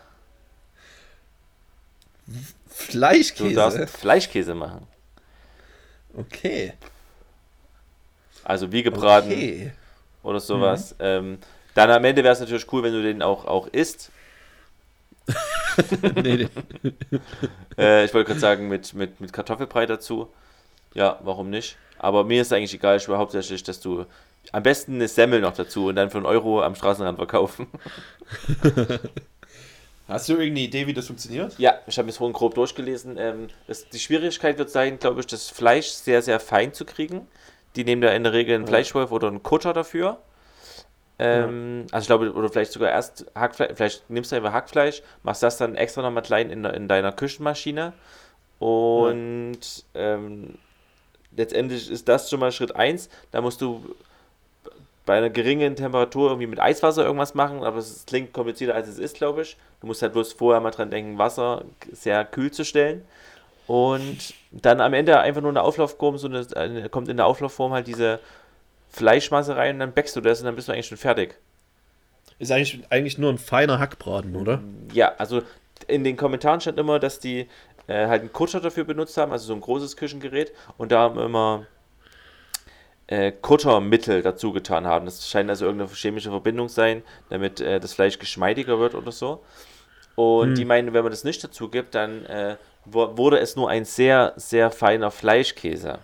Du 2.27 2.35
Fleischkäse. 2.69 3.55
darfst 3.55 3.97
Fleischkäse 3.99 4.55
machen. 4.55 4.87
Okay. 6.17 6.75
Also 8.43 8.71
wie 8.73 8.83
gebraten 8.83 9.29
Okay. 9.31 9.73
oder 10.23 10.41
sowas. 10.41 10.95
Ähm, 10.99 11.39
dann 11.75 11.91
am 11.91 12.05
Ende 12.05 12.23
wäre 12.23 12.35
es 12.35 12.41
natürlich 12.41 12.71
cool, 12.73 12.83
wenn 12.83 12.93
du 12.93 13.03
den 13.03 13.23
auch, 13.23 13.47
auch 13.47 13.67
isst. 13.69 14.11
Nee, 16.23 16.37
nee. 16.37 16.49
Äh, 17.79 18.05
ich 18.05 18.15
wollte 18.15 18.29
gerade 18.29 18.41
sagen, 18.41 18.69
mit, 18.69 18.95
mit, 18.95 19.21
mit 19.21 19.33
Kartoffelbrei 19.33 19.87
dazu. 19.87 20.29
Ja, 20.95 21.19
warum 21.23 21.51
nicht? 21.51 21.77
Aber 21.99 22.25
mir 22.25 22.43
ist 22.43 22.53
eigentlich 22.53 22.75
egal, 22.75 22.99
ich 22.99 23.09
will 23.09 23.17
hauptsächlich, 23.17 23.63
dass 23.63 23.81
du 23.81 24.07
am 24.53 24.63
besten 24.63 24.95
eine 24.95 25.09
Semmel 25.09 25.41
noch 25.41 25.55
dazu 25.55 25.87
und 25.87 25.97
dann 25.97 26.11
für 26.11 26.19
einen 26.19 26.27
Euro 26.27 26.63
am 26.63 26.75
Straßenrand 26.75 27.19
verkaufen. 27.19 27.67
Hast 30.07 30.29
du 30.29 30.35
irgendeine 30.35 30.61
Idee, 30.61 30.87
wie 30.87 30.93
das 30.93 31.07
funktioniert? 31.07 31.59
Ja, 31.59 31.79
ich 31.87 31.97
habe 31.97 32.07
mir 32.07 32.13
vorhin 32.13 32.35
grob 32.35 32.55
durchgelesen. 32.55 33.17
Ähm, 33.19 33.49
das, 33.67 33.89
die 33.89 33.99
Schwierigkeit 33.99 34.59
wird 34.59 34.69
sein, 34.69 34.99
glaube 34.99 35.21
ich, 35.21 35.27
das 35.27 35.49
Fleisch 35.49 35.89
sehr, 35.89 36.21
sehr 36.21 36.41
fein 36.41 36.75
zu 36.75 36.85
kriegen. 36.85 37.27
Die 37.75 37.85
nehmen 37.85 38.03
da 38.03 38.11
in 38.13 38.23
der 38.23 38.35
Regel 38.35 38.55
einen 38.55 38.67
Fleischwolf 38.67 39.11
oder 39.13 39.29
einen 39.29 39.43
Kutter 39.43 39.73
dafür. 39.73 40.19
Ähm, 41.19 41.87
Also 41.93 42.03
ich 42.03 42.07
glaube, 42.09 42.33
oder 42.33 42.49
vielleicht 42.49 42.73
sogar 42.73 42.91
erst 42.91 43.27
Hackfleisch, 43.35 43.73
vielleicht 43.75 44.11
nimmst 44.11 44.33
du 44.33 44.37
einfach 44.37 44.53
Hackfleisch, 44.53 45.03
machst 45.23 45.43
das 45.43 45.59
dann 45.59 45.77
extra 45.77 46.03
nochmal 46.03 46.23
klein 46.23 46.51
in, 46.51 46.65
in 46.65 46.89
deiner 46.89 47.13
Küchenmaschine 47.13 47.93
und 48.59 49.61
ähm, 49.95 50.55
letztendlich 51.37 51.91
ist 51.91 52.09
das 52.09 52.31
schon 52.31 52.41
mal 52.41 52.53
Schritt 52.53 52.75
1. 52.75 53.09
Da 53.31 53.41
musst 53.41 53.61
du 53.61 53.85
bei 55.07 55.19
einer 55.19 55.31
geringen 55.31 55.77
Temperatur 55.77 56.31
irgendwie 56.31 56.47
mit 56.47 56.61
Eiswasser 56.61 57.05
irgendwas 57.05 57.35
machen, 57.35 57.63
aber 57.63 57.79
es 57.79 58.05
klingt 58.07 58.33
komplizierter 58.33 58.75
als 58.75 58.89
es 58.89 58.99
ist, 58.99 59.17
glaube 59.17 59.43
ich. 59.43 59.57
Du 59.81 59.87
musst 59.87 60.01
halt 60.03 60.15
bloß 60.15 60.33
vorher 60.33 60.61
mal 60.61 60.71
dran 60.71 60.91
denken, 60.91 61.19
Wasser 61.19 61.65
sehr 61.93 62.25
kühl 62.25 62.51
zu 62.51 62.65
stellen. 62.65 63.05
Und 63.67 64.35
dann 64.51 64.81
am 64.81 64.95
Ende 64.95 65.19
einfach 65.21 65.41
nur 65.43 65.51
eine 65.51 65.63
Auflaufform, 65.63 66.19
so 66.19 66.29
eine, 66.29 66.89
kommt 66.89 67.09
in 67.09 67.17
der 67.17 67.27
Auflaufform 67.27 67.73
halt 67.73 67.87
diese 67.87 68.21
Fleischmasse 68.95 69.57
rein 69.57 69.77
und 69.77 69.81
dann 69.81 69.93
backst 69.93 70.15
du 70.17 70.21
das 70.21 70.41
und 70.41 70.47
dann 70.47 70.57
bist 70.57 70.69
du 70.69 70.73
eigentlich 70.73 70.87
schon 70.87 70.99
fertig. 70.99 71.37
Ist 72.39 72.51
eigentlich, 72.53 72.81
eigentlich 72.91 73.19
nur 73.19 73.31
ein 73.31 73.39
feiner 73.39 73.79
Hackbraten, 73.79 74.37
oder? 74.37 74.63
Ja, 74.93 75.15
also 75.19 75.43
in 75.87 76.05
den 76.05 76.17
Kommentaren 76.17 76.61
stand 76.61 76.79
immer, 76.79 76.99
dass 76.99 77.19
die 77.19 77.49
äh, 77.87 78.07
halt 78.07 78.21
einen 78.23 78.33
Kutter 78.33 78.61
dafür 78.61 78.85
benutzt 78.85 79.17
haben, 79.17 79.33
also 79.33 79.47
so 79.47 79.55
ein 79.55 79.61
großes 79.61 79.97
Küchengerät 79.97 80.53
und 80.79 80.93
da 80.93 81.01
haben 81.01 81.19
immer 81.19 81.67
äh, 83.07 83.33
Kuttermittel 83.33 84.23
dazu 84.23 84.53
getan 84.53 84.87
haben. 84.87 85.05
Das 85.05 85.29
scheint 85.29 85.51
also 85.51 85.67
irgendeine 85.67 85.91
chemische 85.93 86.31
Verbindung 86.31 86.69
sein, 86.69 87.03
damit 87.29 87.61
äh, 87.61 87.81
das 87.81 87.95
Fleisch 87.95 88.19
geschmeidiger 88.19 88.79
wird 88.79 88.95
oder 88.95 89.13
so. 89.13 89.45
Und 90.15 90.51
Hm. 90.51 90.55
die 90.55 90.65
meinen, 90.65 90.93
wenn 90.95 91.03
man 91.03 91.11
das 91.11 91.25
nicht 91.25 91.43
dazu 91.43 91.69
gibt, 91.69 91.95
dann 91.95 92.25
äh, 92.27 92.57
wurde 92.87 93.39
es 93.39 93.57
nur 93.57 93.69
ein 93.69 93.85
sehr, 93.85 94.33
sehr 94.37 94.71
feiner 94.71 95.11
Fleischkäse. 95.11 95.99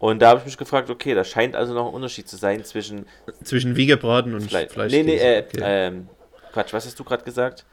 Und 0.00 0.20
da 0.20 0.30
habe 0.30 0.40
ich 0.40 0.46
mich 0.46 0.56
gefragt, 0.56 0.90
okay, 0.90 1.14
da 1.14 1.24
scheint 1.24 1.54
also 1.54 1.74
noch 1.74 1.86
ein 1.86 1.94
Unterschied 1.94 2.26
zu 2.26 2.36
sein 2.36 2.64
zwischen 2.64 3.06
Zwischen 3.44 3.76
wie 3.76 3.86
gebraten 3.86 4.34
und 4.34 4.40
Fleisch. 4.48 4.72
Fleisch. 4.72 4.90
Nee, 4.90 5.02
nee, 5.02 5.16
äh, 5.16 5.44
okay. 5.46 5.60
ähm, 5.62 6.08
Quatsch, 6.52 6.72
was 6.72 6.86
hast 6.86 6.98
du 6.98 7.04
gerade 7.04 7.22
gesagt? 7.22 7.64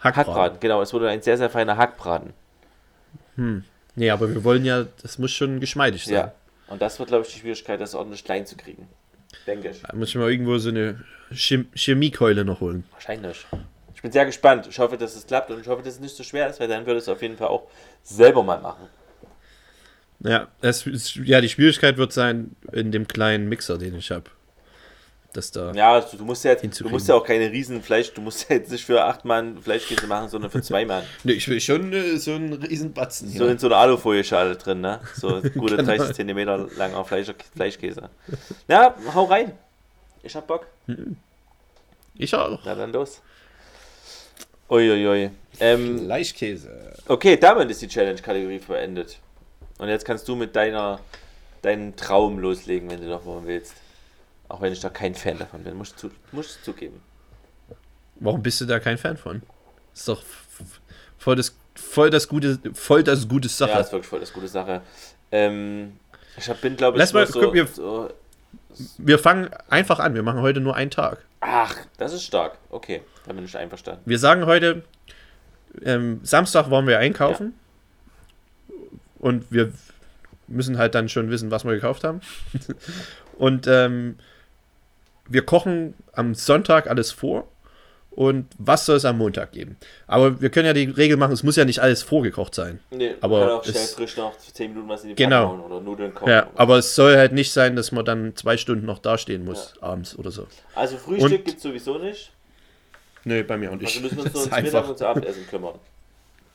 Hackbraten. 0.00 0.34
Hackbraten, 0.34 0.60
genau, 0.60 0.82
es 0.82 0.92
wurde 0.92 1.08
ein 1.08 1.22
sehr, 1.22 1.38
sehr 1.38 1.48
feiner 1.48 1.76
Hackbraten. 1.76 2.34
Nee, 3.94 4.10
aber 4.10 4.28
wir 4.28 4.42
wollen 4.44 4.64
ja, 4.64 4.86
das 5.02 5.18
muss 5.18 5.30
schon 5.30 5.60
geschmeidig 5.60 6.04
sein. 6.04 6.14
Ja. 6.14 6.32
Und 6.66 6.82
das 6.82 6.98
wird, 6.98 7.08
glaube 7.10 7.24
ich, 7.26 7.32
die 7.32 7.40
Schwierigkeit, 7.40 7.80
das 7.80 7.94
ordentlich 7.94 8.24
klein 8.24 8.44
zu 8.44 8.56
kriegen. 8.56 8.88
Denke 9.46 9.70
ich. 9.70 9.82
Da 9.82 9.94
muss 9.94 10.08
ich 10.08 10.14
mal 10.16 10.30
irgendwo 10.30 10.58
so 10.58 10.70
eine 10.70 11.04
Chem 11.32 11.68
Chemiekeule 11.74 12.44
noch 12.44 12.60
holen. 12.60 12.84
Wahrscheinlich. 12.92 13.46
Ich 13.94 14.02
bin 14.02 14.10
sehr 14.10 14.26
gespannt. 14.26 14.66
Ich 14.68 14.78
hoffe, 14.78 14.96
dass 14.96 15.14
es 15.14 15.26
klappt 15.26 15.50
und 15.50 15.60
ich 15.60 15.68
hoffe, 15.68 15.82
dass 15.82 15.94
es 15.94 16.00
nicht 16.00 16.16
so 16.16 16.22
schwer 16.24 16.48
ist, 16.48 16.60
weil 16.60 16.68
dann 16.68 16.86
würde 16.86 16.98
es 16.98 17.08
auf 17.08 17.22
jeden 17.22 17.36
Fall 17.36 17.48
auch 17.48 17.68
selber 18.02 18.42
mal 18.42 18.60
machen. 18.60 18.88
Ja, 20.24 20.48
es, 20.60 20.84
ja, 21.24 21.40
die 21.40 21.48
Schwierigkeit 21.48 21.96
wird 21.96 22.12
sein 22.12 22.54
in 22.72 22.92
dem 22.92 23.08
kleinen 23.08 23.48
Mixer, 23.48 23.76
den 23.78 23.96
ich 23.96 24.10
habe. 24.10 24.30
das 25.32 25.50
da. 25.50 25.72
Ja, 25.72 26.00
du, 26.00 26.16
du 26.18 26.24
musst 26.24 26.44
ja, 26.44 26.54
du 26.54 26.88
musst 26.88 27.08
ja 27.08 27.14
auch 27.14 27.24
keine 27.24 27.50
riesen 27.50 27.82
Fleisch, 27.82 28.12
du 28.12 28.20
musst 28.20 28.48
ja 28.48 28.56
jetzt 28.56 28.70
nicht 28.70 28.84
für 28.84 29.02
acht 29.04 29.24
Mann 29.24 29.60
Fleischkäse 29.60 30.06
machen, 30.06 30.28
sondern 30.28 30.50
für 30.50 30.62
zwei 30.62 30.84
Mann. 30.84 31.02
Nee, 31.24 31.32
ich 31.32 31.48
will 31.48 31.60
schon 31.60 31.92
äh, 31.92 32.18
so 32.18 32.34
einen 32.34 32.52
riesen 32.52 32.92
Batzen 32.92 33.28
hier. 33.30 33.38
So 33.38 33.46
in 33.46 33.58
so 33.58 33.66
einer 33.66 33.76
Alufolieschale 33.78 34.56
drin, 34.56 34.80
ne? 34.80 35.00
So 35.16 35.40
gute 35.54 35.76
Genau. 35.76 35.96
30 35.96 36.14
Zentimeter 36.14 36.68
langer 36.76 37.04
Fleisch, 37.04 37.28
Fleischkäse. 37.56 38.08
Ja, 38.68 38.94
hau 39.14 39.24
rein. 39.24 39.52
Ich 40.22 40.36
hab 40.36 40.46
Bock. 40.46 40.66
ich 42.14 42.32
auch. 42.34 42.60
Na 42.64 42.74
dann 42.76 42.92
los. 42.92 43.20
Uiuiui. 44.70 45.30
Ähm, 45.60 45.98
Fleischkäse. 46.04 46.92
okay, 47.08 47.36
damit 47.36 47.70
ist 47.70 47.82
die 47.82 47.88
Challenge-Kategorie 47.88 48.60
beendet. 48.60 49.18
Und 49.82 49.88
jetzt 49.88 50.04
kannst 50.04 50.28
du 50.28 50.36
mit 50.36 50.54
deiner 50.54 51.00
deinen 51.62 51.96
Traum 51.96 52.38
loslegen, 52.38 52.88
wenn 52.88 53.00
du 53.00 53.08
doch 53.08 53.24
mal 53.24 53.40
willst. 53.44 53.74
Auch 54.48 54.60
wenn 54.60 54.72
ich 54.72 54.78
da 54.78 54.90
kein 54.90 55.14
Fan 55.16 55.38
davon 55.38 55.64
bin, 55.64 55.74
musst 55.74 56.00
du 56.00 56.08
musst 56.30 56.60
du 56.60 56.70
zugeben. 56.72 57.02
Warum 58.16 58.42
bist 58.44 58.60
du 58.60 58.64
da 58.64 58.78
kein 58.78 58.96
Fan 58.96 59.16
von? 59.16 59.42
Ist 59.92 60.06
doch 60.06 60.22
voll 61.18 61.34
das, 61.34 61.56
voll 61.74 62.10
das 62.10 62.28
gute, 62.28 62.60
voll 62.74 63.02
das 63.02 63.26
gute 63.26 63.48
Sache. 63.48 63.70
Ja, 63.72 63.80
ist 63.80 63.90
wirklich 63.90 64.08
voll 64.08 64.20
das 64.20 64.32
gute 64.32 64.46
Sache. 64.46 64.82
Ähm, 65.32 65.98
ich 66.36 66.48
hab, 66.48 66.60
bin, 66.60 66.76
glaube 66.76 66.96
ich, 66.96 67.00
Lass 67.00 67.12
mal- 67.12 67.28
nur 67.28 67.42
guck, 67.42 67.54
wir- 67.54 67.66
so, 67.66 68.08
Wir 68.98 69.18
fangen 69.18 69.50
einfach 69.68 69.98
an. 69.98 70.14
Wir 70.14 70.22
machen 70.22 70.42
heute 70.42 70.60
nur 70.60 70.76
einen 70.76 70.92
Tag. 70.92 71.18
Ach, 71.40 71.74
das 71.98 72.12
ist 72.12 72.22
stark. 72.22 72.56
Okay, 72.70 73.02
da 73.26 73.32
bin 73.32 73.44
ich 73.44 73.56
einverstanden. 73.58 74.02
Wir 74.04 74.18
sagen 74.20 74.46
heute, 74.46 74.84
ähm, 75.84 76.20
Samstag 76.22 76.70
wollen 76.70 76.86
wir 76.86 77.00
einkaufen. 77.00 77.54
Und 79.22 79.50
wir 79.50 79.72
müssen 80.48 80.76
halt 80.76 80.94
dann 80.94 81.08
schon 81.08 81.30
wissen, 81.30 81.50
was 81.50 81.64
wir 81.64 81.72
gekauft 81.72 82.04
haben. 82.04 82.20
und 83.38 83.66
ähm, 83.66 84.18
wir 85.28 85.46
kochen 85.46 85.94
am 86.12 86.34
Sonntag 86.34 86.88
alles 86.90 87.10
vor. 87.12 87.48
Und 88.10 88.46
was 88.58 88.84
soll 88.84 88.96
es 88.96 89.06
am 89.06 89.16
Montag 89.16 89.52
geben? 89.52 89.78
Aber 90.06 90.42
wir 90.42 90.50
können 90.50 90.66
ja 90.66 90.74
die 90.74 90.84
Regel 90.84 91.16
machen, 91.16 91.32
es 91.32 91.42
muss 91.42 91.56
ja 91.56 91.64
nicht 91.64 91.78
alles 91.78 92.02
vorgekocht 92.02 92.54
sein. 92.54 92.78
Nee, 92.90 93.14
Aber 93.22 93.40
kann 93.40 93.48
auch 93.52 93.64
schnell 93.64 93.76
es- 93.76 93.94
frisch 93.94 94.18
noch 94.18 94.36
10 94.36 94.72
Minuten 94.74 94.86
was 94.90 95.02
in 95.04 95.08
die 95.08 95.14
Genau. 95.14 95.48
Pfanne 95.48 95.62
oder 95.62 95.80
Nudeln 95.80 96.12
kochen. 96.12 96.28
Ja, 96.28 96.50
aber 96.56 96.76
es 96.76 96.94
soll 96.94 97.16
halt 97.16 97.32
nicht 97.32 97.52
sein, 97.52 97.74
dass 97.74 97.90
man 97.90 98.04
dann 98.04 98.36
zwei 98.36 98.58
Stunden 98.58 98.84
noch 98.84 98.98
dastehen 98.98 99.46
muss, 99.46 99.72
abends 99.80 100.14
oder 100.18 100.30
so. 100.30 100.46
Also 100.74 100.98
Frühstück 100.98 101.42
gibt 101.46 101.56
es 101.56 101.62
sowieso 101.62 101.96
nicht. 101.96 102.32
Nee, 103.24 103.44
bei 103.44 103.56
mir 103.56 103.70
auch 103.72 103.76
nicht. 103.76 103.86
Also 103.96 104.00
müssen 104.00 104.18
wir 104.18 104.24
uns 104.24 104.34
nur 104.34 104.42
ums 104.52 104.62
Mittag 104.62 104.88
und 104.90 105.02
Abendessen 105.02 105.46
kümmern. 105.48 105.74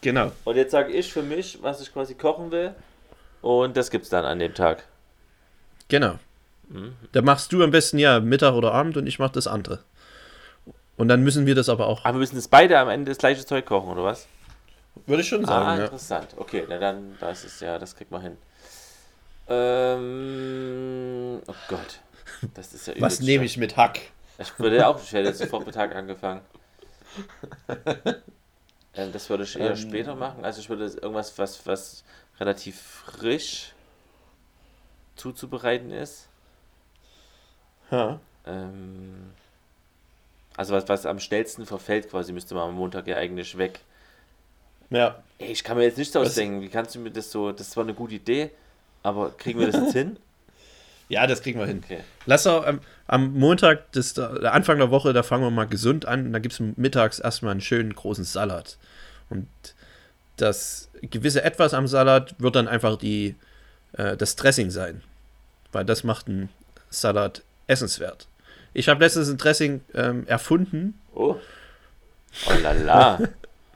Genau. 0.02 0.32
Und 0.46 0.56
jetzt 0.56 0.72
sage 0.72 0.92
ich 0.94 1.12
für 1.12 1.24
mich, 1.24 1.60
was 1.62 1.82
ich 1.82 1.92
quasi 1.92 2.16
kochen 2.16 2.52
will. 2.52 2.76
Und 3.42 3.78
das 3.78 3.90
gibt's 3.90 4.10
dann 4.10 4.26
an 4.26 4.40
dem 4.40 4.54
Tag. 4.54 4.84
Genau. 5.88 6.20
Mhm. 6.70 6.96
Da 7.12 7.22
machst 7.22 7.54
du 7.54 7.64
am 7.64 7.72
besten 7.72 7.98
ja 7.98 8.20
Mittag 8.20 8.54
oder 8.54 8.74
Abend 8.74 8.98
und 8.98 9.08
ich 9.08 9.20
mach 9.20 9.30
das 9.30 9.48
andere. 9.48 9.80
Und 10.98 11.08
dann 11.08 11.24
müssen 11.24 11.46
wir 11.46 11.56
das 11.56 11.70
aber 11.70 11.88
auch. 11.88 12.04
Aber 12.04 12.16
wir 12.16 12.20
müssen 12.20 12.36
jetzt 12.36 12.50
beide 12.50 12.78
am 12.80 12.90
Ende 12.90 13.12
das 13.12 13.20
gleiche 13.20 13.46
Zeug 13.46 13.66
kochen, 13.66 13.90
oder 13.90 14.04
was? 14.04 14.28
Würde 15.06 15.22
ich 15.22 15.30
schon 15.30 15.46
ah, 15.46 15.48
sagen, 15.48 15.78
ja. 15.78 15.86
interessant. 15.86 16.30
Okay, 16.38 16.66
na 16.68 16.80
dann, 16.80 17.16
das 17.20 17.46
ist 17.46 17.62
ja, 17.62 17.78
das 17.78 17.96
kriegt 17.96 18.12
man 18.12 18.22
hin. 18.22 18.38
Ähm, 19.48 21.40
oh 21.48 21.56
Gott. 21.70 22.00
Das 22.56 22.74
ist 22.74 22.88
ja 22.88 22.96
Was 23.00 23.22
nehme 23.22 23.46
ich 23.46 23.58
mit 23.58 23.78
Hack? 23.78 24.00
Ich 24.40 24.60
würde 24.60 24.86
auch, 24.88 25.02
ich 25.02 25.12
hätte 25.14 25.30
jetzt 25.30 25.40
sofort 25.40 25.66
mit 25.66 25.76
Tag 25.76 25.96
angefangen. 25.96 26.42
ähm, 28.98 29.12
das 29.14 29.30
würde 29.30 29.44
ich 29.44 29.56
eher 29.56 29.72
Ähm. 29.72 29.78
später 29.78 30.16
machen. 30.16 30.44
Also 30.44 30.60
ich 30.60 30.70
würde 30.70 30.86
irgendwas, 30.86 31.38
was, 31.38 31.66
was 31.66 32.04
relativ 32.40 32.80
frisch 32.82 33.74
zuzubereiten 35.16 35.92
ist. 35.92 36.28
Ja. 37.92 38.20
Ähm, 38.46 39.32
also 40.56 40.74
was, 40.74 40.88
was 40.90 41.06
am 41.06 41.20
schnellsten 41.20 41.66
verfällt 41.66 42.10
quasi, 42.10 42.34
müsste 42.34 42.56
man 42.56 42.70
am 42.70 42.76
Montag 42.76 43.08
ja 43.08 43.18
eigentlich 43.18 43.58
weg. 43.58 43.80
ja. 44.90 45.24
Ey, 45.40 45.52
ich 45.52 45.64
kann 45.64 45.78
mir 45.78 45.84
jetzt 45.84 46.00
nichts 46.00 46.16
ausdenken. 46.16 46.62
Wie 46.62 46.70
kannst 46.70 46.96
du 46.96 47.00
mir 47.00 47.12
das 47.12 47.32
so, 47.32 47.52
das 47.52 47.78
war 47.78 47.84
eine 47.84 47.94
gute 47.94 48.16
Idee, 48.16 48.50
aber 49.04 49.30
kriegen 49.38 49.60
wir 49.60 49.68
das 49.68 49.76
jetzt 49.76 49.94
hin? 49.94 50.18
Ja, 51.10 51.26
das 51.26 51.42
kriegen 51.42 51.60
wir 51.60 51.66
hin. 51.66 51.82
Okay. 51.84 52.00
Lass 52.26 52.44
doch 52.44 52.66
am, 52.66 52.82
am 53.08 53.34
Montag, 53.34 53.92
das, 53.94 54.14
der 54.14 54.54
Anfang 54.54 54.78
der 54.78 54.92
Woche, 54.92 55.14
da 55.14 55.24
fangen 55.24 55.44
wir 55.44 55.52
mal 55.52 55.68
gesund 55.68 56.06
an. 56.06 56.28
Und 56.28 56.34
da 56.34 56.40
gibt 56.40 56.54
es 56.54 56.60
mittags 56.60 57.20
erstmal 57.20 57.52
einen 57.52 57.62
schönen 57.62 57.94
großen 57.94 58.24
Salat. 58.24 58.78
Und 59.30 59.48
das 60.36 60.90
gewisse 61.02 61.44
Etwas 61.44 61.74
am 61.74 61.88
Salat 61.88 62.36
wird 62.40 62.56
dann 62.56 62.68
einfach 62.68 62.98
die, 62.98 63.36
äh, 63.94 64.18
das 64.18 64.36
Dressing 64.36 64.70
sein. 64.70 65.02
Weil 65.72 65.86
das 65.86 66.04
macht 66.04 66.28
einen 66.28 66.50
Salat 66.90 67.44
essenswert. 67.68 68.28
Ich 68.74 68.90
habe 68.90 69.04
letztens 69.04 69.30
ein 69.30 69.38
Dressing 69.38 69.82
ähm, 69.94 70.28
erfunden. 70.28 71.00
Oh. 71.14 71.36
Oh 72.48 72.54
la 72.62 72.72
la. 72.74 73.20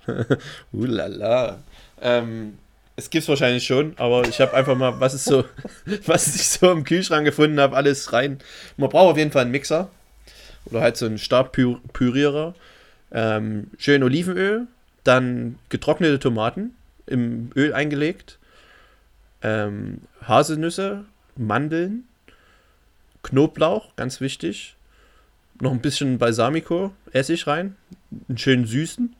Ulala. 0.71 1.59
Ähm, 2.01 2.57
es 3.01 3.09
gibt's 3.09 3.27
wahrscheinlich 3.27 3.65
schon, 3.65 3.93
aber 3.97 4.27
ich 4.27 4.39
habe 4.39 4.53
einfach 4.53 4.77
mal, 4.77 4.99
was 4.99 5.13
ist 5.13 5.25
so, 5.25 5.43
was 6.05 6.35
ich 6.35 6.47
so 6.47 6.71
im 6.71 6.83
Kühlschrank 6.83 7.25
gefunden 7.25 7.59
habe, 7.59 7.75
alles 7.75 8.13
rein. 8.13 8.39
Man 8.77 8.89
braucht 8.89 9.11
auf 9.11 9.17
jeden 9.17 9.31
Fall 9.31 9.43
einen 9.43 9.51
Mixer 9.51 9.89
oder 10.65 10.81
halt 10.81 10.97
so 10.97 11.07
einen 11.07 11.17
Stabpürierer. 11.17 12.53
Ähm, 13.11 13.71
schön 13.77 14.03
Olivenöl, 14.03 14.67
dann 15.03 15.57
getrocknete 15.69 16.19
Tomaten 16.19 16.75
im 17.07 17.49
Öl 17.55 17.73
eingelegt, 17.73 18.37
ähm, 19.41 20.01
Haselnüsse, 20.25 21.05
Mandeln, 21.35 22.07
Knoblauch, 23.23 23.95
ganz 23.95 24.21
wichtig, 24.21 24.75
noch 25.59 25.71
ein 25.71 25.81
bisschen 25.81 26.19
Balsamico, 26.19 26.93
Essig 27.11 27.47
rein, 27.47 27.75
einen 28.29 28.37
schönen 28.37 28.65
süßen 28.65 29.15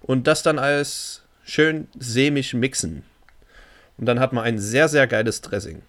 und 0.00 0.26
das 0.26 0.42
dann 0.42 0.58
als 0.58 1.19
schön 1.44 1.88
sämig 1.98 2.54
mixen. 2.54 3.04
Und 3.98 4.06
dann 4.06 4.20
hat 4.20 4.32
man 4.32 4.44
ein 4.44 4.58
sehr, 4.58 4.88
sehr 4.88 5.06
geiles 5.06 5.40
Dressing. 5.40 5.82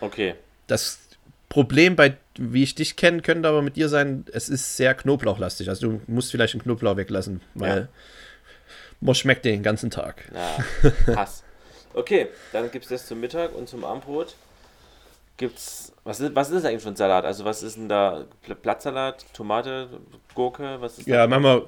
Okay. 0.00 0.34
Das 0.66 1.00
Problem 1.48 1.96
bei, 1.96 2.16
wie 2.36 2.62
ich 2.62 2.74
dich 2.74 2.96
kenne, 2.96 3.22
könnte 3.22 3.48
aber 3.48 3.62
mit 3.62 3.76
dir 3.76 3.88
sein, 3.88 4.24
es 4.32 4.48
ist 4.48 4.76
sehr 4.76 4.94
knoblauchlastig. 4.94 5.68
Also 5.68 5.88
du 5.88 6.00
musst 6.06 6.30
vielleicht 6.30 6.54
den 6.54 6.62
Knoblauch 6.62 6.96
weglassen, 6.96 7.40
weil 7.54 7.78
Ja. 7.82 7.88
man 9.00 9.14
schmeckt 9.14 9.44
den 9.44 9.62
ganzen 9.62 9.90
Tag. 9.90 10.30
Na, 10.32 11.16
Hass. 11.16 11.42
Okay, 11.96 12.26
dann 12.52 12.72
gibt 12.72 12.86
es 12.86 12.88
das 12.90 13.06
zum 13.06 13.20
Mittag 13.20 13.54
und 13.54 13.68
zum 13.68 13.84
Abendbrot. 13.84 14.34
Gibt's. 15.36 15.92
Was 16.02 16.18
ist, 16.18 16.34
was 16.34 16.48
ist 16.50 16.56
das 16.56 16.64
eigentlich 16.64 16.82
für 16.82 16.88
ein 16.88 16.96
Salat? 16.96 17.24
Also 17.24 17.44
was 17.44 17.62
ist 17.62 17.76
denn 17.76 17.88
da? 17.88 18.24
Blattsalat, 18.62 19.24
Tomate, 19.32 19.88
Gurke, 20.34 20.80
was 20.80 20.98
ist 20.98 21.06
Ja, 21.06 21.18
da? 21.18 21.26
machen 21.28 21.44
wir, 21.44 21.66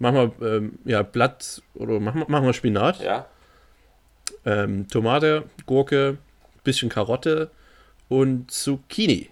machen 0.00 0.32
wir 0.38 0.56
ähm, 0.56 0.78
ja, 0.84 1.02
Blatt 1.02 1.62
oder 1.74 2.00
machen 2.00 2.22
wir, 2.22 2.28
machen 2.28 2.46
wir 2.46 2.52
Spinat, 2.52 3.00
Ja, 3.00 3.26
ähm, 4.44 4.88
Tomate, 4.88 5.44
Gurke, 5.66 6.18
bisschen 6.64 6.88
Karotte 6.88 7.50
und 8.08 8.50
Zucchini. 8.50 9.30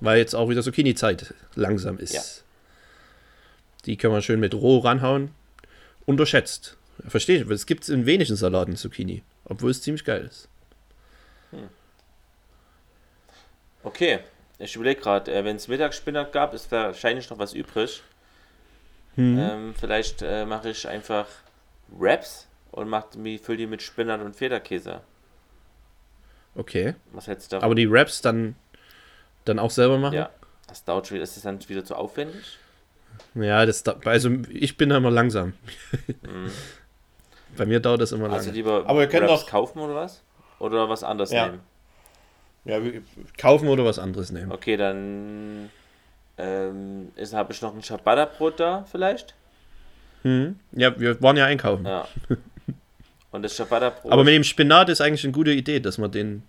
Weil 0.00 0.18
jetzt 0.18 0.34
auch 0.34 0.48
wieder 0.48 0.62
Zucchini-Zeit 0.62 1.34
langsam 1.54 1.98
ist. 1.98 2.14
Ja. 2.14 2.22
Die 3.84 3.96
können 3.96 4.14
wir 4.14 4.22
schön 4.22 4.40
mit 4.40 4.54
roh 4.54 4.78
ranhauen. 4.78 5.32
Unterschätzt. 6.06 6.76
Verstehe 7.06 7.42
ich, 7.42 7.50
es 7.50 7.66
gibt 7.66 7.88
in 7.88 8.06
wenigen 8.06 8.36
Salaten 8.36 8.76
Zucchini. 8.76 9.22
Obwohl 9.44 9.70
es 9.70 9.82
ziemlich 9.82 10.04
geil 10.04 10.24
ist. 10.24 10.48
okay. 13.82 14.20
Ich 14.58 14.76
überlege 14.76 15.00
gerade, 15.00 15.34
äh, 15.34 15.44
wenn 15.44 15.56
es 15.56 15.66
Mittagsspinat 15.66 16.32
gab, 16.32 16.54
ist 16.54 16.70
da 16.70 16.84
wahrscheinlich 16.84 17.28
noch 17.28 17.38
was 17.38 17.52
übrig. 17.52 18.00
Mhm. 19.16 19.38
Ähm, 19.38 19.74
vielleicht 19.78 20.22
äh, 20.22 20.44
mache 20.46 20.70
ich 20.70 20.86
einfach 20.88 21.26
Wraps 21.88 22.46
und 22.70 22.88
mach, 22.88 23.04
die- 23.10 23.66
mit 23.66 23.82
Spinat 23.82 24.20
und 24.22 24.34
Federkäse. 24.34 25.00
Okay. 26.54 26.94
Was 27.12 27.26
hältst 27.26 27.52
du 27.52 27.58
da? 27.58 27.62
Aber 27.64 27.74
die 27.74 27.90
Wraps 27.90 28.20
dann, 28.22 28.56
dann 29.44 29.58
auch 29.58 29.70
selber 29.70 29.98
machen? 29.98 30.14
ja, 30.14 30.30
das 30.66 30.84
dauert 30.84 31.06
schon 31.06 31.16
wieder. 31.16 31.24
Ist 31.24 31.36
das 31.36 31.42
dann 31.44 31.58
wieder 31.68 31.84
zu 31.84 31.94
aufwendig? 31.96 32.58
Ja, 33.34 33.66
das, 33.66 33.82
da- 33.82 33.96
also 34.04 34.30
ich 34.50 34.76
bin 34.76 34.88
da 34.88 34.96
immer 34.96 35.10
langsam. 35.10 35.52
Bei 37.56 37.66
mir 37.66 37.80
dauert 37.80 38.00
das 38.00 38.12
immer 38.12 38.24
lange. 38.24 38.34
Also 38.36 38.50
lieber 38.50 38.84
Aber 38.86 39.00
wir 39.00 39.08
können 39.08 39.28
Wraps 39.28 39.42
doch- 39.44 39.50
kaufen 39.50 39.78
oder 39.80 39.94
was? 39.94 40.22
Oder 40.58 40.88
was 40.88 41.04
anderes 41.04 41.30
Ja. 41.32 41.46
nehmen? 41.46 41.60
ja, 42.64 42.78
kaufen 43.36 43.68
oder 43.68 43.84
was 43.84 43.98
anderes 43.98 44.30
nehmen. 44.30 44.52
Okay, 44.52 44.76
dann 44.76 45.68
ähm, 46.38 47.12
habe 47.32 47.52
ich 47.52 47.62
noch 47.62 47.74
ein 47.74 47.82
Ciabatta-Brot 47.82 48.58
da 48.60 48.84
vielleicht. 48.90 49.34
Mhm. 50.22 50.58
Ja, 50.72 50.98
wir 50.98 51.20
waren 51.22 51.36
ja 51.36 51.46
einkaufen. 51.46 51.84
Ja. 51.86 52.06
Und 53.32 53.42
das 53.42 53.56
Ciabatta-Brot. 53.56 54.12
Aber 54.12 54.24
mit 54.24 54.34
dem 54.34 54.44
Spinat 54.44 54.88
ist 54.88 55.00
eigentlich 55.00 55.24
eine 55.24 55.32
gute 55.32 55.52
Idee, 55.52 55.80
dass 55.80 55.98
man 55.98 56.10
den. 56.10 56.42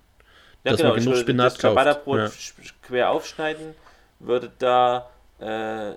ja, 0.64 0.72
dass 0.72 0.78
genau, 0.80 0.90
man 0.90 0.98
ich 0.98 1.04
genug 1.04 1.16
würde 1.16 1.24
Spinat 1.24 1.46
das 1.46 1.58
kauft. 1.58 1.76
Ciabatta-Brot 1.76 2.18
Ja. 2.18 2.30
quer 2.82 3.10
aufschneiden, 3.10 3.74
würde 4.20 4.50
da, 4.58 5.08
äh, 5.40 5.92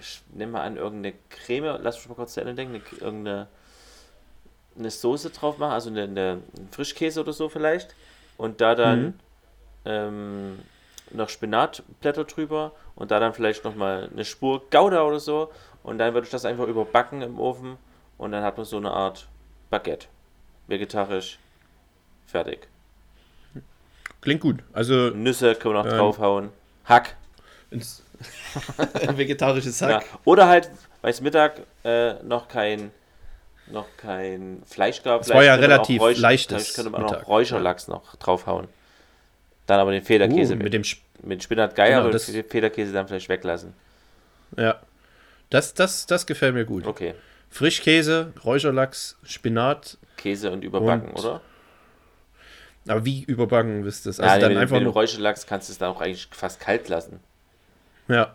ich 0.00 0.22
nehme 0.32 0.52
mal 0.52 0.62
an, 0.62 0.76
irgendeine 0.76 1.14
Creme, 1.30 1.78
lass 1.82 1.96
mich 1.98 2.08
mal 2.08 2.14
kurz 2.14 2.34
zu 2.34 2.40
Ende 2.40 2.54
denken, 2.54 2.74
eine, 2.74 3.00
irgendeine 3.00 3.48
eine 4.76 4.90
Soße 4.90 5.30
drauf 5.30 5.58
machen, 5.58 5.72
also 5.72 5.88
eine, 5.90 6.02
eine 6.02 6.30
einen 6.56 6.68
Frischkäse 6.72 7.20
oder 7.20 7.32
so 7.32 7.48
vielleicht. 7.48 7.94
Und 8.36 8.60
da 8.60 8.74
dann 8.74 9.02
Mhm. 9.04 9.14
ähm, 9.84 10.58
noch 11.12 11.28
Spinatblätter 11.28 12.24
drüber 12.24 12.72
und 12.96 13.10
da 13.10 13.20
dann 13.20 13.32
vielleicht 13.34 13.64
nochmal 13.64 14.08
eine 14.12 14.24
Spur 14.24 14.62
Gouda 14.70 15.02
oder 15.02 15.20
so. 15.20 15.50
Und 15.82 15.98
dann 15.98 16.14
würde 16.14 16.24
ich 16.26 16.30
das 16.30 16.44
einfach 16.44 16.66
überbacken 16.66 17.20
im 17.22 17.38
Ofen 17.38 17.76
und 18.18 18.32
dann 18.32 18.42
hat 18.42 18.56
man 18.56 18.64
so 18.64 18.76
eine 18.78 18.90
Art 18.90 19.28
Baguette. 19.70 20.06
Vegetarisch. 20.66 21.38
Fertig. 22.26 22.66
Klingt 24.20 24.40
gut. 24.40 24.60
Also 24.72 25.10
Nüsse 25.10 25.54
können 25.54 25.74
wir 25.74 25.82
noch 25.84 25.90
Ähm. 25.92 25.98
draufhauen. 25.98 26.50
Hack. 26.86 27.16
ins- 27.70 28.02
vegetarisches 29.16 29.82
Hack. 29.82 29.90
Ja. 29.90 30.00
Oder 30.24 30.48
halt, 30.48 30.70
weil 31.02 31.10
es 31.10 31.20
Mittag 31.20 31.60
äh, 31.84 32.14
noch 32.22 32.48
kein 32.48 32.90
noch 33.66 33.86
kein 33.96 34.62
Fleisch 34.66 35.02
gab. 35.02 35.22
Es 35.22 35.30
war 35.30 35.42
ja 35.42 35.54
relativ 35.54 36.00
leichtes 36.18 36.56
Vielleicht 36.62 36.74
könnte 36.76 36.90
man 36.90 37.02
noch 37.02 37.10
Mittag. 37.12 37.28
Räucherlachs 37.28 37.88
noch 37.88 38.16
draufhauen. 38.16 38.68
Dann 39.66 39.80
aber 39.80 39.92
den 39.92 40.02
Federkäse 40.02 40.52
Uh, 40.54 40.56
mit, 40.56 40.64
mit 40.64 40.72
dem 40.74 40.82
Sp 40.84 41.00
mit 41.22 41.42
Spinat 41.42 41.74
geil, 41.74 41.90
Genau, 41.90 42.02
aber 42.02 42.10
das- 42.10 42.26
den 42.26 42.44
Federkäse 42.44 42.92
dann 42.92 43.08
vielleicht 43.08 43.28
weglassen. 43.28 43.72
ja. 44.56 44.80
Das, 45.50 45.72
das, 45.74 46.06
das 46.06 46.26
gefällt 46.26 46.54
mir 46.54 46.64
gut. 46.64 46.86
Okay. 46.86 47.14
Frischkäse, 47.50 48.32
Räucherlachs, 48.44 49.16
Spinat. 49.22 49.98
Käse 50.16 50.50
und 50.50 50.64
überbacken, 50.64 51.10
Und- 51.10 51.20
oder? 51.20 51.40
Aber 52.88 53.04
wie 53.04 53.22
überbacken 53.24 53.84
wisst 53.84 54.04
ihr 54.06 54.10
das? 54.10 54.18
Ja, 54.18 54.24
Also 54.24 54.34
nee, 54.36 54.40
dann 54.42 54.52
mit, 54.54 54.62
einfach 54.62 54.76
mit 54.78 54.86
dem. 54.86 54.92
Räucherlachs 54.92 55.46
kannst 55.46 55.68
du 55.68 55.72
es 55.72 55.78
dann 55.78 55.90
auch 55.90 56.00
eigentlich 56.00 56.28
fast 56.32 56.60
kalt 56.60 56.88
lassen. 56.88 57.20
Ja. 58.08 58.34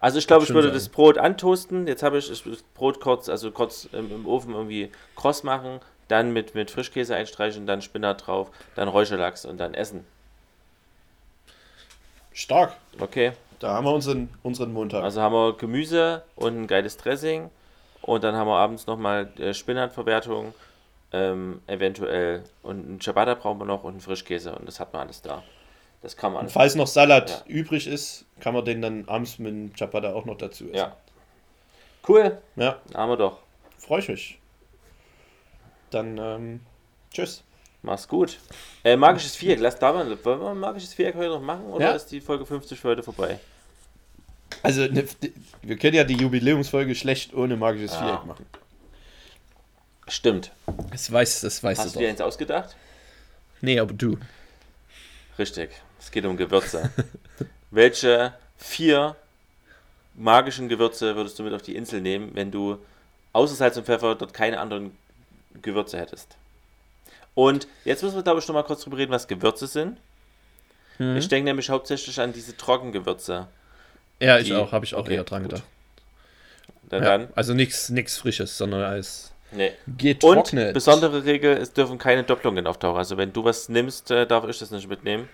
Also 0.00 0.18
ich 0.18 0.26
glaube, 0.26 0.44
ich 0.44 0.50
würde 0.54 0.68
sein. 0.68 0.74
das 0.74 0.88
Brot 0.88 1.18
antoasten. 1.18 1.86
Jetzt 1.88 2.02
habe 2.04 2.18
ich 2.18 2.28
das 2.28 2.42
Brot 2.74 3.00
kurz, 3.00 3.28
also 3.28 3.50
kurz 3.50 3.88
im, 3.92 4.10
im 4.12 4.26
Ofen 4.26 4.54
irgendwie 4.54 4.90
kross 5.16 5.42
machen, 5.42 5.80
dann 6.08 6.32
mit, 6.32 6.54
mit 6.54 6.70
Frischkäse 6.70 7.14
einstreichen, 7.14 7.66
dann 7.66 7.82
Spinat 7.82 8.26
drauf, 8.26 8.50
dann 8.74 8.88
Räucherlachs 8.88 9.44
und 9.44 9.58
dann 9.58 9.74
essen. 9.74 10.04
Stark. 12.32 12.74
Okay, 13.00 13.32
Da 13.58 13.74
haben 13.74 13.84
wir 13.86 13.92
unseren, 13.92 14.28
unseren 14.42 14.72
Montag. 14.72 15.02
also 15.02 15.20
haben 15.20 15.34
wir 15.34 15.56
Gemüse 15.56 16.22
und 16.36 16.56
ein 16.62 16.66
geiles 16.66 16.96
Dressing 16.96 17.50
und 18.02 18.22
dann 18.24 18.36
haben 18.36 18.46
wir 18.46 18.56
abends 18.56 18.86
nochmal 18.86 19.28
äh, 19.38 19.52
Spinatverwertung, 19.54 20.54
ähm, 21.12 21.60
eventuell 21.66 22.44
und 22.62 22.86
einen 22.86 23.00
Ciabatta 23.00 23.34
brauchen 23.34 23.58
wir 23.58 23.64
noch 23.64 23.82
und 23.82 23.92
einen 23.92 24.00
Frischkäse 24.00 24.54
und 24.54 24.66
das 24.68 24.78
hat 24.78 24.92
man 24.92 25.02
alles 25.02 25.20
da. 25.22 25.42
Das 26.02 26.16
kann 26.16 26.32
man 26.32 26.42
Und 26.44 26.52
falls 26.52 26.76
noch 26.76 26.86
Salat 26.86 27.30
Ja. 27.30 27.42
übrig 27.52 27.88
ist, 27.88 28.24
kann 28.38 28.54
man 28.54 28.64
den 28.64 28.80
dann 28.82 29.08
abends 29.08 29.38
mit 29.40 29.50
dem 29.52 29.76
Ciabatta 29.76 30.12
auch 30.12 30.24
noch 30.26 30.38
dazu 30.38 30.64
essen. 30.66 30.76
Ja. 30.76 30.96
Cool, 32.06 32.38
Ja, 32.56 32.76
haben 32.94 33.10
wir 33.10 33.16
doch. 33.16 33.38
freue 33.78 33.98
ich 34.00 34.08
mich. 34.08 34.37
Dann, 35.90 36.18
ähm, 36.18 36.60
tschüss. 37.12 37.42
Mach's 37.82 38.08
gut. 38.08 38.38
Äh, 38.84 38.96
magisches 38.96 39.36
Viereck, 39.36 39.60
lass 39.60 39.78
da 39.78 39.92
mal. 39.92 40.06
Wollen 40.24 40.40
wir 40.40 40.50
ein 40.50 40.58
magisches 40.58 40.94
Viereck 40.94 41.14
heute 41.14 41.28
noch 41.30 41.40
machen 41.40 41.64
oder 41.66 41.86
Ja. 41.90 41.92
ist 41.92 42.06
die 42.06 42.20
Folge 42.20 42.44
50 42.44 42.78
für 42.78 42.88
heute 42.88 43.02
vorbei? 43.02 43.38
Also, 44.62 44.82
ne, 44.86 45.04
wir 45.62 45.76
können 45.78 45.94
ja 45.94 46.04
die 46.04 46.16
Jubiläumsfolge 46.16 46.94
schlecht 46.94 47.32
ohne 47.34 47.56
magisches 47.56 47.92
Ah. 47.92 48.04
Viereck 48.04 48.26
machen. 48.26 48.46
Stimmt. 50.08 50.50
Das 50.90 51.10
weiß, 51.12 51.42
das 51.42 51.62
weißt 51.62 51.80
Hast 51.80 51.94
du 51.94 51.98
dir 52.00 52.08
eins 52.08 52.20
ausgedacht? 52.20 52.74
Nee, 53.60 53.78
aber 53.78 53.92
du. 53.92 54.16
Richtig. 55.38 55.70
Es 56.00 56.10
geht 56.10 56.24
um 56.24 56.36
Gewürze. 56.36 56.90
Welche 57.70 58.32
vier 58.56 59.16
magischen 60.14 60.68
Gewürze 60.68 61.14
würdest 61.14 61.38
du 61.38 61.42
mit 61.44 61.52
auf 61.54 61.62
die 61.62 61.76
Insel 61.76 62.00
nehmen, 62.00 62.30
wenn 62.34 62.50
du 62.50 62.78
außer 63.34 63.54
Salz 63.54 63.76
und 63.76 63.84
Pfeffer 63.84 64.14
dort 64.14 64.32
keine 64.32 64.58
anderen 64.58 64.96
Gewürze 65.62 65.98
hättest? 65.98 66.36
Und 67.34 67.68
jetzt 67.84 68.02
müssen 68.02 68.16
wir, 68.16 68.22
glaube 68.22 68.40
ich, 68.40 68.48
noch 68.48 68.54
mal 68.54 68.64
kurz 68.64 68.82
drüber 68.82 68.96
reden, 68.98 69.12
was 69.12 69.28
Gewürze 69.28 69.66
sind. 69.66 69.98
Mhm. 70.98 71.16
Ich 71.16 71.28
denke 71.28 71.44
nämlich 71.44 71.70
hauptsächlich 71.70 72.18
an 72.20 72.32
diese 72.32 72.56
Trockengewürze. 72.56 73.46
Ja, 74.20 74.38
ich 74.38 74.52
auch, 74.52 74.72
habe 74.72 74.84
ich 74.84 74.94
auch 74.94 75.00
okay, 75.00 75.14
eher 75.14 75.24
dran 75.24 75.42
gut. 75.42 75.50
gedacht. 75.52 75.68
Dann, 76.88 77.02
Ja, 77.02 77.18
dann 77.18 77.28
also 77.34 77.54
nichts 77.54 78.16
Frisches, 78.18 78.58
sondern 78.58 78.82
als 78.82 79.32
nee. 79.52 79.72
getrocknet. 79.96 80.68
Und 80.68 80.74
besondere 80.74 81.24
Regel, 81.24 81.56
es 81.56 81.72
dürfen 81.72 81.98
keine 81.98 82.24
Doppelungen 82.24 82.66
auftauchen. 82.66 82.98
Also 82.98 83.16
wenn 83.16 83.32
du 83.32 83.44
was 83.44 83.68
nimmst, 83.68 84.10
äh, 84.10 84.26
darf 84.26 84.48
ich 84.48 84.58
das 84.58 84.70
nicht 84.70 84.88
mitnehmen. 84.88 85.28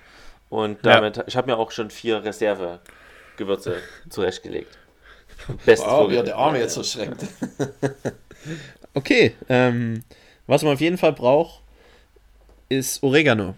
Und 0.51 0.85
Ja. 0.85 0.95
damit, 1.01 1.25
ich 1.27 1.37
habe 1.37 1.51
mir 1.51 1.57
auch 1.57 1.71
schon 1.71 1.91
vier 1.91 2.23
Reserve-Gewürze 2.23 3.77
zurechtgelegt. 4.11 4.77
Bestes 5.65 5.89
Wow, 5.89 6.11
wie 6.11 6.17
er 6.17 6.23
der 6.23 6.37
Arme 6.37 6.59
jetzt 6.59 6.75
verschreckt. 6.75 7.25
Okay, 8.95 9.35
ähm, 9.49 10.03
was 10.47 10.63
man 10.63 10.73
auf 10.75 10.81
jeden 10.81 10.99
Fall 10.99 11.13
braucht, 11.13 11.61
ist 12.69 13.03
Oregano. 13.03 13.55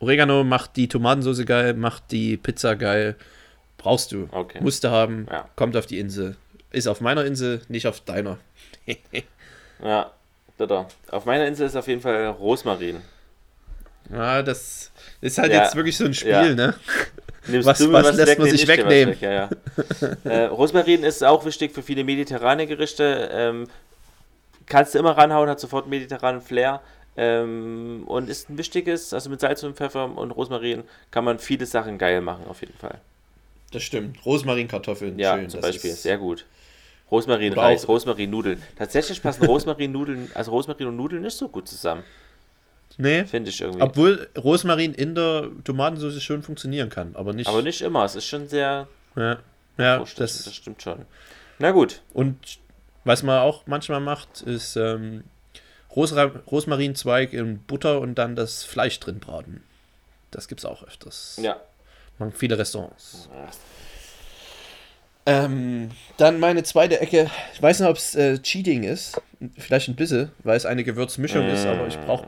Oregano 0.00 0.42
macht 0.44 0.76
die 0.76 0.88
Tomatensauce 0.88 1.44
geil, 1.46 1.74
macht 1.74 2.10
die 2.10 2.36
Pizza 2.36 2.74
geil. 2.76 3.14
Brauchst 3.78 4.12
du. 4.12 4.28
Okay. 4.32 4.58
Musst 4.60 4.84
du 4.84 4.90
haben. 4.90 5.26
Ja. 5.30 5.48
Kommt 5.56 5.76
auf 5.76 5.86
die 5.86 5.98
Insel. 5.98 6.36
Ist 6.70 6.86
auf 6.88 7.00
meiner 7.00 7.24
Insel, 7.24 7.62
nicht 7.68 7.86
auf 7.86 8.00
deiner. 8.00 8.38
Ja, 9.84 10.12
bitte. 10.58 10.86
Auf 11.10 11.24
meiner 11.24 11.44
Insel 11.46 11.66
ist 11.66 11.74
auf 11.74 11.88
jeden 11.88 12.00
Fall 12.00 12.26
Rosmarin. 12.28 13.00
Ja, 14.12 14.40
das 14.42 14.92
ist 15.20 15.38
halt 15.38 15.52
Ja. 15.52 15.64
jetzt 15.64 15.74
wirklich 15.74 15.96
so 15.96 16.04
ein 16.04 16.14
Spiel, 16.14 16.30
Ja. 16.30 16.54
ne? 16.54 16.74
Nimmst 17.48 17.66
Was- 17.66 17.78
du 17.78 17.88
mir 17.88 17.94
was 17.94 18.14
lässt 18.14 18.38
man 18.38 18.46
nehm 18.46 18.56
sich 18.56 18.68
was 18.68 18.76
wegnehmen? 18.78 19.14
Weg. 19.14 19.20
Ja, 19.22 19.32
ja. 19.32 19.50
äh, 20.24 20.44
Rosmarin 20.44 21.02
ist 21.02 21.24
auch 21.24 21.44
wichtig 21.44 21.72
für 21.72 21.82
viele 21.82 22.04
mediterrane 22.04 22.68
Gerichte. 22.68 23.28
Ähm, 23.32 23.66
kannst 24.72 24.94
du 24.94 24.98
immer 24.98 25.16
ranhauen, 25.16 25.48
hat 25.48 25.60
sofort 25.60 25.86
mediterranen 25.86 26.40
Flair. 26.40 26.80
Ähm, 27.14 28.04
und 28.06 28.30
ist 28.30 28.48
ein 28.48 28.56
wichtiges, 28.56 29.12
also 29.12 29.28
mit 29.28 29.38
Salz 29.38 29.62
und 29.64 29.76
Pfeffer 29.76 30.16
und 30.16 30.30
Rosmarin 30.30 30.82
kann 31.10 31.24
man 31.26 31.38
viele 31.38 31.66
Sachen 31.66 31.98
geil 31.98 32.22
machen, 32.22 32.46
auf 32.48 32.62
jeden 32.62 32.76
Fall. 32.78 32.98
Das 33.70 33.82
stimmt. 33.82 34.24
Rosmarinkartoffeln, 34.24 35.18
Ja, 35.18 35.36
schön. 35.36 35.50
zum 35.50 35.60
das 35.60 35.70
Beispiel, 35.72 35.90
ist- 35.90 36.02
sehr 36.02 36.16
gut. 36.16 36.46
Rosmarin 37.10 37.52
Oder 37.52 37.62
Reis, 37.62 37.84
auch- 37.84 37.88
Rosmarin 37.88 38.30
Nudeln. 38.30 38.62
Tatsächlich 38.78 39.20
passen 39.22 39.44
Rosmarin 39.44 39.92
Nudeln, 39.92 40.30
also 40.34 40.52
Rosmarin 40.52 40.86
und 40.86 40.96
Nudeln 40.96 41.20
nicht 41.20 41.36
so 41.36 41.48
gut 41.50 41.68
zusammen, 41.68 42.02
Nee, 42.96 43.24
finde 43.26 43.50
ich 43.50 43.60
irgendwie. 43.60 43.82
obwohl 43.82 44.28
Rosmarin 44.38 44.94
in 44.94 45.14
der 45.14 45.48
Tomatensauce 45.64 46.22
schon 46.22 46.42
funktionieren 46.42 46.88
kann, 46.88 47.14
aber 47.14 47.34
nicht. 47.34 47.46
Aber 47.46 47.60
nicht 47.60 47.82
immer, 47.82 48.04
es 48.06 48.14
ist 48.16 48.24
schon 48.26 48.48
sehr 48.48 48.88
Ja, 49.16 49.38
ja 49.76 49.98
das, 49.98 50.14
das, 50.14 50.54
stimmt 50.54 50.80
schon. 50.80 51.04
Na 51.58 51.70
gut, 51.72 52.00
und 52.14 52.38
was 53.04 53.22
man 53.22 53.40
auch 53.40 53.66
manchmal 53.66 54.00
macht, 54.00 54.42
ist 54.42 54.76
ähm, 54.76 55.24
Rosmarinzweig 55.94 57.32
in 57.32 57.58
Butter 57.58 58.00
und 58.00 58.16
dann 58.16 58.36
das 58.36 58.64
Fleisch 58.64 58.98
drin 59.00 59.18
braten. 59.20 59.62
Das 60.30 60.48
gibt's 60.48 60.64
auch 60.64 60.82
öfters. 60.82 61.38
ja. 61.42 61.60
Machen 62.18 62.32
viele 62.32 62.58
Restaurants. 62.58 63.28
Ähm, 65.24 65.90
dann 66.18 66.40
meine 66.40 66.62
zweite 66.62 67.00
Ecke. 67.00 67.30
Ich 67.54 67.62
weiß 67.62 67.80
nicht, 67.80 67.88
ob 67.88 67.96
es 67.96 68.14
äh, 68.14 68.38
Cheating 68.38 68.82
ist. 68.82 69.20
Vielleicht 69.56 69.88
ein 69.88 69.96
bisschen, 69.96 70.30
weil 70.44 70.56
es 70.56 70.66
eine 70.66 70.84
Gewürzmischung 70.84 71.48
ist, 71.48 71.64
aber 71.64 71.86
ich 71.86 71.98
brauche 71.98 72.26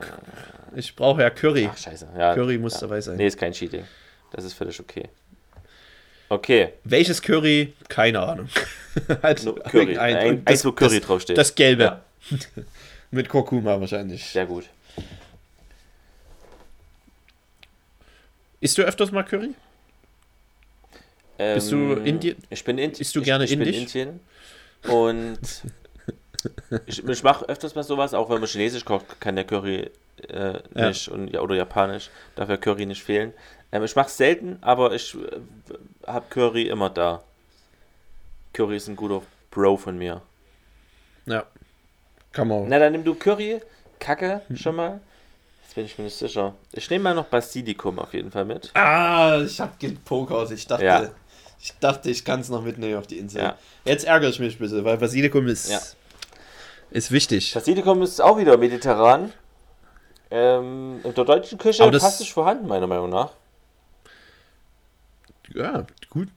ich 0.75 0.97
brauch 0.97 1.19
ja 1.19 1.31
Curry. 1.31 1.69
Ach, 1.71 1.77
scheiße. 1.77 2.09
Ja, 2.17 2.35
Curry 2.35 2.59
muss 2.59 2.75
ja. 2.75 2.81
dabei 2.81 3.01
sein. 3.01 3.17
Nee, 3.17 3.27
ist 3.27 3.39
kein 3.39 3.53
Cheating. 3.53 3.85
Das 4.33 4.45
ist 4.45 4.55
völlig 4.55 4.81
okay. 4.81 5.09
Okay, 6.29 6.73
Welches 6.85 7.21
Curry? 7.21 7.75
Keine 7.89 8.21
Ahnung. 8.21 8.49
halt 9.23 9.39
Curry. 9.45 9.79
irgendein- 9.81 9.99
Ein, 10.17 10.29
und 10.39 10.49
eins, 10.49 10.65
wo 10.65 10.73
Curry 10.73 10.99
das, 11.01 11.07
draufsteht. 11.07 11.39
Das 11.39 11.55
Gelbe. 11.55 11.83
Ja. 11.85 12.01
Mit 13.11 13.29
Kurkuma 13.29 13.79
wahrscheinlich. 13.81 14.25
Sehr 14.25 14.47
gut. 14.47 14.65
Isst 18.61 18.79
du 18.79 18.83
öfters 18.83 19.13
mal 19.13 19.23
Curry? 19.25 19.55
Bist 21.37 21.73
du 21.73 21.77
Ähm, 21.77 22.05
Indi- 22.05 22.37
Ich 22.51 22.65
bin 22.65 22.79
Indi 22.79 23.01
Isst 23.01 23.15
du 23.15 23.21
ich- 23.21 23.25
gerne 23.25 23.45
ich, 23.45 23.53
indisch? 23.53 23.77
Ich 23.77 23.93
bin 23.93 24.09
Indien. 24.09 24.21
Und 24.93 25.39
ich, 26.87 27.07
ich 27.07 27.23
mache 27.23 27.49
öfters 27.49 27.75
mal 27.75 27.83
sowas, 27.83 28.15
auch 28.15 28.31
wenn 28.31 28.39
man 28.41 28.49
Chinesisch 28.49 28.85
kocht, 28.85 29.21
kann 29.21 29.35
der 29.37 29.45
Curry 29.45 29.91
äh, 30.29 30.59
Ja. 30.75 30.89
nicht 30.89 31.09
und, 31.09 31.29
ja, 31.33 31.41
oder 31.41 31.57
Japanisch, 31.57 32.11
darf 32.37 32.49
der 32.49 32.59
Curry 32.59 32.87
nicht 32.87 33.03
fehlen. 33.03 33.33
Ähm, 33.73 33.83
ich 33.85 33.97
mache 33.97 34.07
es 34.09 34.17
selten, 34.17 34.59
aber 34.61 34.95
ich 34.95 35.15
äh, 35.15 35.19
habe 36.07 36.27
Curry 36.31 36.63
immer 36.69 36.89
da. 36.91 37.23
Curry 38.55 38.77
ist 38.77 38.89
ein 38.89 38.97
guter 38.97 39.21
Bro 39.51 39.77
von 39.77 39.99
mir. 39.99 40.23
Ja. 41.27 41.45
Kann 42.33 42.49
man. 42.49 42.69
Na, 42.69 42.79
dann 42.79 42.93
nimm 42.93 43.05
du 43.05 43.15
Curry, 43.15 43.61
Kacke 43.99 44.41
schon 44.55 44.77
mal. 44.77 45.01
Jetzt 45.63 45.75
bin 45.75 45.85
ich 45.85 45.99
mir 45.99 46.05
nicht 46.05 46.17
sicher. 46.17 46.55
Ich 46.73 46.89
nehme 46.89 47.05
mal 47.05 47.15
noch 47.15 47.27
Basilikum 47.27 47.99
auf 47.99 48.15
jeden 48.15 48.31
Fall 48.31 48.45
mit. 48.45 48.71
Ah, 48.75 49.41
ich 49.45 49.61
hab 49.61 49.79
gepokert. 49.79 50.51
Ich 50.53 50.67
dachte, 50.67 50.85
Ja. 50.85 51.11
ich 51.61 51.73
dachte, 51.81 52.11
ich 52.11 52.25
kann 52.25 52.41
es 52.41 52.49
noch 52.49 52.63
mitnehmen 52.63 52.97
auf 52.97 53.07
die 53.07 53.19
Insel. 53.19 53.43
Ja. 53.43 53.59
Jetzt 53.85 54.05
ärgere 54.05 54.31
ich 54.31 54.39
mich 54.39 54.55
ein 54.57 54.59
bisschen, 54.59 54.85
weil 54.85 54.97
Basilikum 54.99 55.47
ist, 55.49 55.71
Ja. 55.71 55.81
ist 56.91 57.11
wichtig. 57.11 57.53
Basilikum 57.55 58.03
ist 58.03 58.21
auch 58.21 58.39
wieder 58.39 58.57
mediterran. 58.57 59.33
Ähm, 60.31 61.01
in 61.05 61.15
der 61.15 61.25
deutschen 61.25 61.59
Küche 61.59 61.83
fantastisch 61.85 62.33
vorhanden, 62.33 62.67
meiner 62.67 62.87
Meinung 62.87 63.11
nach. 63.11 63.33
Ja, 65.55 65.87
gut. 66.11 66.29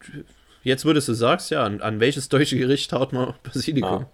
Jetzt, 0.64 0.86
wo 0.86 0.94
du 0.94 1.00
sagst, 1.02 1.50
ja, 1.52 1.64
an, 1.64 1.82
an 1.82 2.00
welches 2.00 2.30
deutsche 2.30 2.58
Gericht 2.58 2.92
haut 2.94 3.14
man 3.14 3.34
Basilikum? 3.44 4.06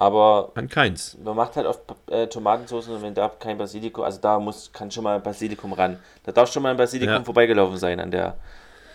Aber 0.00 0.52
An 0.54 0.68
keins. 0.68 1.16
man 1.24 1.34
macht 1.34 1.56
halt 1.56 1.66
oft 1.66 1.80
äh, 2.08 2.28
Tomatensauce 2.28 2.86
und 2.88 3.02
wenn 3.02 3.14
da 3.14 3.28
kein 3.28 3.58
Basilikum, 3.58 4.04
also 4.04 4.20
da 4.20 4.38
muss, 4.38 4.72
kann 4.72 4.90
schon 4.92 5.02
mal 5.02 5.18
Basilikum 5.18 5.72
ran. 5.72 5.98
Da 6.24 6.30
darf 6.30 6.52
schon 6.52 6.62
mal 6.62 6.70
ein 6.70 6.76
Basilikum 6.76 7.14
Ja. 7.16 7.24
vorbeigelaufen 7.24 7.76
sein 7.78 7.98
an 7.98 8.12
der, 8.12 8.36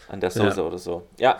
an 0.08 0.22
der 0.22 0.32
Soße 0.32 0.62
Ja. 0.62 0.64
oder 0.66 0.78
so. 0.78 1.06
Ja, 1.18 1.38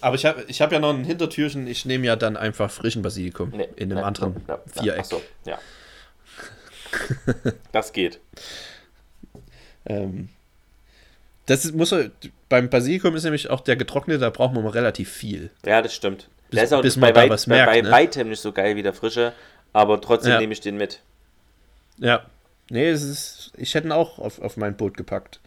Aber 0.00 0.16
ich 0.16 0.26
habe 0.26 0.44
ich 0.48 0.60
hab 0.60 0.72
ja 0.72 0.80
noch 0.80 0.90
ein 0.90 1.04
Hintertürchen. 1.04 1.68
Ich 1.68 1.84
nehme 1.84 2.06
ja 2.06 2.16
dann 2.16 2.36
einfach 2.36 2.68
frischen 2.72 3.02
Basilikum 3.02 3.50
nee, 3.50 3.68
in 3.76 3.92
einem 3.92 3.98
nee, 4.00 4.04
anderen 4.04 4.34
nee, 4.48 4.54
Viereck. 4.82 5.04
So, 5.04 5.22
ja. 5.46 5.58
das 7.72 7.92
geht. 7.92 8.18
Ähm, 9.86 10.28
das 11.46 11.64
ist, 11.64 11.74
muss 11.74 11.94
beim 12.48 12.68
Basilikum 12.70 13.14
ist 13.16 13.24
nämlich 13.24 13.50
auch 13.50 13.60
der 13.60 13.76
getrocknete, 13.76 14.20
da 14.20 14.30
braucht 14.30 14.54
man 14.54 14.64
mal 14.64 14.70
relativ 14.70 15.10
viel. 15.10 15.50
Ja, 15.64 15.82
das 15.82 15.94
stimmt. 15.94 16.28
Bis- 16.50 16.56
der 16.56 16.64
ist 16.64 16.72
auch 16.72 16.82
bis 16.82 16.98
bei, 17.00 17.14
weit, 17.14 17.30
was 17.30 17.46
bei, 17.46 17.56
merkt, 17.56 17.72
bei 17.72 17.80
ne? 17.82 17.90
weitem 17.90 18.28
nicht 18.28 18.40
so 18.40 18.52
geil 18.52 18.76
wie 18.76 18.82
der 18.82 18.92
frische, 18.92 19.32
aber 19.72 20.00
trotzdem 20.00 20.32
Ja. 20.32 20.38
nehme 20.40 20.52
ich 20.52 20.60
den 20.60 20.76
mit. 20.76 21.00
Ja. 21.98 22.24
Nee, 22.70 22.88
es 22.88 23.02
ist, 23.02 23.52
ich 23.56 23.74
hätte 23.74 23.88
ihn 23.88 23.92
auch 23.92 24.18
auf, 24.18 24.40
auf 24.40 24.56
mein 24.56 24.76
Boot 24.76 24.96
gepackt. 24.96 25.40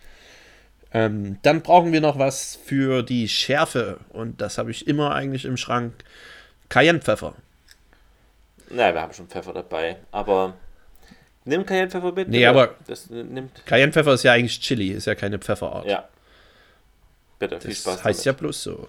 Ähm, 0.93 1.37
dann 1.41 1.61
brauchen 1.61 1.91
wir 1.91 1.99
noch 2.01 2.17
was 2.19 2.57
für 2.65 3.03
die 3.03 3.27
Schärfe. 3.27 3.99
Und 4.09 4.39
das 4.39 4.57
habe 4.57 4.71
ich 4.71 4.87
immer 4.87 5.13
eigentlich 5.13 5.45
im 5.45 5.57
Schrank. 5.57 5.93
Cayennepfeffer. 6.69 7.33
Na, 8.69 8.93
wir 8.93 9.01
haben 9.01 9.13
schon 9.13 9.27
Pfeffer 9.27 9.53
dabei, 9.53 9.97
aber 10.11 10.53
nimm 11.47 11.65
Cayennepfeffer 11.65 12.11
mit. 12.11 12.27
Nee, 12.29 12.37
bitte. 12.39 12.49
aber- 12.49 12.75
Das 12.87 13.09
nimmt. 13.09 13.65
Cayennepfeffer 13.65 14.13
ist 14.13 14.23
ja 14.23 14.33
eigentlich 14.33 14.59
Chili, 14.59 14.89
ist 14.89 15.05
ja 15.05 15.15
keine 15.15 15.39
Pfefferart. 15.39 15.85
Ja. 15.87 16.07
Bitte, 17.39 17.59
viel 17.61 17.69
Das 17.71 17.79
Spaß. 17.79 18.03
heißt 18.03 18.25
ja 18.25 18.33
bloß 18.33 18.63
so. 18.63 18.87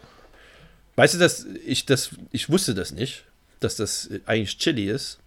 Weißt 0.97 1.15
du, 1.15 1.19
dass 1.19 1.47
ich 1.67 1.87
das, 1.87 2.11
ich 2.33 2.49
wusste 2.51 2.75
das 2.75 2.93
nicht, 2.93 3.25
dass 3.61 3.77
das 3.77 4.11
eigentlich 4.27 4.59
Chili 4.59 4.89
ist. 4.91 5.19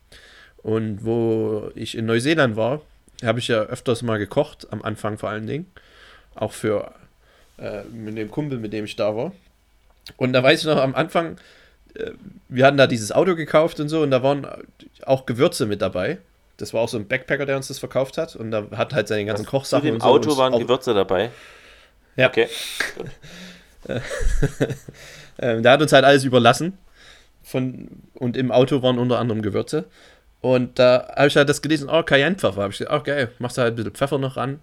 Und 0.58 1.04
wo 1.06 1.72
ich 1.76 1.98
in 1.98 2.06
Neuseeland 2.06 2.56
war, 2.56 2.82
habe 3.24 3.40
ich 3.40 3.48
ja 3.48 3.62
öfters 3.62 4.02
mal 4.02 4.18
gekocht, 4.18 4.68
am 4.72 4.82
Anfang 4.82 5.18
vor 5.18 5.30
allen 5.30 5.48
Dingen. 5.48 5.72
Auch 6.36 6.52
für 6.54 6.94
äh, 7.58 7.84
mit 7.86 8.18
dem 8.18 8.30
Kumpel, 8.32 8.58
mit 8.58 8.74
dem 8.74 8.86
ich 8.86 8.96
da 8.96 9.16
war. 9.16 9.34
Und 10.18 10.34
da 10.34 10.42
weiß 10.44 10.62
ich 10.62 10.66
noch, 10.66 10.78
am 10.78 10.96
Anfang, 10.96 11.38
äh, 11.96 12.12
wir 12.50 12.66
hatten 12.66 12.78
da 12.78 12.88
dieses 12.88 13.12
Auto 13.12 13.36
gekauft 13.36 13.80
und 13.80 13.90
so, 13.90 14.02
und 14.02 14.12
da 14.12 14.24
waren 14.24 14.48
auch 15.06 15.26
Gewürze 15.26 15.66
mit 15.68 15.82
dabei. 15.82 16.18
Das 16.62 16.74
war 16.74 16.82
auch 16.82 16.90
so 16.90 16.98
ein 16.98 17.08
Backpacker, 17.08 17.46
der 17.46 17.58
uns 17.58 17.68
das 17.68 17.80
verkauft 17.80 18.18
hat. 18.18 18.36
Und 18.36 18.52
da 18.52 18.66
hat 18.76 18.94
halt 18.94 19.08
seine 19.08 19.26
ganzen 19.26 19.46
Zu 19.46 19.52
Kochsachen 19.52 19.94
und 19.94 20.02
so. 20.02 20.08
Auto 20.08 20.38
waren 20.38 20.58
Gewürze 20.58 20.94
dabei. 20.94 21.32
Ja. 22.16 22.28
Okay. 22.30 22.48
Ähm, 25.40 25.64
der 25.64 25.72
hat 25.72 25.82
uns 25.82 25.92
halt 25.92 26.06
alles 26.06 26.24
überlassen. 26.24 26.78
Von, 27.42 27.88
und 28.14 28.38
im 28.38 28.52
Auto 28.52 28.84
waren 28.84 29.00
unter 29.00 29.18
anderem 29.18 29.42
Gewürze. 29.42 29.86
Und 30.40 30.80
da 30.80 31.12
habe 31.16 31.28
ich 31.28 31.36
halt 31.36 31.50
das 31.50 31.62
gelesen, 31.62 31.90
oh, 31.92 32.04
Cayennepfeffer. 32.04 32.62
Habe 32.62 32.72
ich 32.72 32.80
gesagt, 32.80 32.96
oh 32.96 33.04
geil, 33.04 33.32
machst 33.40 33.58
du 33.58 33.62
halt 33.62 33.74
ein 33.74 33.76
bisschen 33.76 33.94
Pfeffer 33.94 34.18
noch 34.18 34.38
ran. 34.38 34.60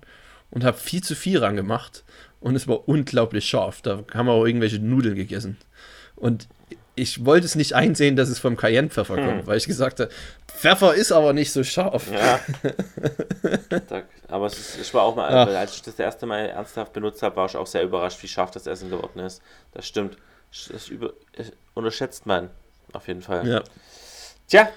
Und 0.51 0.65
habe 0.65 0.77
viel 0.77 1.03
zu 1.03 1.15
viel 1.15 1.39
ran 1.39 1.57
gemacht. 1.57 2.05
Und 2.41 2.55
es 2.55 2.69
war 2.69 2.89
unglaublich 2.89 3.47
scharf. 3.47 3.83
Da 3.83 4.05
haben 4.15 4.27
wir 4.27 4.33
auch 4.33 4.47
irgendwelche 4.47 4.79
Nudeln 4.79 5.17
gegessen. 5.17 5.57
Und 6.15 6.49
ich 6.99 7.25
wollte 7.25 7.47
es 7.47 7.55
nicht 7.55 7.75
einsehen, 7.75 8.17
dass 8.17 8.29
es 8.29 8.39
vom 8.39 8.57
Cayennepfeffer 8.57 9.17
kommt, 9.17 9.47
weil 9.47 9.57
ich 9.57 9.67
gesagt 9.67 10.01
habe, 10.01 10.11
Pfeffer 10.47 10.95
ist 10.95 11.13
aber 11.13 11.33
nicht 11.33 11.53
so 11.53 11.63
scharf. 11.63 12.11
Ja. 12.11 12.41
aber 14.29 14.47
es 14.47 14.59
ist, 14.59 14.81
ich 14.81 14.93
war 14.93 15.05
auch 15.05 15.15
mal, 15.15 15.47
weil 15.47 15.57
als 15.57 15.77
ich 15.77 15.83
das 15.83 15.99
erste 15.99 16.27
Mal 16.27 16.47
ernsthaft 16.47 16.93
benutzt 16.93 17.23
habe, 17.23 17.37
war 17.37 17.47
ich 17.47 17.57
auch 17.57 17.67
sehr 17.67 17.83
überrascht, 17.83 18.23
wie 18.23 18.29
scharf 18.29 18.51
das 18.51 18.67
Essen 18.67 18.91
geworden 18.91 19.21
ist. 19.21 19.41
Das 19.73 19.87
stimmt. 19.87 20.17
Das 20.73 20.89
über, 20.89 21.13
unterschätzt 21.75 22.27
man 22.27 22.51
auf 22.93 23.07
jeden 23.07 23.23
Fall. 23.23 23.47
Ja. 23.47 23.63
Tja, 24.49 24.69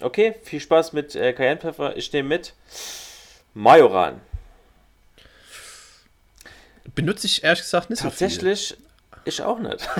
okay, 0.00 0.34
viel 0.42 0.60
Spaß 0.60 0.92
mit 0.92 1.14
äh, 1.14 1.32
Cayennepfeffer. 1.32 1.96
Ich 1.96 2.12
nehme 2.12 2.30
mit 2.30 2.54
Majoran. 3.52 4.20
Benutze 6.94 7.26
ich 7.26 7.44
ehrlich 7.44 7.60
gesagt 7.60 7.90
nicht 7.90 8.00
so 8.00 8.10
viel. 8.10 8.28
Tatsächlich, 8.28 8.76
ich 9.24 9.42
auch 9.42 9.58
nicht. 9.58 9.88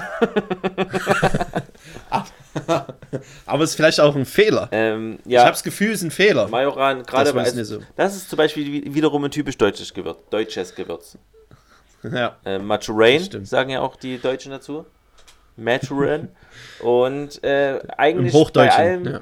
Aber 3.46 3.64
es 3.64 3.70
ist 3.70 3.76
vielleicht 3.76 4.00
auch 4.00 4.14
ein 4.14 4.24
Fehler. 4.26 4.68
Ähm, 4.72 5.18
Ich 5.24 5.32
ja, 5.32 5.40
habe 5.42 5.50
das 5.50 5.62
Gefühl, 5.62 5.88
es 5.92 6.00
ist 6.00 6.04
ein 6.04 6.10
Fehler. 6.10 6.48
Majoran, 6.48 7.02
gerade 7.04 7.32
Das 7.32 7.34
also, 7.58 7.80
so. 7.80 7.80
das 7.96 8.14
ist 8.16 8.30
zum 8.30 8.36
Beispiel 8.36 8.64
wie- 8.84 8.94
wiederum 8.94 9.24
ein 9.24 9.30
typisch 9.30 9.56
deutsches 9.58 9.92
Gewürz. 9.92 10.18
Deutsches 10.30 10.74
Gewürz. 10.74 11.18
Ja. 12.04 12.36
Äh, 12.44 12.58
stimmt. 13.24 13.48
sagen 13.48 13.70
ja 13.70 13.80
auch 13.80 13.96
die 13.96 14.18
Deutschen 14.18 14.50
dazu. 14.52 14.84
Majoran. 15.56 16.28
Und 16.80 17.42
äh, 17.42 17.80
eigentlich 17.96 18.34
bei 18.52 18.70
allem 18.70 19.04
Ja. 19.06 19.20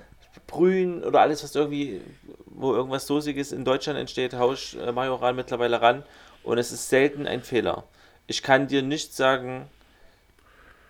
Brühen 0.48 1.04
oder 1.04 1.20
alles, 1.20 1.44
was 1.44 1.54
irgendwie, 1.54 2.00
wo 2.46 2.74
irgendwas 2.74 3.06
Soßiges 3.06 3.52
in 3.52 3.64
Deutschland 3.64 4.00
entsteht, 4.00 4.34
hausch 4.34 4.74
äh, 4.74 4.90
Majoran 4.90 5.36
mittlerweile 5.36 5.80
ran. 5.80 6.02
Und 6.42 6.58
es 6.58 6.72
ist 6.72 6.88
selten 6.88 7.28
ein 7.28 7.42
Fehler. 7.44 7.84
Ich 8.26 8.42
kann 8.42 8.66
dir 8.66 8.82
nicht 8.82 9.14
sagen, 9.14 9.68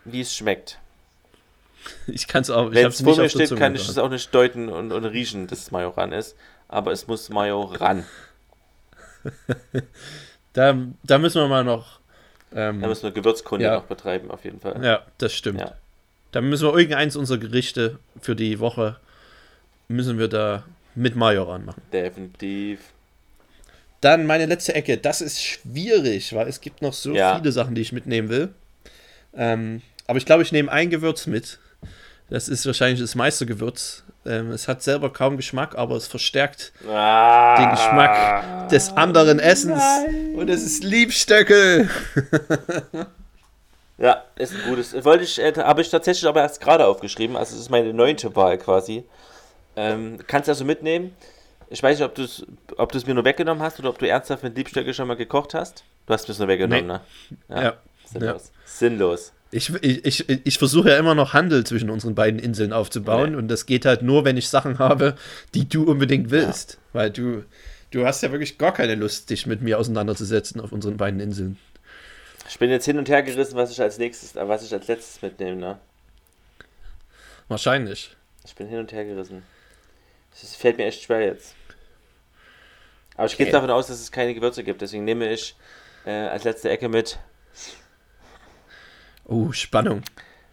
wie 0.04 0.20
es 0.20 0.34
schmeckt. 0.34 0.78
Ich 2.06 2.28
kann 2.28 2.42
es 2.42 2.50
auch. 2.50 2.70
Wenn 2.70 2.86
es 2.86 3.00
nicht 3.00 3.14
vor 3.14 3.20
mir 3.22 3.28
steht, 3.28 3.56
kann 3.56 3.74
ich 3.74 3.88
es 3.88 3.98
auch 3.98 4.08
nicht 4.08 4.32
deuten 4.32 4.68
und, 4.68 4.92
und 4.92 5.04
riechen, 5.04 5.48
dass 5.48 5.58
es 5.58 5.70
Majoran 5.72 6.12
ist. 6.12 6.36
Aber 6.68 6.92
es 6.92 7.08
muss 7.08 7.28
Majoran. 7.28 8.04
Da, 10.52 10.76
da 11.02 11.18
müssen 11.18 11.40
wir 11.40 11.48
mal 11.48 11.64
noch. 11.64 11.98
Ähm, 12.54 12.80
Da 12.82 12.88
müssen 12.88 13.04
wir 13.04 13.10
Gewürzkunde 13.12 13.64
Ja. 13.64 13.74
noch 13.76 13.84
betreiben, 13.84 14.30
auf 14.30 14.44
jeden 14.44 14.60
Fall. 14.60 14.84
ja, 14.84 15.02
das 15.18 15.32
stimmt. 15.32 15.60
Ja. 15.60 15.72
Da 16.32 16.40
müssen 16.42 16.66
wir 16.68 16.74
irgendeins 16.76 17.16
unserer 17.16 17.38
Gerichte 17.38 17.98
für 18.20 18.36
die 18.36 18.58
Woche 18.60 18.96
müssen 19.88 20.18
wir 20.18 20.28
da 20.28 20.62
mit 20.94 21.16
Majoran 21.16 21.64
machen. 21.64 21.80
Definitiv. 21.92 22.80
Dann 24.02 24.26
meine 24.26 24.46
letzte 24.46 24.74
Ecke. 24.74 24.98
Das 24.98 25.20
ist 25.20 25.42
schwierig, 25.42 26.34
weil 26.34 26.48
es 26.48 26.60
gibt 26.60 26.82
noch 26.82 26.92
so 26.92 27.14
Ja. 27.14 27.36
viele 27.38 27.52
Sachen, 27.52 27.74
die 27.74 27.80
ich 27.82 27.92
mitnehmen 27.92 28.28
will. 28.28 28.48
Ähm, 29.34 29.80
aber 30.12 30.18
ich 30.18 30.26
glaube, 30.26 30.42
ich 30.42 30.52
nehme 30.52 30.70
ein 30.70 30.90
Gewürz 30.90 31.26
mit. 31.26 31.58
Das 32.28 32.46
ist 32.46 32.66
wahrscheinlich 32.66 33.00
das 33.00 33.14
Meistergewürz. 33.14 34.04
Ähm, 34.26 34.50
es 34.50 34.68
hat 34.68 34.82
selber 34.82 35.10
kaum 35.10 35.38
Geschmack, 35.38 35.74
aber 35.74 35.96
es 35.96 36.06
verstärkt 36.06 36.74
Ah, 36.86 37.56
den 37.56 37.70
Geschmack 37.70 38.68
des 38.68 38.90
anderen 38.92 39.38
Essens. 39.38 39.82
Und 40.36 40.50
es 40.50 40.62
ist 40.62 40.84
Liebstöckel. 40.84 41.88
Ja, 43.96 44.22
ist 44.36 44.52
ein 44.54 44.60
gutes. 44.68 44.92
Wollte 45.02 45.24
ich, 45.24 45.38
äh, 45.40 45.54
habe 45.56 45.80
ich 45.80 45.88
tatsächlich 45.88 46.28
aber 46.28 46.40
erst 46.42 46.60
gerade 46.60 46.86
aufgeschrieben. 46.86 47.36
Also, 47.36 47.54
es 47.54 47.62
ist 47.62 47.70
meine 47.70 47.94
neunte 47.94 48.36
Wahl 48.36 48.58
quasi. 48.58 49.04
Ähm, 49.76 50.18
kannst 50.26 50.50
also 50.50 50.66
mitnehmen. 50.66 51.16
Ich 51.70 51.82
weiß 51.82 51.98
nicht, 51.98 52.04
ob 52.06 52.14
du 52.14 52.24
es 52.24 52.44
ob 52.76 52.92
du's 52.92 53.06
mir 53.06 53.14
nur 53.14 53.24
weggenommen 53.24 53.62
hast 53.62 53.78
oder 53.78 53.88
ob 53.88 53.98
du 53.98 54.06
ernsthaft 54.06 54.42
mit 54.42 54.54
Liebstöcke 54.58 54.92
schon 54.92 55.08
mal 55.08 55.16
gekocht 55.16 55.54
hast. 55.54 55.84
Du 56.06 56.12
hast 56.12 56.28
mir 56.28 56.32
es 56.32 56.38
nur 56.38 56.48
weggenommen, 56.48 56.86
Nee. 57.48 57.54
ne? 57.56 57.62
Ja. 57.62 57.72
Sinnlos. 58.12 58.52
Sinnlos. 58.64 59.32
Ich, 59.50 59.68
ich, 59.82 60.28
ich, 60.28 60.46
ich 60.46 60.58
versuche 60.58 60.90
ja 60.90 60.96
immer 60.96 61.14
noch 61.14 61.34
Handel 61.34 61.64
zwischen 61.64 61.90
unseren 61.90 62.14
beiden 62.14 62.38
Inseln 62.40 62.72
aufzubauen 62.72 63.32
Nee. 63.32 63.36
und 63.36 63.48
das 63.48 63.66
geht 63.66 63.84
halt 63.84 64.00
nur, 64.02 64.24
wenn 64.24 64.36
ich 64.38 64.48
Sachen 64.48 64.78
habe, 64.78 65.14
die 65.54 65.68
du 65.68 65.84
unbedingt 65.84 66.30
willst. 66.30 66.78
Weil 66.94 67.10
du, 67.10 67.44
du 67.90 68.06
hast 68.06 68.22
ja 68.22 68.30
wirklich 68.32 68.56
gar 68.56 68.72
keine 68.72 68.94
Lust, 68.94 69.28
dich 69.28 69.46
mit 69.46 69.60
mir 69.60 69.78
auseinanderzusetzen 69.78 70.58
auf 70.60 70.72
unseren 70.72 70.96
beiden 70.96 71.20
Inseln. 71.20 71.58
Ich 72.48 72.58
bin 72.58 72.70
jetzt 72.70 72.86
hin 72.86 72.96
und 72.98 73.08
her 73.10 73.22
gerissen, 73.22 73.54
was 73.56 73.70
ich 73.70 73.80
als 73.80 73.98
nächstes, 73.98 74.36
äh, 74.36 74.48
was 74.48 74.64
ich 74.64 74.72
als 74.72 74.86
letztes 74.88 75.20
mitnehme, 75.20 75.56
ne? 75.56 75.78
Wahrscheinlich. 77.48 78.16
Ich 78.44 78.54
bin 78.54 78.68
hin 78.68 78.78
und 78.78 78.92
her 78.92 79.04
gerissen. 79.04 79.42
Es 80.32 80.54
fällt 80.56 80.78
mir 80.78 80.86
echt 80.86 81.02
schwer 81.02 81.20
jetzt. 81.20 81.54
Aber 83.16 83.26
ich 83.26 83.36
gehe 83.36 83.46
Okay. 83.46 83.52
davon 83.52 83.70
aus, 83.70 83.88
dass 83.88 84.00
es 84.00 84.10
keine 84.10 84.34
Gewürze 84.34 84.64
gibt, 84.64 84.80
deswegen 84.80 85.04
nehme 85.04 85.30
ich 85.30 85.54
äh, 86.06 86.10
als 86.10 86.44
letzte 86.44 86.70
Ecke 86.70 86.88
mit 86.88 87.18
Oh, 89.32 89.50
Spannung. 89.50 90.02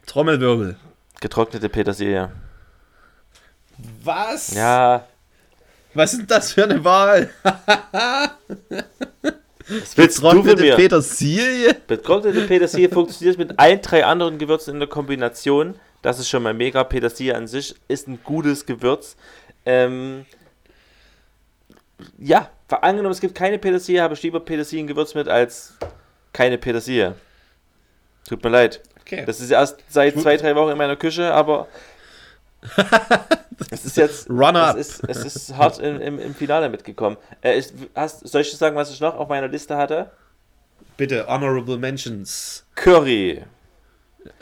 Trommelwirbel. 0.06 0.78
getrocknete 1.20 1.68
Petersilie. 1.68 2.32
Was? 4.02 4.54
Ja, 4.54 5.06
Was 5.94 6.14
ist 6.14 6.32
das 6.32 6.54
für 6.54 6.64
eine 6.64 6.82
Wahl? 6.86 7.30
was 7.44 8.38
willst 9.98 10.20
du 10.20 10.22
von 10.22 10.38
Getrocknete 10.38 10.62
mir? 10.62 10.76
Petersilie? 10.78 11.76
Getrocknete 11.88 12.48
Petersilie 12.48 12.88
funktioniert 12.88 13.38
mit 13.38 13.60
allen 13.60 13.82
drei 13.82 14.06
anderen 14.06 14.38
Gewürzen 14.38 14.76
in 14.76 14.80
der 14.80 14.88
Kombination. 14.88 15.76
Das 16.02 16.18
ist 16.18 16.30
schon 16.30 16.44
mal 16.44 16.54
mega. 16.54 16.86
Petersilie 16.86 17.36
an 17.36 17.48
sich 17.48 17.76
ist 17.90 18.08
ein 18.08 18.20
gutes 18.24 18.66
Gewürz. 18.66 19.18
Ähm, 19.66 20.26
ja, 22.18 22.50
angenommen, 22.70 23.12
es 23.12 23.20
gibt 23.20 23.36
keine 23.36 23.60
Petersilie, 23.60 24.02
habe 24.02 24.14
ich 24.14 24.24
lieber 24.24 24.40
Petersiliengewürz 24.40 25.16
mit 25.16 25.28
als 25.28 25.74
keine 26.32 26.58
Petersilie. 26.58 27.16
Tut 28.30 28.44
mir 28.44 28.50
leid. 28.52 28.82
Okay. 29.02 29.24
Das 29.26 29.40
ist 29.42 29.50
erst 29.50 29.80
seit 29.90 30.18
zwei, 30.20 30.38
drei 30.38 30.56
Wochen 30.56 30.70
in 30.72 30.78
meiner 30.78 30.96
Küche, 30.96 31.34
aber 31.34 31.68
es 33.72 33.86
ist 33.86 33.98
jetzt 33.98 34.30
Runner-up. 34.30 34.78
es 34.78 35.00
ist, 35.00 35.04
es 35.10 35.26
ist 35.26 35.58
hart 35.58 35.80
im, 35.80 36.00
im, 36.00 36.20
im 36.20 36.36
Finale 36.36 36.70
mitgekommen. 36.70 37.18
Äh, 37.42 37.58
ich, 37.58 37.74
hast, 37.96 38.28
soll 38.28 38.42
ich 38.42 38.52
dir 38.52 38.58
sagen, 38.58 38.76
was 38.76 38.92
ich 38.92 39.00
noch 39.00 39.16
auf 39.16 39.28
meiner 39.30 39.48
Liste 39.48 39.76
hatte? 39.78 40.12
Bitte, 40.96 41.26
Honorable 41.28 41.78
Mentions. 41.78 42.66
Curry. 42.76 43.44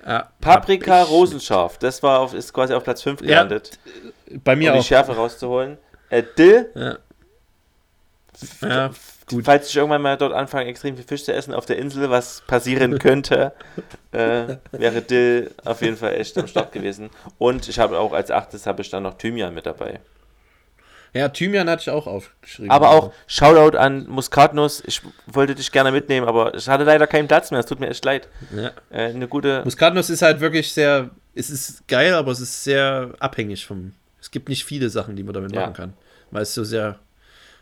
Ja, 0.05 0.29
Paprika 0.41 0.95
hab 0.99 1.05
ich- 1.05 1.11
rosenscharf. 1.11 1.77
Das 1.77 2.01
war 2.03 2.19
auf, 2.19 2.33
ist 2.33 2.51
quasi 2.51 2.73
auf 2.73 2.83
Platz 2.83 3.03
5 3.03 3.21
Ja. 3.21 3.27
gelandet. 3.27 3.79
Bei 4.43 4.55
mir 4.55 4.71
um 4.71 4.75
die 4.75 4.81
auch. 4.81 4.85
Schärfe 4.85 5.15
rauszuholen. 5.15 5.77
Äh, 6.09 6.23
Dill, 6.37 6.69
Ja. 6.75 6.97
Ja, 8.61 8.91
gut. 9.27 9.45
falls 9.45 9.69
ich 9.69 9.75
irgendwann 9.75 10.01
mal 10.01 10.17
dort 10.17 10.33
anfange, 10.33 10.69
extrem 10.69 10.95
viel 10.95 11.05
Fisch 11.05 11.23
zu 11.25 11.33
essen 11.33 11.53
auf 11.53 11.65
der 11.65 11.77
Insel, 11.77 12.09
was 12.09 12.41
passieren 12.47 12.97
könnte, 12.99 13.53
äh, 14.11 14.57
wäre 14.71 15.01
Dill 15.01 15.51
auf 15.65 15.81
jeden 15.81 15.97
Fall 15.97 16.15
echt 16.15 16.37
am 16.37 16.47
Start 16.47 16.71
gewesen. 16.71 17.09
Und 17.37 17.67
ich 17.69 17.79
habe 17.79 17.99
auch 17.99 18.13
als 18.13 18.31
achtes 18.31 18.65
habe 18.65 18.81
ich 18.81 18.89
dann 18.89 19.03
noch 19.03 19.17
Thymian 19.17 19.53
mit 19.53 19.65
dabei. 19.65 19.99
Ja, 21.13 21.29
Thymian 21.29 21.69
hatte 21.69 21.81
ich 21.83 21.89
auch 21.89 22.05
aufgeschrieben. 22.05 22.69
Aber 22.69 22.89
auch 22.89 23.11
Shoutout 23.27 23.77
an 23.77 24.07
Muskatnuss. 24.07 24.83
Ich 24.85 25.01
wollte 25.25 25.55
dich 25.55 25.71
gerne 25.71 25.91
mitnehmen, 25.91 26.27
aber 26.27 26.53
ich 26.53 26.67
hatte 26.67 26.83
leider 26.83 27.07
keinen 27.07 27.27
Platz 27.27 27.49
mehr. 27.49 27.59
Es 27.61 27.65
tut 27.65 27.79
mir 27.79 27.87
echt 27.89 28.03
leid. 28.05 28.27
Ja. 28.55 28.71
Äh, 28.89 29.09
eine 29.09 29.27
gute. 29.27 29.61
Muskatnuss 29.63 30.09
ist 30.09 30.21
halt 30.21 30.41
wirklich 30.41 30.71
sehr. 30.73 31.09
Es 31.33 31.49
ist 31.49 31.87
geil, 31.87 32.13
aber 32.13 32.31
es 32.31 32.39
ist 32.39 32.63
sehr 32.63 33.13
abhängig 33.19 33.65
vom. 33.65 33.93
Es 34.19 34.31
gibt 34.31 34.49
nicht 34.49 34.65
viele 34.65 34.89
Sachen, 34.89 35.15
die 35.15 35.23
man 35.23 35.33
damit 35.33 35.53
Ja. 35.53 35.61
machen 35.61 35.73
kann, 35.73 35.93
weil 36.31 36.41
es 36.41 36.53
so 36.53 36.63
sehr 36.63 36.99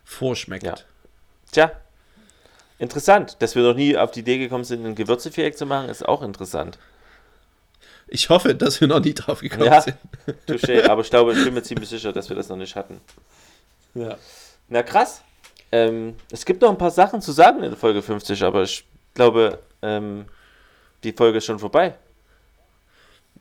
vorschmeckt. 0.03 0.65
Ja. 0.65 0.75
Tja. 1.55 1.71
Interessant, 2.79 3.37
dass 3.39 3.55
wir 3.55 3.63
noch 3.63 3.75
nie 3.75 3.95
auf 3.95 4.11
die 4.11 4.19
Idee 4.19 4.37
gekommen 4.39 4.65
sind, 4.65 4.85
ein 4.85 4.93
Gewürzeviereck 4.93 5.57
zu 5.57 5.65
machen, 5.65 5.87
ist 5.87 6.05
auch 6.05 6.21
interessant. 6.21 6.77
Ich 8.09 8.27
hoffe, 8.27 8.53
dass 8.53 8.81
wir 8.81 8.89
noch 8.89 8.99
nie 8.99 9.13
drauf 9.13 9.39
gekommen 9.39 9.63
Ja. 9.63 9.79
sind. 9.79 9.95
Touché, 10.49 10.85
aber 10.89 10.99
ich 11.01 11.09
glaube, 11.09 11.31
ich 11.31 11.41
bin 11.45 11.53
mir 11.53 11.63
ziemlich 11.63 11.87
sicher, 11.87 12.11
dass 12.11 12.27
wir 12.27 12.35
das 12.35 12.49
noch 12.49 12.57
nicht 12.57 12.75
hatten. 12.75 12.99
Ja. 13.93 14.17
Na 14.67 14.83
krass. 14.83 15.21
Ähm, 15.71 16.17
es 16.29 16.43
gibt 16.43 16.61
noch 16.61 16.69
ein 16.69 16.77
paar 16.77 16.91
Sachen 16.91 17.21
zu 17.21 17.31
sagen 17.31 17.63
in 17.63 17.73
Folge 17.77 18.01
50, 18.01 18.43
aber 18.43 18.63
ich 18.63 18.83
glaube, 19.13 19.59
ähm, 19.81 20.25
die 21.05 21.13
Folge 21.13 21.37
ist 21.37 21.45
schon 21.45 21.59
vorbei. 21.59 21.95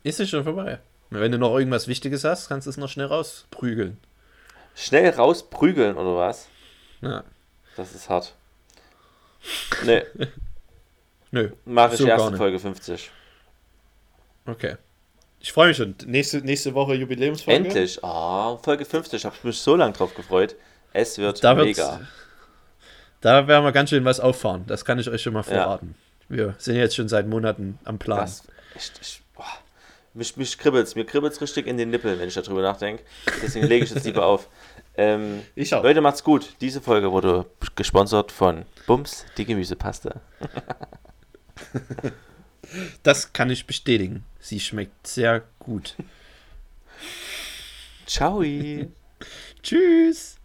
Ist 0.05 0.21
es 0.21 0.31
schon 0.31 0.45
vorbei. 0.45 0.79
Wenn 1.11 1.33
du 1.33 1.39
noch 1.39 1.59
irgendwas 1.59 1.89
Wichtiges 1.89 2.23
hast, 2.23 2.49
kannst 2.49 2.69
du 2.69 2.71
es 2.71 2.77
noch 2.77 2.89
schnell 2.89 3.07
rausprügeln. 3.07 3.99
Schnell 4.77 5.11
rausprügeln 5.11 5.97
oder 5.97 6.15
was? 6.17 6.47
Ja. 7.01 7.25
Das 7.77 7.95
ist 7.95 8.09
hart. 8.09 8.35
Nee, 9.85 10.03
Nö. 11.31 11.51
mache 11.65 11.95
ich 11.95 12.01
So 12.01 12.07
erst 12.07 12.19
gar 12.19 12.27
in 12.29 12.33
nicht. 12.35 12.39
Folge 12.39 12.59
50. 12.59 13.11
Okay. 14.47 14.77
Ich 15.41 15.53
freue 15.53 15.69
mich 15.69 15.77
schon. 15.77 15.95
Nächste, 16.07 16.39
nächste 16.39 16.73
Woche 16.75 16.95
Jubiläumsfolge. 16.95 17.67
Endlich. 17.67 18.03
Ah, 18.03 18.57
Folge 18.63 18.85
50. 18.85 19.25
Habe 19.25 19.35
ich 19.37 19.45
mich 19.45 19.59
so 19.59 19.77
lange 19.77 19.93
drauf 19.93 20.15
gefreut. 20.15 20.55
Es 20.93 21.19
wird 21.19 21.43
Da 21.45 21.55
mega. 21.55 22.01
Da 23.21 23.47
werden 23.49 23.65
wir 23.65 23.73
ganz 23.73 23.91
schön 23.91 24.05
was 24.05 24.21
auffahren. 24.21 24.65
Das 24.67 24.85
kann 24.85 24.99
ich 24.99 25.09
euch 25.11 25.23
schon 25.23 25.33
mal 25.35 25.43
verraten. 25.43 25.95
Wir 26.29 26.55
sind 26.59 26.77
jetzt 26.77 26.97
schon 26.97 27.09
seit 27.09 27.27
Monaten 27.27 27.79
am 27.85 27.99
Plan. 27.99 28.21
Was? 28.21 28.45
Ich, 28.75 28.93
ich, 29.01 29.23
boah. 29.35 29.45
Mich, 30.15 30.37
mich 30.37 30.57
kribbelt's. 30.57 30.95
Mir 30.95 31.05
kribbelt's 31.05 31.41
richtig 31.41 31.67
in 31.67 31.77
den 31.77 31.91
Nippeln, 31.91 32.19
wenn 32.19 32.29
ich 32.29 32.35
darüber 32.35 32.63
nachdenke. 32.63 33.03
Deswegen 33.43 33.67
lege 33.67 33.85
ich 33.85 33.91
jetzt 33.95 34.05
lieber 34.07 34.25
auf. 34.27 34.49
Ähm, 34.97 35.43
Ich 35.55 35.75
auch. 35.75 35.83
Leute, 35.83 36.01
macht's 36.01 36.23
gut. 36.23 36.55
Diese 36.61 36.81
Folge 36.81 37.11
wurde 37.11 37.47
gesponsert 37.75 38.31
von 38.31 38.65
Bums, 38.87 39.27
die 39.37 39.45
Gemüsepaste. 39.45 40.21
Das 43.03 43.33
kann 43.33 43.51
ich 43.51 43.67
bestätigen. 43.67 44.25
Sie 44.41 44.59
schmeckt 44.59 45.07
sehr 45.07 45.43
gut. 45.59 45.97
Ciao. 48.07 48.43
Tschüss. 49.63 50.39